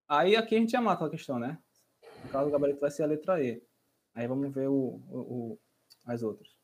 [0.07, 1.59] Aí aqui a gente já mata a questão, né?
[2.23, 3.61] No caso, o gabarito vai ser a letra E.
[4.15, 5.19] Aí vamos ver o, o,
[5.53, 5.59] o-
[6.05, 6.55] as outras.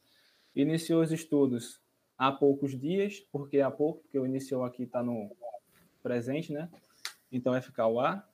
[0.55, 1.82] Iniciou os estudos
[2.27, 5.35] há poucos dias, porque há pouco, porque o iniciou aqui está no
[6.01, 6.69] presente, né?
[7.29, 8.25] Então vai ficar o A.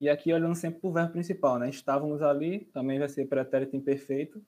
[0.00, 1.68] E aqui olhando sempre para o verbo principal, né?
[1.68, 4.44] Estávamos ali, também vai ser pretérito imperfeito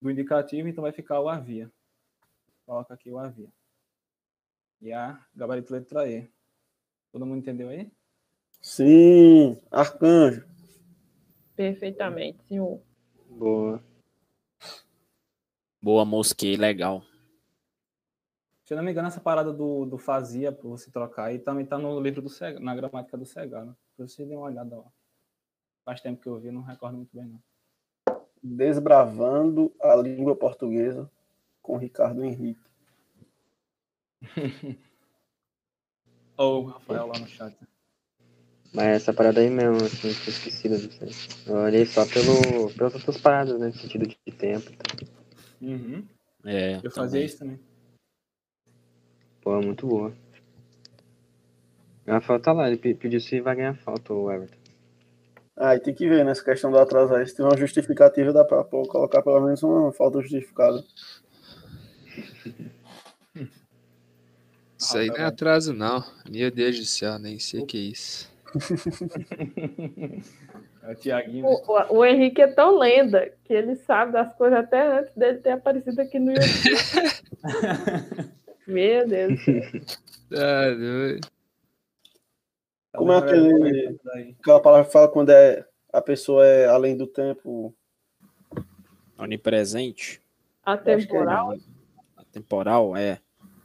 [0.00, 1.70] do indicativo, então vai ficar o havia.
[2.64, 3.48] Coloca aqui o havia.
[4.80, 6.28] E a gabarito letra E.
[7.10, 7.90] Todo mundo entendeu aí?
[8.60, 10.46] Sim, arcanjo.
[11.56, 12.80] Perfeitamente, senhor.
[13.30, 13.82] Boa.
[15.80, 17.02] Boa, mosquei, legal.
[18.66, 21.64] Se eu não me engano, essa parada do, do fazia para você trocar aí também
[21.64, 23.72] tá no livro do Cega, na gramática do Cegar, né?
[23.92, 24.92] Depois Você dê uma olhada lá.
[25.84, 27.40] Faz tempo que eu vi, não recordo muito bem, não.
[28.42, 31.08] Desbravando a língua portuguesa
[31.62, 32.60] com Ricardo Henrique.
[36.36, 37.56] Ou o Rafael lá no chat.
[38.74, 41.28] Mas essa parada aí mesmo, assim, tinha esquecido disso.
[41.48, 43.68] Eu olhei só pelo, pelas outras paradas, né?
[43.68, 44.68] No sentido de tempo.
[44.72, 44.96] e tal.
[45.62, 46.04] Uhum.
[46.44, 47.60] É, Eu fazia isso também.
[49.46, 50.12] Pô, muito boa.
[52.04, 54.56] O Rafael tá lá, ele pe- pediu se vai ganhar falta, o Everton.
[55.56, 57.24] Ah, e tem que ver nessa questão do atraso aí.
[57.24, 60.82] Se tem uma justificativa, dá pra pô, colocar pelo menos uma falta justificada.
[64.76, 66.02] Isso aí não é atraso, não.
[66.28, 68.28] Meu Deus do céu, nem sei o que é isso.
[70.82, 71.24] É o né?
[71.44, 75.38] O, o- o Henrique é tão lenda que ele sabe das coisas até antes dele
[75.38, 77.16] ter aparecido aqui no YouTube.
[78.66, 79.38] Meu Deus.
[80.32, 81.28] Ah, doido.
[82.94, 83.98] Como é aquele-.
[84.40, 87.74] Aquela palavra que fala quando é, a pessoa é além do tempo.
[89.18, 90.20] Onipresente.
[90.64, 91.54] Atemporal.
[92.16, 93.20] Atemporal, é.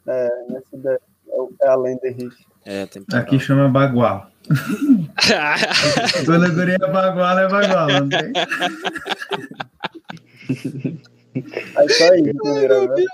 [0.06, 2.46] Nessa ideia, é é além do Henrique.
[2.66, 3.22] É, temporal.
[3.22, 4.30] Aqui chama bagual.
[6.26, 8.34] Quando a guria é bagual, é bagual, não tem?
[11.34, 13.06] Aí tá aí, entenderam, né?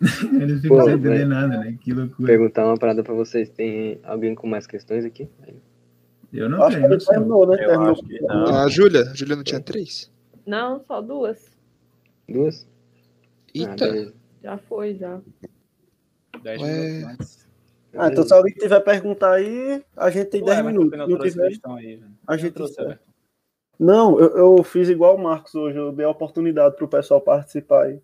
[0.40, 1.78] Eles ficam Pô, sem entender nada, né?
[1.80, 2.26] Que loucura.
[2.26, 3.48] Perguntar uma parada pra vocês.
[3.50, 5.28] Tem alguém com mais questões aqui?
[6.32, 7.14] Eu não Acho que tenho, sei.
[7.14, 7.54] terminou, né?
[7.54, 7.92] Eu Terminou.
[7.92, 8.46] acho que não.
[8.56, 10.12] A Júlia, a Júlia não tinha três?
[10.46, 11.56] Não, só duas.
[12.28, 12.66] Duas?
[12.68, 14.14] Ah, Eita, beleza.
[14.42, 15.20] Já foi, já.
[16.42, 16.72] 10 Ué.
[17.04, 17.46] minutos.
[17.94, 20.98] Ah, então se alguém tiver perguntar aí, a gente tem Ué, 10 mas minutos.
[20.98, 22.80] não tiver, aí, a gente trouxe.
[22.80, 23.02] Everton.
[23.78, 27.84] não eu, eu fiz igual o Marcos hoje, eu dei a oportunidade pro pessoal participar
[27.84, 27.98] aí.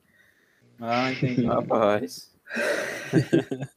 [0.84, 1.44] Ah, entendi.
[1.46, 2.28] Rapaz.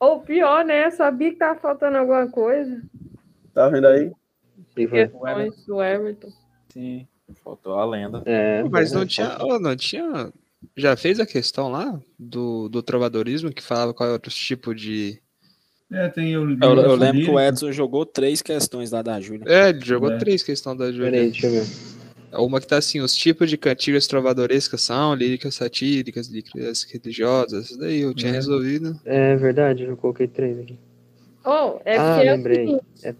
[0.00, 0.86] Ou pior, né?
[0.86, 2.82] Eu sabia que tava faltando alguma coisa.
[3.52, 4.10] Tá vendo aí?
[4.74, 6.32] Questões do Everton.
[6.70, 7.06] Sim.
[7.44, 8.22] Faltou a lenda.
[8.24, 10.32] É, mas não é, tinha, oh, não tinha.
[10.76, 15.20] Já fez a questão lá do, do trovadorismo que falava qual era os tipos de.
[15.90, 17.38] É, tem o, Eu, eu lembro que o.
[17.38, 19.44] Edson jogou três questões lá da Júlia.
[19.46, 20.18] É, ele jogou É.
[20.18, 21.10] três questões da Júlia.
[21.10, 21.91] Peraí, deixa eu ver.
[22.32, 27.78] Uma que tá assim, os tipos de cantigas trovadorescas são líricas satíricas, líricas religiosas, isso
[27.78, 28.34] daí eu tinha É.
[28.34, 28.98] resolvido.
[29.04, 30.78] É verdade, eu coloquei três aqui.
[31.44, 32.66] Oh, é ah, porque é o lembrei.
[32.66, 33.14] seguinte, É,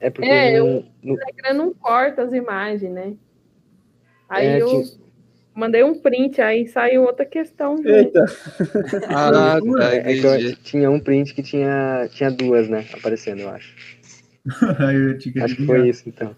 [0.00, 3.14] é porque É, no, no- o Instagram não corta as imagens, né?
[4.28, 4.84] Aí É, eu tinha-
[5.54, 7.76] mandei um print, aí saiu outra questão.
[7.84, 8.24] Eita,
[9.08, 12.84] Ah, tá, é, é que eu- tinha um print que tinha, tinha duas, né?
[12.92, 13.74] Aparecendo, eu acho.
[15.36, 16.34] Eu Acho que foi isso, então.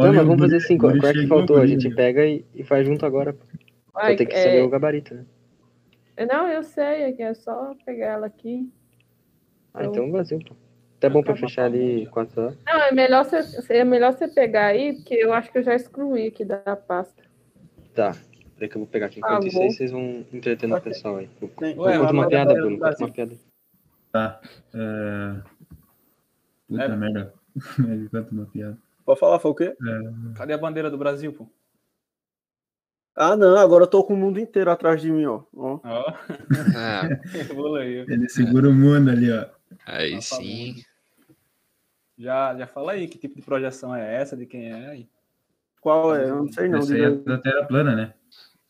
[0.00, 1.56] Olha não, mas vamos fazer assim, qual, é que faltou?
[1.58, 3.32] A gente pega e, e faz junto agora.
[3.32, 3.44] pô.
[3.92, 5.24] Só Ai, tem que é, saber o gabarito, né?
[6.28, 8.70] Não, eu sei, é que é só pegar ela aqui.
[9.72, 10.54] Ah, Eu- então vazio, pô.
[10.98, 12.58] Até bom pra fechar ali quatro horas.
[12.66, 15.74] Não, é melhor você, é melhor você pegar aí, porque eu acho que eu já
[15.74, 17.22] excluí aqui da pasta.
[17.94, 18.14] Tá.
[18.56, 19.18] Peraí que eu vou pegar aqui.
[19.20, 19.70] Tá Enquanto isso aí, bom.
[19.72, 21.28] vocês vão entretendo o pessoal aí.
[21.42, 22.70] Ué, Conta uma piada, Bruno.
[22.70, 23.06] no Conta Brasil.
[23.06, 23.34] uma piada.
[24.12, 24.40] Tá.
[24.74, 25.40] É...
[26.68, 26.88] Puta É.
[26.96, 27.34] merda.
[27.78, 28.78] Ele conta uma piada.
[29.10, 29.76] Pode falar, foi o quê?
[30.36, 31.48] Cadê a bandeira do Brasil, pô?
[33.16, 35.42] Ah, não, agora eu tô com o mundo inteiro atrás de mim, ó.
[35.52, 35.80] ó.
[35.82, 36.14] Ó,
[36.78, 37.08] Ah.
[38.06, 39.46] Ele segura o mundo ali, ó.
[39.84, 40.76] aí sim.
[42.16, 45.08] Já, já fala aí que tipo de projeção é essa, de quem é aí.
[45.80, 46.30] Qual é?
[46.30, 46.78] Eu não sei não.
[46.78, 48.14] Esse aí é da Terra plana, né?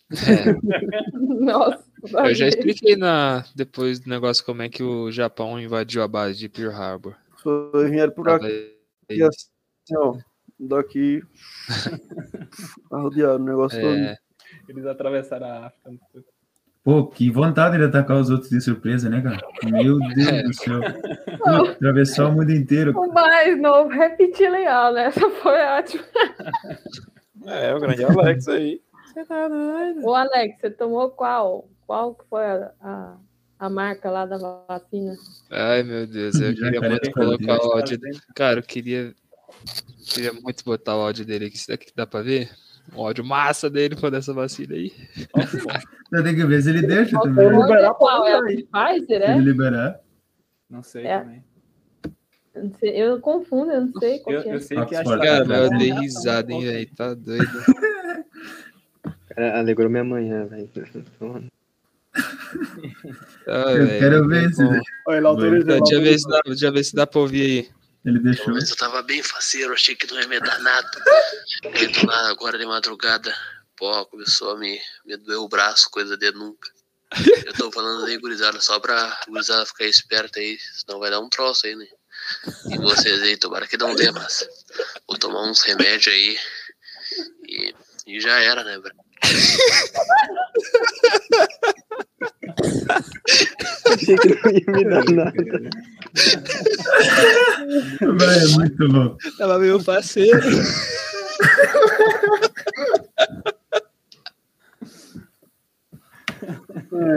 [1.12, 1.84] Nossa,
[2.24, 6.38] Eu já expliquei na, depois do negócio como é que o Japão invadiu a base
[6.38, 7.14] de Pearl Harbor.
[7.42, 8.74] Foi, vieram por aqui,
[9.22, 10.29] assim, ó.
[10.60, 11.22] Daqui.
[12.92, 13.94] Arrodearam o negócio todo.
[13.94, 14.16] é,
[14.68, 15.90] Eles atravessaram a África.
[16.82, 19.38] Pô, que vontade de atacar os outros de surpresa, né, cara?
[19.64, 20.42] Meu Deus É.
[20.42, 20.80] do céu.
[21.72, 22.98] Atravessar o mundo inteiro.
[22.98, 25.04] O mais novo, reptiliano, né?
[25.06, 26.04] Essa foi ótima.
[27.46, 28.80] É, o grande Alex aí.
[29.06, 30.04] Você tá doido?
[30.06, 31.68] Ô, Alex, você tomou qual?
[31.86, 33.16] Qual que foi a, a,
[33.58, 35.14] a marca lá da vacina?
[35.50, 37.98] Ai, meu Deus, eu queria muito colocar o áudio.
[38.34, 39.12] Cara, eu queria.
[40.12, 41.56] Queria muito botar o áudio dele aqui.
[41.56, 42.50] Isso daqui dá pra ver?
[42.94, 44.92] O áudio massa dele foi dessa vacina aí.
[46.12, 47.48] Eu tenho que ver se ele deixa Qual também.
[47.50, 47.56] né?
[47.58, 48.26] liberar qual?
[48.26, 49.32] É Pfizer, é?
[49.36, 50.00] ele liberar.
[50.68, 51.18] Não sei É.
[51.20, 51.44] também.
[52.52, 54.54] Eu não sei, Eu confundo, eu não sei qual Eu, que é.
[54.56, 55.24] eu sei que a Oxford.
[55.24, 56.90] Cara, eu dei risada, hein, velho.
[56.96, 57.46] Tá doido.
[59.30, 60.68] Cara, alegrou minha manhã, velho.
[63.46, 64.62] Ah, Eu velho, quero não ver tem ele se
[66.44, 67.68] deixa eu ver se dá pra ouvir aí.
[68.04, 68.54] Ele deixou.
[68.54, 70.90] Mas eu tava bem faceiro, achei que não ia me dar nada.
[71.74, 73.36] Aí nada, agora de madrugada,
[73.76, 76.70] pô, começou a me, me doer o braço, coisa de nunca.
[77.44, 81.28] Eu tô falando aí, gurizada, só pra gurizada ficar esperta aí, senão vai dar um
[81.28, 81.86] troço aí, né?
[82.70, 84.48] E vocês aí, tomara que não dê, mas
[85.08, 86.38] vou tomar uns remédios aí
[87.48, 87.74] e,
[88.06, 88.92] e já era, né, bro?
[93.92, 95.70] Achei que não ia me dar nada.
[98.18, 99.16] Vai, é muito bom.
[99.38, 100.40] Tava meio parceiro.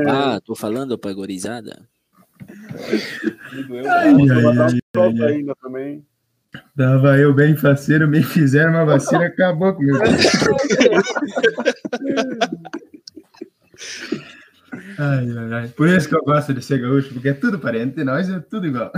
[0.07, 1.87] Ah, tô falando pra gorizada.
[3.69, 5.33] Ai, ai, Vou botar ai, ai, ai.
[5.33, 6.05] ainda também.
[6.77, 9.97] Tava eu bem faceiro, me fizeram uma vacina, acabou comigo.
[14.97, 15.67] Ai, ai, ai.
[15.69, 18.67] Por isso que eu gosto de ser gaúcho, porque é tudo parente, nós é tudo
[18.67, 18.91] igual.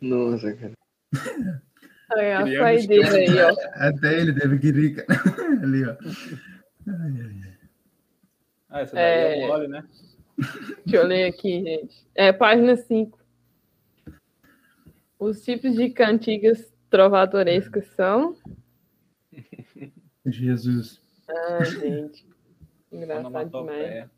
[0.00, 0.72] Nossa, cara.
[2.12, 3.54] Olha a saideira aí, ó.
[3.74, 5.20] Até ele teve que rir, cara.
[5.62, 5.92] Ali, ó.
[6.88, 7.54] Ai, ai, ai.
[8.70, 9.46] Ah, essa daí é, É.
[9.46, 9.84] mole, né?
[10.36, 12.06] Deixa eu ler aqui, gente.
[12.14, 13.18] É, página 5.
[15.18, 18.36] Os tipos de cantigas trovadorescas são.
[20.26, 21.00] Jesus.
[21.28, 22.26] Ah, gente.
[22.92, 24.10] Engraçado demais.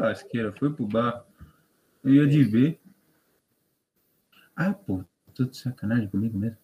[0.00, 1.24] Lasqueira, foi pro bar.
[2.04, 2.80] Eu ia de ver.
[4.56, 5.04] Ah, pô,
[5.34, 6.58] tô de sacanagem comigo mesmo.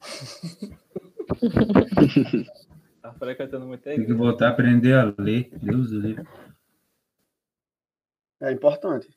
[3.02, 5.50] Tá frequentando muito a Tem que voltar a aprender a ler.
[5.60, 6.24] Deus do livro.
[8.40, 9.08] É importante.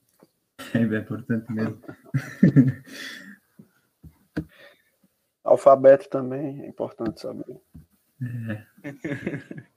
[0.73, 1.79] É bem importante mesmo.
[5.43, 7.61] Alfabeto também é importante saber.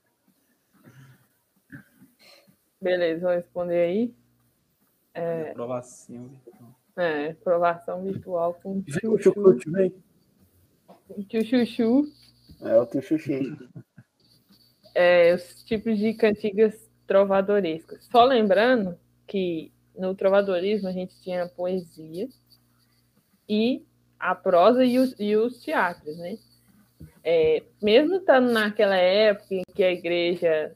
[2.81, 4.13] Beleza, vou responder aí.
[5.13, 6.27] É, Aprovação.
[6.27, 6.75] virtual.
[6.97, 9.59] é, provação virtual com Vem o chuchu.
[9.67, 9.93] vem.
[11.43, 12.05] Chuchu.
[12.61, 13.69] É o tio Xuxu.
[14.95, 18.05] é, os tipos de cantigas trovadorescas.
[18.11, 18.97] Só lembrando
[19.27, 22.27] que no trovadorismo a gente tinha a poesia
[23.47, 23.83] e
[24.19, 26.37] a prosa e os, e os teatros, né?
[27.23, 30.75] É, mesmo estando naquela época em que a igreja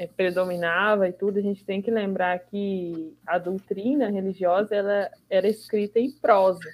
[0.00, 5.46] é, predominava e tudo, a gente tem que lembrar que a doutrina religiosa ela era
[5.46, 6.70] escrita em prosa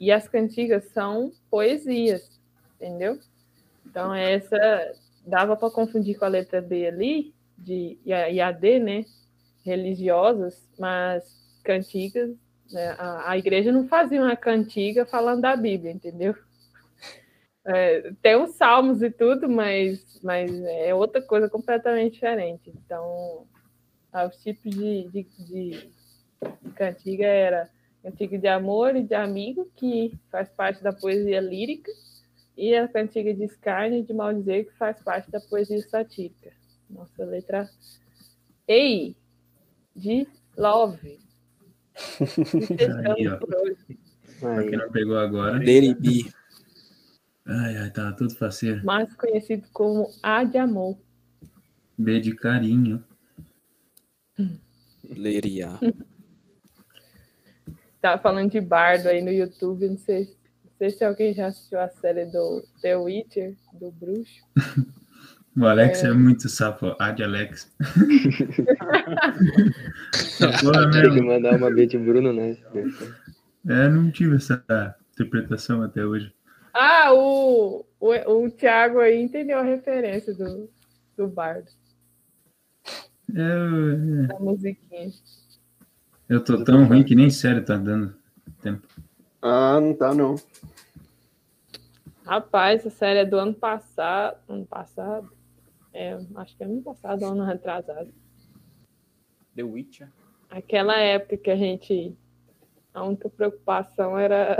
[0.00, 2.40] e as cantigas são poesias,
[2.76, 3.18] entendeu?
[3.84, 4.56] Então essa
[5.26, 9.04] dava para confundir com a letra B ali de e a, e a D, né?
[9.62, 11.22] Religiosas, mas
[11.62, 12.30] cantigas,
[12.72, 16.34] né, a, a igreja não fazia uma cantiga falando da Bíblia, entendeu?
[17.64, 22.72] É, tem os salmos e tudo, mas, mas é outra coisa completamente diferente.
[22.84, 23.46] Então,
[24.12, 25.90] ah, os tipos de, de, de
[26.74, 27.70] cantiga era
[28.02, 31.92] cantiga de amor e de amigo, que faz parte da poesia lírica,
[32.56, 36.50] e a cantiga de escárnio e de maldizer, que faz parte da poesia satírica.
[36.88, 37.68] Nossa letra
[38.66, 39.16] Ei,
[39.94, 40.26] de
[40.56, 41.20] Love.
[43.16, 43.38] Aí, ó.
[44.40, 45.58] Pra quem não pegou agora.
[45.58, 46.32] Deribi.
[47.50, 48.84] Ai, ai, tava tudo faceiro.
[48.84, 50.96] mais conhecido como A de Amor.
[51.98, 53.02] B de carinho.
[55.04, 55.70] Leria.
[58.00, 61.78] Tava falando de bardo aí no YouTube, não sei, não sei se alguém já assistiu
[61.80, 64.46] a série do The Witcher, do bruxo.
[65.56, 66.94] O Alex é, muito safo.
[66.98, 67.70] A de Alex.
[70.62, 71.26] Porra, tinha que mesmo.
[71.26, 72.56] mandar uma B de Bruno, né?
[73.68, 74.62] É, não tive essa
[75.12, 76.32] interpretação até hoje.
[76.72, 80.70] Ah, o, o, o Thiago aí entendeu a referência do,
[81.16, 81.70] do bardo,
[83.28, 85.10] Eu, da musiquinha.
[86.28, 88.14] eu tô tão ruim que nem sério tá dando
[88.62, 88.86] tempo.
[89.42, 90.36] Ah, não tá não.
[92.24, 94.38] Rapaz, essa série é do ano passado.
[94.48, 95.32] Ano passado?
[95.92, 98.12] É, acho que é ano passado, ano retrasado.
[99.56, 100.08] The Witcher.
[100.48, 102.16] Aquela época que a gente.
[102.94, 104.56] A única preocupação era.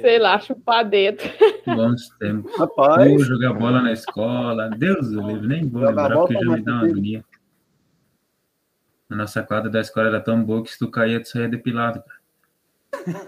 [0.00, 1.22] Sei lá, chupar dedo.
[1.66, 2.56] Bons tempos.
[2.56, 4.68] Rapaz, Ou jogar bola na escola.
[4.70, 7.24] Deus do livre, nem vou Jogar lembrar porque já me dá uma agonia.
[9.10, 12.02] A nossa quadra da escola era tão boa que se tu caía, tu saía depilado.
[12.02, 13.24] cara.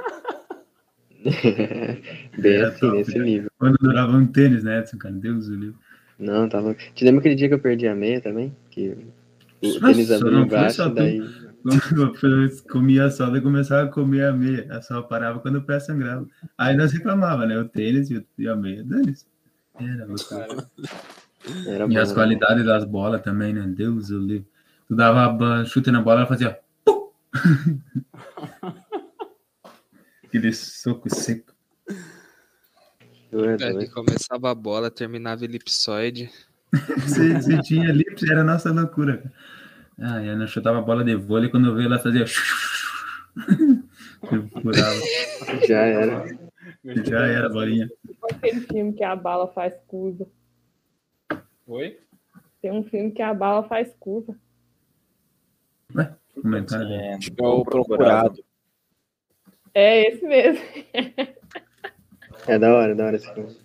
[2.38, 3.51] Bem assim, top, nesse nível.
[3.59, 5.14] Quando durava um tênis, né, Edson, cara?
[5.14, 5.76] Deus do livre.
[6.18, 6.80] Não, tá louco.
[6.94, 8.56] Te lembra aquele dia que eu perdi a meia também?
[8.70, 8.97] Que
[9.68, 11.20] o não foi embaixo, só daí.
[11.62, 14.68] Quando comia a sola e começava a comer a meia.
[14.70, 16.26] A sola parava quando o pé sangrava.
[16.56, 17.59] Aí nós reclamava, né?
[17.59, 18.84] O tênis e o- a meia.
[18.84, 19.26] Dane-se.
[19.78, 20.06] Era.
[21.66, 22.14] Era E bom, as né?
[22.14, 23.66] qualidades das bolas também, né?
[23.66, 24.47] Deus do livre.
[24.88, 26.59] Tu dava chute na bola, ela fazia.
[30.24, 31.52] Aquele soco seco.
[33.32, 33.90] É doido.
[33.93, 36.30] começava a bola, terminava elipsoide.
[37.06, 39.18] Se, se tinha ali, era a nossa loucura.
[39.18, 39.32] cara.
[39.98, 42.24] Ah, eu não chutava a bola de vôlei quando eu vi ela fazia.
[45.68, 46.24] Já era.
[47.05, 47.89] Já era a bolinha.
[48.31, 50.27] Aquele filme que a bala faz curva.
[51.66, 51.98] Oi?
[52.60, 54.35] Tem um filme que a bala faz curva.
[56.35, 56.89] Comentário.
[56.89, 57.12] né?
[57.12, 58.44] É, Acho que é o procurado.
[59.74, 60.64] É esse mesmo.
[62.47, 63.56] É da hora, da hora esse filme.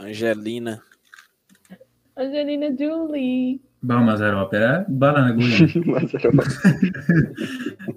[0.00, 0.82] Angelina.
[2.16, 3.60] Angelina Jolie.
[3.84, 5.58] Bom, Mazarope, era bala na agulha.
[5.84, 6.42] Mas era bom.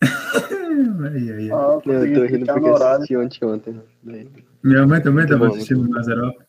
[0.00, 1.50] Ai, ai, ai.
[1.50, 3.82] ah, eu tô rindo porque assisti ontem ontem.
[4.62, 6.44] Minha mãe também Muito estava bom, assistindo Mazarope.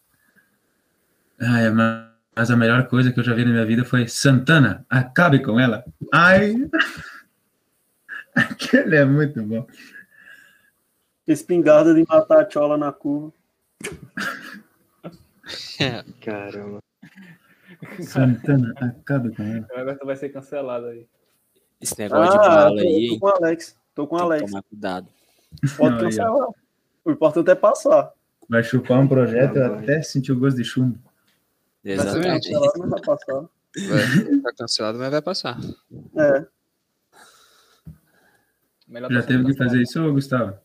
[1.42, 4.86] Ai, ma- mas a melhor coisa que eu já vi na minha vida foi Santana,
[4.88, 5.84] acabe com ela.
[6.14, 6.54] Ai!
[8.36, 9.66] Aquele é muito bom.
[11.28, 13.34] Espingarda de matar a chola na curva.
[16.22, 16.80] Caramba.
[18.02, 19.68] Santana, acabe com ela.
[19.72, 21.08] O Everton vai ser cancelado aí.
[21.82, 23.78] Esse negócio de Ah, bala tô, aí, tô com o Alex.
[23.96, 24.46] Tô com o Alex.
[24.52, 25.08] tomar cuidado.
[25.78, 26.00] Pode Não, aí, ó.
[26.10, 26.48] cancelar.
[27.06, 28.14] O importante é passar.
[28.50, 29.80] Vai chupar um projeto bom.
[29.80, 31.00] até sentir o gosto de chumbo.
[31.84, 32.50] Vai Exatamente.
[32.52, 33.50] cancelado, mas vai passar.
[33.88, 35.58] Vai tá cancelado, mas vai passar.
[36.18, 36.48] É.
[38.88, 40.58] Melhor Já tá teve que fazer isso, Gustavo?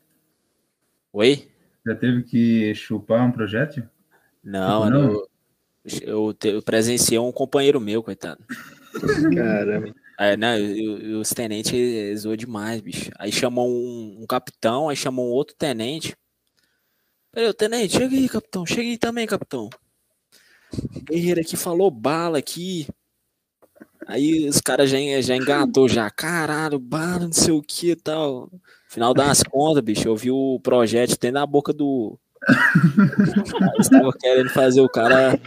[1.13, 1.49] Oi?
[1.87, 3.87] Já teve que chupar um projétil?
[4.45, 5.11] Não, Não?
[5.13, 5.29] Eu,
[6.03, 8.43] eu, te- eu presenciei um companheiro meu, coitado.
[9.35, 9.95] Caramba.
[10.19, 13.11] É, não, eu- eu- os tenentes zoou demais, bicho.
[13.19, 16.17] Aí chamou um, um capitão, aí chamou um outro tenente.
[17.33, 18.65] Peraí, ô, tenente, chega aí, capitão.
[18.65, 19.69] Chega aí também, capitão.
[20.73, 22.87] O guerreiro aqui falou bala aqui.
[24.07, 26.11] Aí os caras já, já engatou já.
[26.11, 28.51] Caralho, bala, não sei o que e tal.
[28.89, 32.19] Final das contas, bicho, eu vi o projeto dentro da boca do.
[33.81, 35.39] Estavam querendo fazer o cara.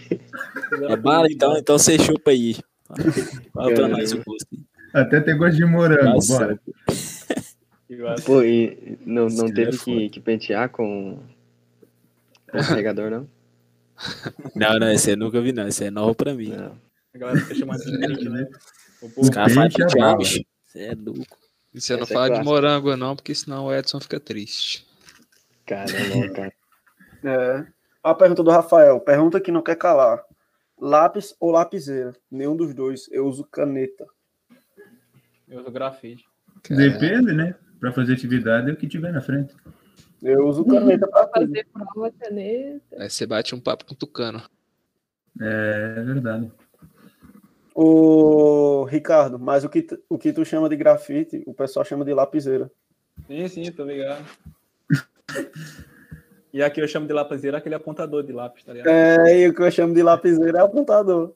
[0.90, 2.56] É bala, então, então você chupa aí.
[3.53, 4.48] Fala pra nós o gosto.
[4.94, 6.60] Até tem gosto de morango, Nossa, bora.
[8.26, 11.19] Pô, e não, não Esse teve é que, que pentear com,
[12.52, 13.28] com o carregador, não?
[14.56, 15.68] Não, não, esse eu nunca vi, não.
[15.68, 16.49] Esse é novo pra mim.
[16.49, 16.78] Não.
[17.14, 18.48] a galera fica chamando de pente, né?
[19.02, 20.18] O Os povo caras fazem pente é pentear, bala.
[20.19, 20.40] bicho.
[20.68, 21.38] Você é louco.
[21.74, 22.44] E você não é fala de clássica.
[22.44, 24.86] morango, não, porque senão o Edson fica triste.
[25.65, 26.53] Caramba, cara.
[27.23, 27.65] É.
[28.03, 28.99] A pergunta do Rafael.
[28.99, 30.23] Pergunta que não quer calar.
[30.80, 32.14] Lápis ou lapiseira?
[32.30, 33.10] Nenhum dos dois.
[33.11, 34.06] Eu uso caneta.
[35.48, 36.23] eu uso grafite.
[36.69, 37.56] Depende, né?
[37.80, 39.56] Pra fazer atividade é o que tiver na frente.
[40.22, 41.48] Eu uso caneta pra tudo.
[41.48, 42.81] Fazer prova, caneta.
[42.98, 44.41] Aí você bate um papo com o tucano.
[45.39, 46.52] É verdade.
[47.76, 52.03] Ô, Ricardo, mas o que, tu- o que tu chama de grafite, o pessoal chama
[52.03, 52.72] de lapiseira.
[53.27, 54.26] Sim, sim, tô ligado.
[56.58, 58.88] E aqui eu chamo de lapiseira aquele apontador de lápis, tá ligado?
[58.92, 61.34] É, e o que eu chamo de lapiseira é apontador.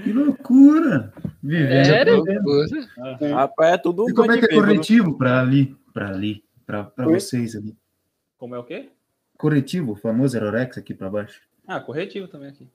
[0.00, 1.12] Que loucura!
[1.42, 1.84] Vivendo.
[1.86, 2.16] Sério?
[2.18, 2.66] Loucura.
[3.34, 4.68] Rapaz, é tudo E como é que é de bêbado.
[4.68, 5.76] corretivo pra ali?
[5.92, 6.44] Pra ali?
[6.64, 7.14] Pra, pra Oi?
[7.18, 7.74] vocês ali?
[8.38, 8.90] Como é o quê?
[9.36, 11.40] Corretivo, o famoso Aerorex aqui pra baixo.
[11.66, 12.68] Ah, corretivo também aqui.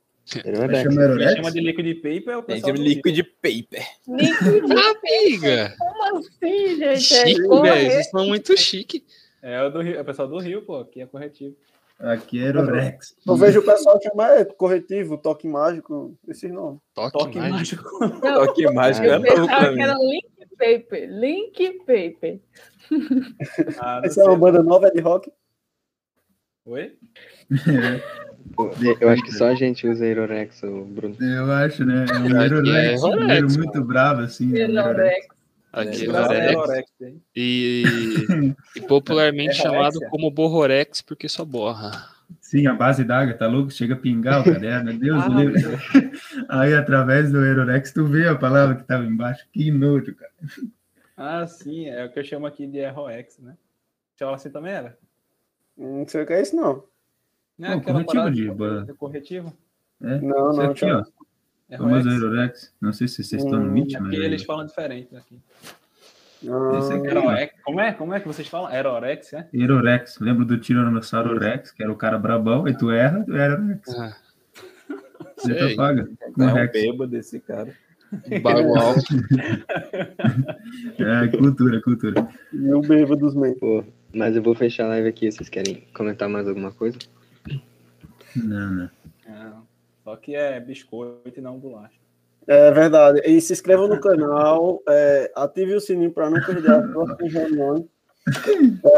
[0.43, 0.83] É Aerorex?
[1.37, 2.93] chama de liquid paper é o pessoal que do Rio.
[2.93, 3.87] liquid paper.
[4.07, 5.75] Amiga!
[5.77, 6.83] Como assim, gente?
[6.83, 7.91] É Chique, velho.
[7.91, 9.05] Vocês são muito chique.
[9.41, 11.55] É o do Rio, é o pessoal do Rio, pô, aqui é corretivo.
[11.99, 13.15] Aqui é Aerorex.
[13.27, 16.79] Eu vejo o pessoal chamar é, corretivo, toque mágico, esses nomes.
[16.95, 17.83] Toque, Toque mágico.
[17.99, 18.25] mágico.
[18.25, 20.25] Não, Toque mágico é eu novo pensava pra que era link
[20.57, 21.09] paper.
[21.11, 22.39] Link paper.
[23.79, 25.29] Ah, Essa é uma banda nova é de rock?
[26.65, 26.93] Oi?
[29.01, 31.15] Eu acho que só a gente usa Aerorex, o Bruno.
[31.19, 32.05] Eu acho, né?
[32.09, 34.47] É um Aqui é Aerorex, um Aerorex, muito bravo, assim.
[34.47, 34.61] né?
[34.61, 35.27] Aerorex.
[35.71, 36.47] Aqui É, é.
[36.47, 37.21] Aerorex, hein?
[37.35, 37.83] E,
[38.75, 41.91] e Popularmente É chamado como Borrorex, porque só borra.
[42.41, 43.71] Sim, a base d'água, tá louco?
[43.71, 45.71] Chega a pingar o caderno, meu Deus Ah, do livro.
[46.49, 49.47] Aí, através do Aerorex, tu vê a palavra que tava embaixo.
[49.51, 50.31] Que nojo, cara.
[51.15, 53.55] Ah, sim, é o que eu chamo aqui de ROX, né?
[54.17, 54.97] Chama assim também era?
[55.77, 56.83] Não sei o que é isso, não.
[57.57, 59.53] Não é Não, aquela corretivo de corretivo?
[60.01, 61.03] É, Não, não, aqui, ó.
[61.69, 62.09] É Famoso.
[62.09, 62.73] Aerorex.
[62.81, 64.13] Não sei se vocês estão no Meet, Aqui mas...
[64.15, 65.37] eles falam diferente aqui.
[66.41, 66.49] Esse
[66.93, 67.07] Ah, aqui.
[67.07, 67.53] Aerorex.
[67.63, 67.91] Como é?
[67.93, 68.67] Como é que vocês falam?
[68.71, 69.47] Aerorex, é?
[69.53, 70.19] Aerorex.
[70.19, 73.89] Lembra do Tiranossauro Rex, que era o cara brabão, aí tu erra, tu era Rex.
[73.95, 74.15] Ah,
[75.37, 75.75] Você sei.
[75.75, 76.09] paga.
[76.33, 76.71] Com É um Rex.
[76.73, 77.71] bêbado desse cara.
[78.41, 78.95] Bagual.
[80.97, 82.27] É, cultura, cultura.
[82.53, 83.53] e o bêbado dos men.
[83.55, 83.83] Pô,
[84.13, 85.31] mas eu vou fechar a live aqui.
[85.31, 86.97] Vocês querem comentar mais alguma coisa?
[88.35, 88.89] Não, não.
[90.09, 91.93] Só que é biscoito e não bolacha.
[92.47, 93.21] É verdade.
[93.27, 97.85] E se inscreva no canal, é, ative o sininho para não perder as próximas reuniões.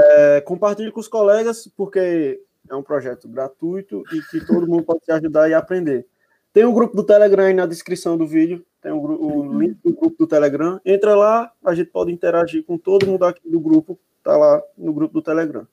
[0.07, 5.03] É, compartilhe com os colegas, porque é um projeto gratuito e que todo mundo pode
[5.03, 6.07] se ajudar e aprender.
[6.53, 9.79] Tem o grupo do Telegram aí na descrição do vídeo, tem o, gru- o link
[9.83, 10.79] do grupo do Telegram.
[10.85, 14.93] Entra lá, a gente pode interagir com todo mundo aqui do grupo, tá lá no
[14.93, 15.67] grupo do Telegram.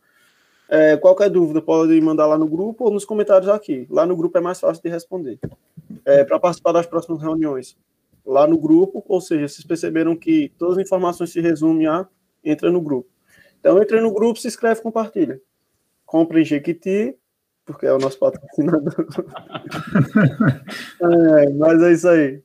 [0.68, 3.86] É, qualquer dúvida pode mandar lá no grupo ou nos comentários aqui.
[3.90, 5.38] Lá no grupo é mais fácil de responder.
[6.26, 7.76] para participar das próximas reuniões,
[8.24, 12.06] lá no grupo, ou seja, vocês perceberam que todas as informações se resumem a
[12.44, 13.08] entra no grupo.
[13.58, 15.40] Então, entra no grupo, se inscreve, compartilha.
[16.04, 17.16] Compre em Jequiti,
[17.64, 18.94] porque é o nosso patrocinador.
[21.02, 22.42] é, mas é isso aí.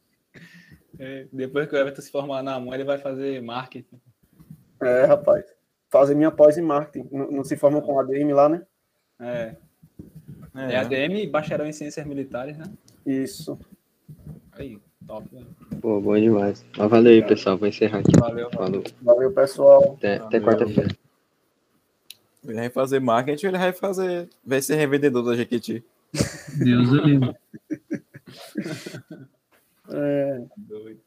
[0.99, 3.99] É, depois que o Everton se formar na mão, ele vai fazer marketing.
[4.81, 5.45] É, rapaz.
[5.93, 7.07] Fazem minha pós em marketing.
[7.11, 8.63] Não, não se formam com ADM lá, né?
[9.19, 9.55] É,
[10.55, 12.65] É, é ADM e bacharel em ciências militares, né?
[13.05, 13.59] Isso.
[14.53, 15.27] Aí, top.
[15.31, 15.45] né?
[15.79, 16.65] Pô, bom demais.
[16.75, 17.59] Mas valeu aí, pessoal.
[17.59, 18.09] Vou encerrar aqui.
[18.19, 18.81] Valeu, valeu.
[18.81, 18.83] Falou.
[19.03, 19.93] Valeu, pessoal.
[19.99, 20.89] Até, até quarta-feira.
[22.43, 24.27] Ele vai fazer marketing, ele vai fazer.
[24.43, 25.85] Vai ser revendedor da Jequiti.
[26.57, 27.35] Deus o livre.
[29.89, 31.01] É, Doido.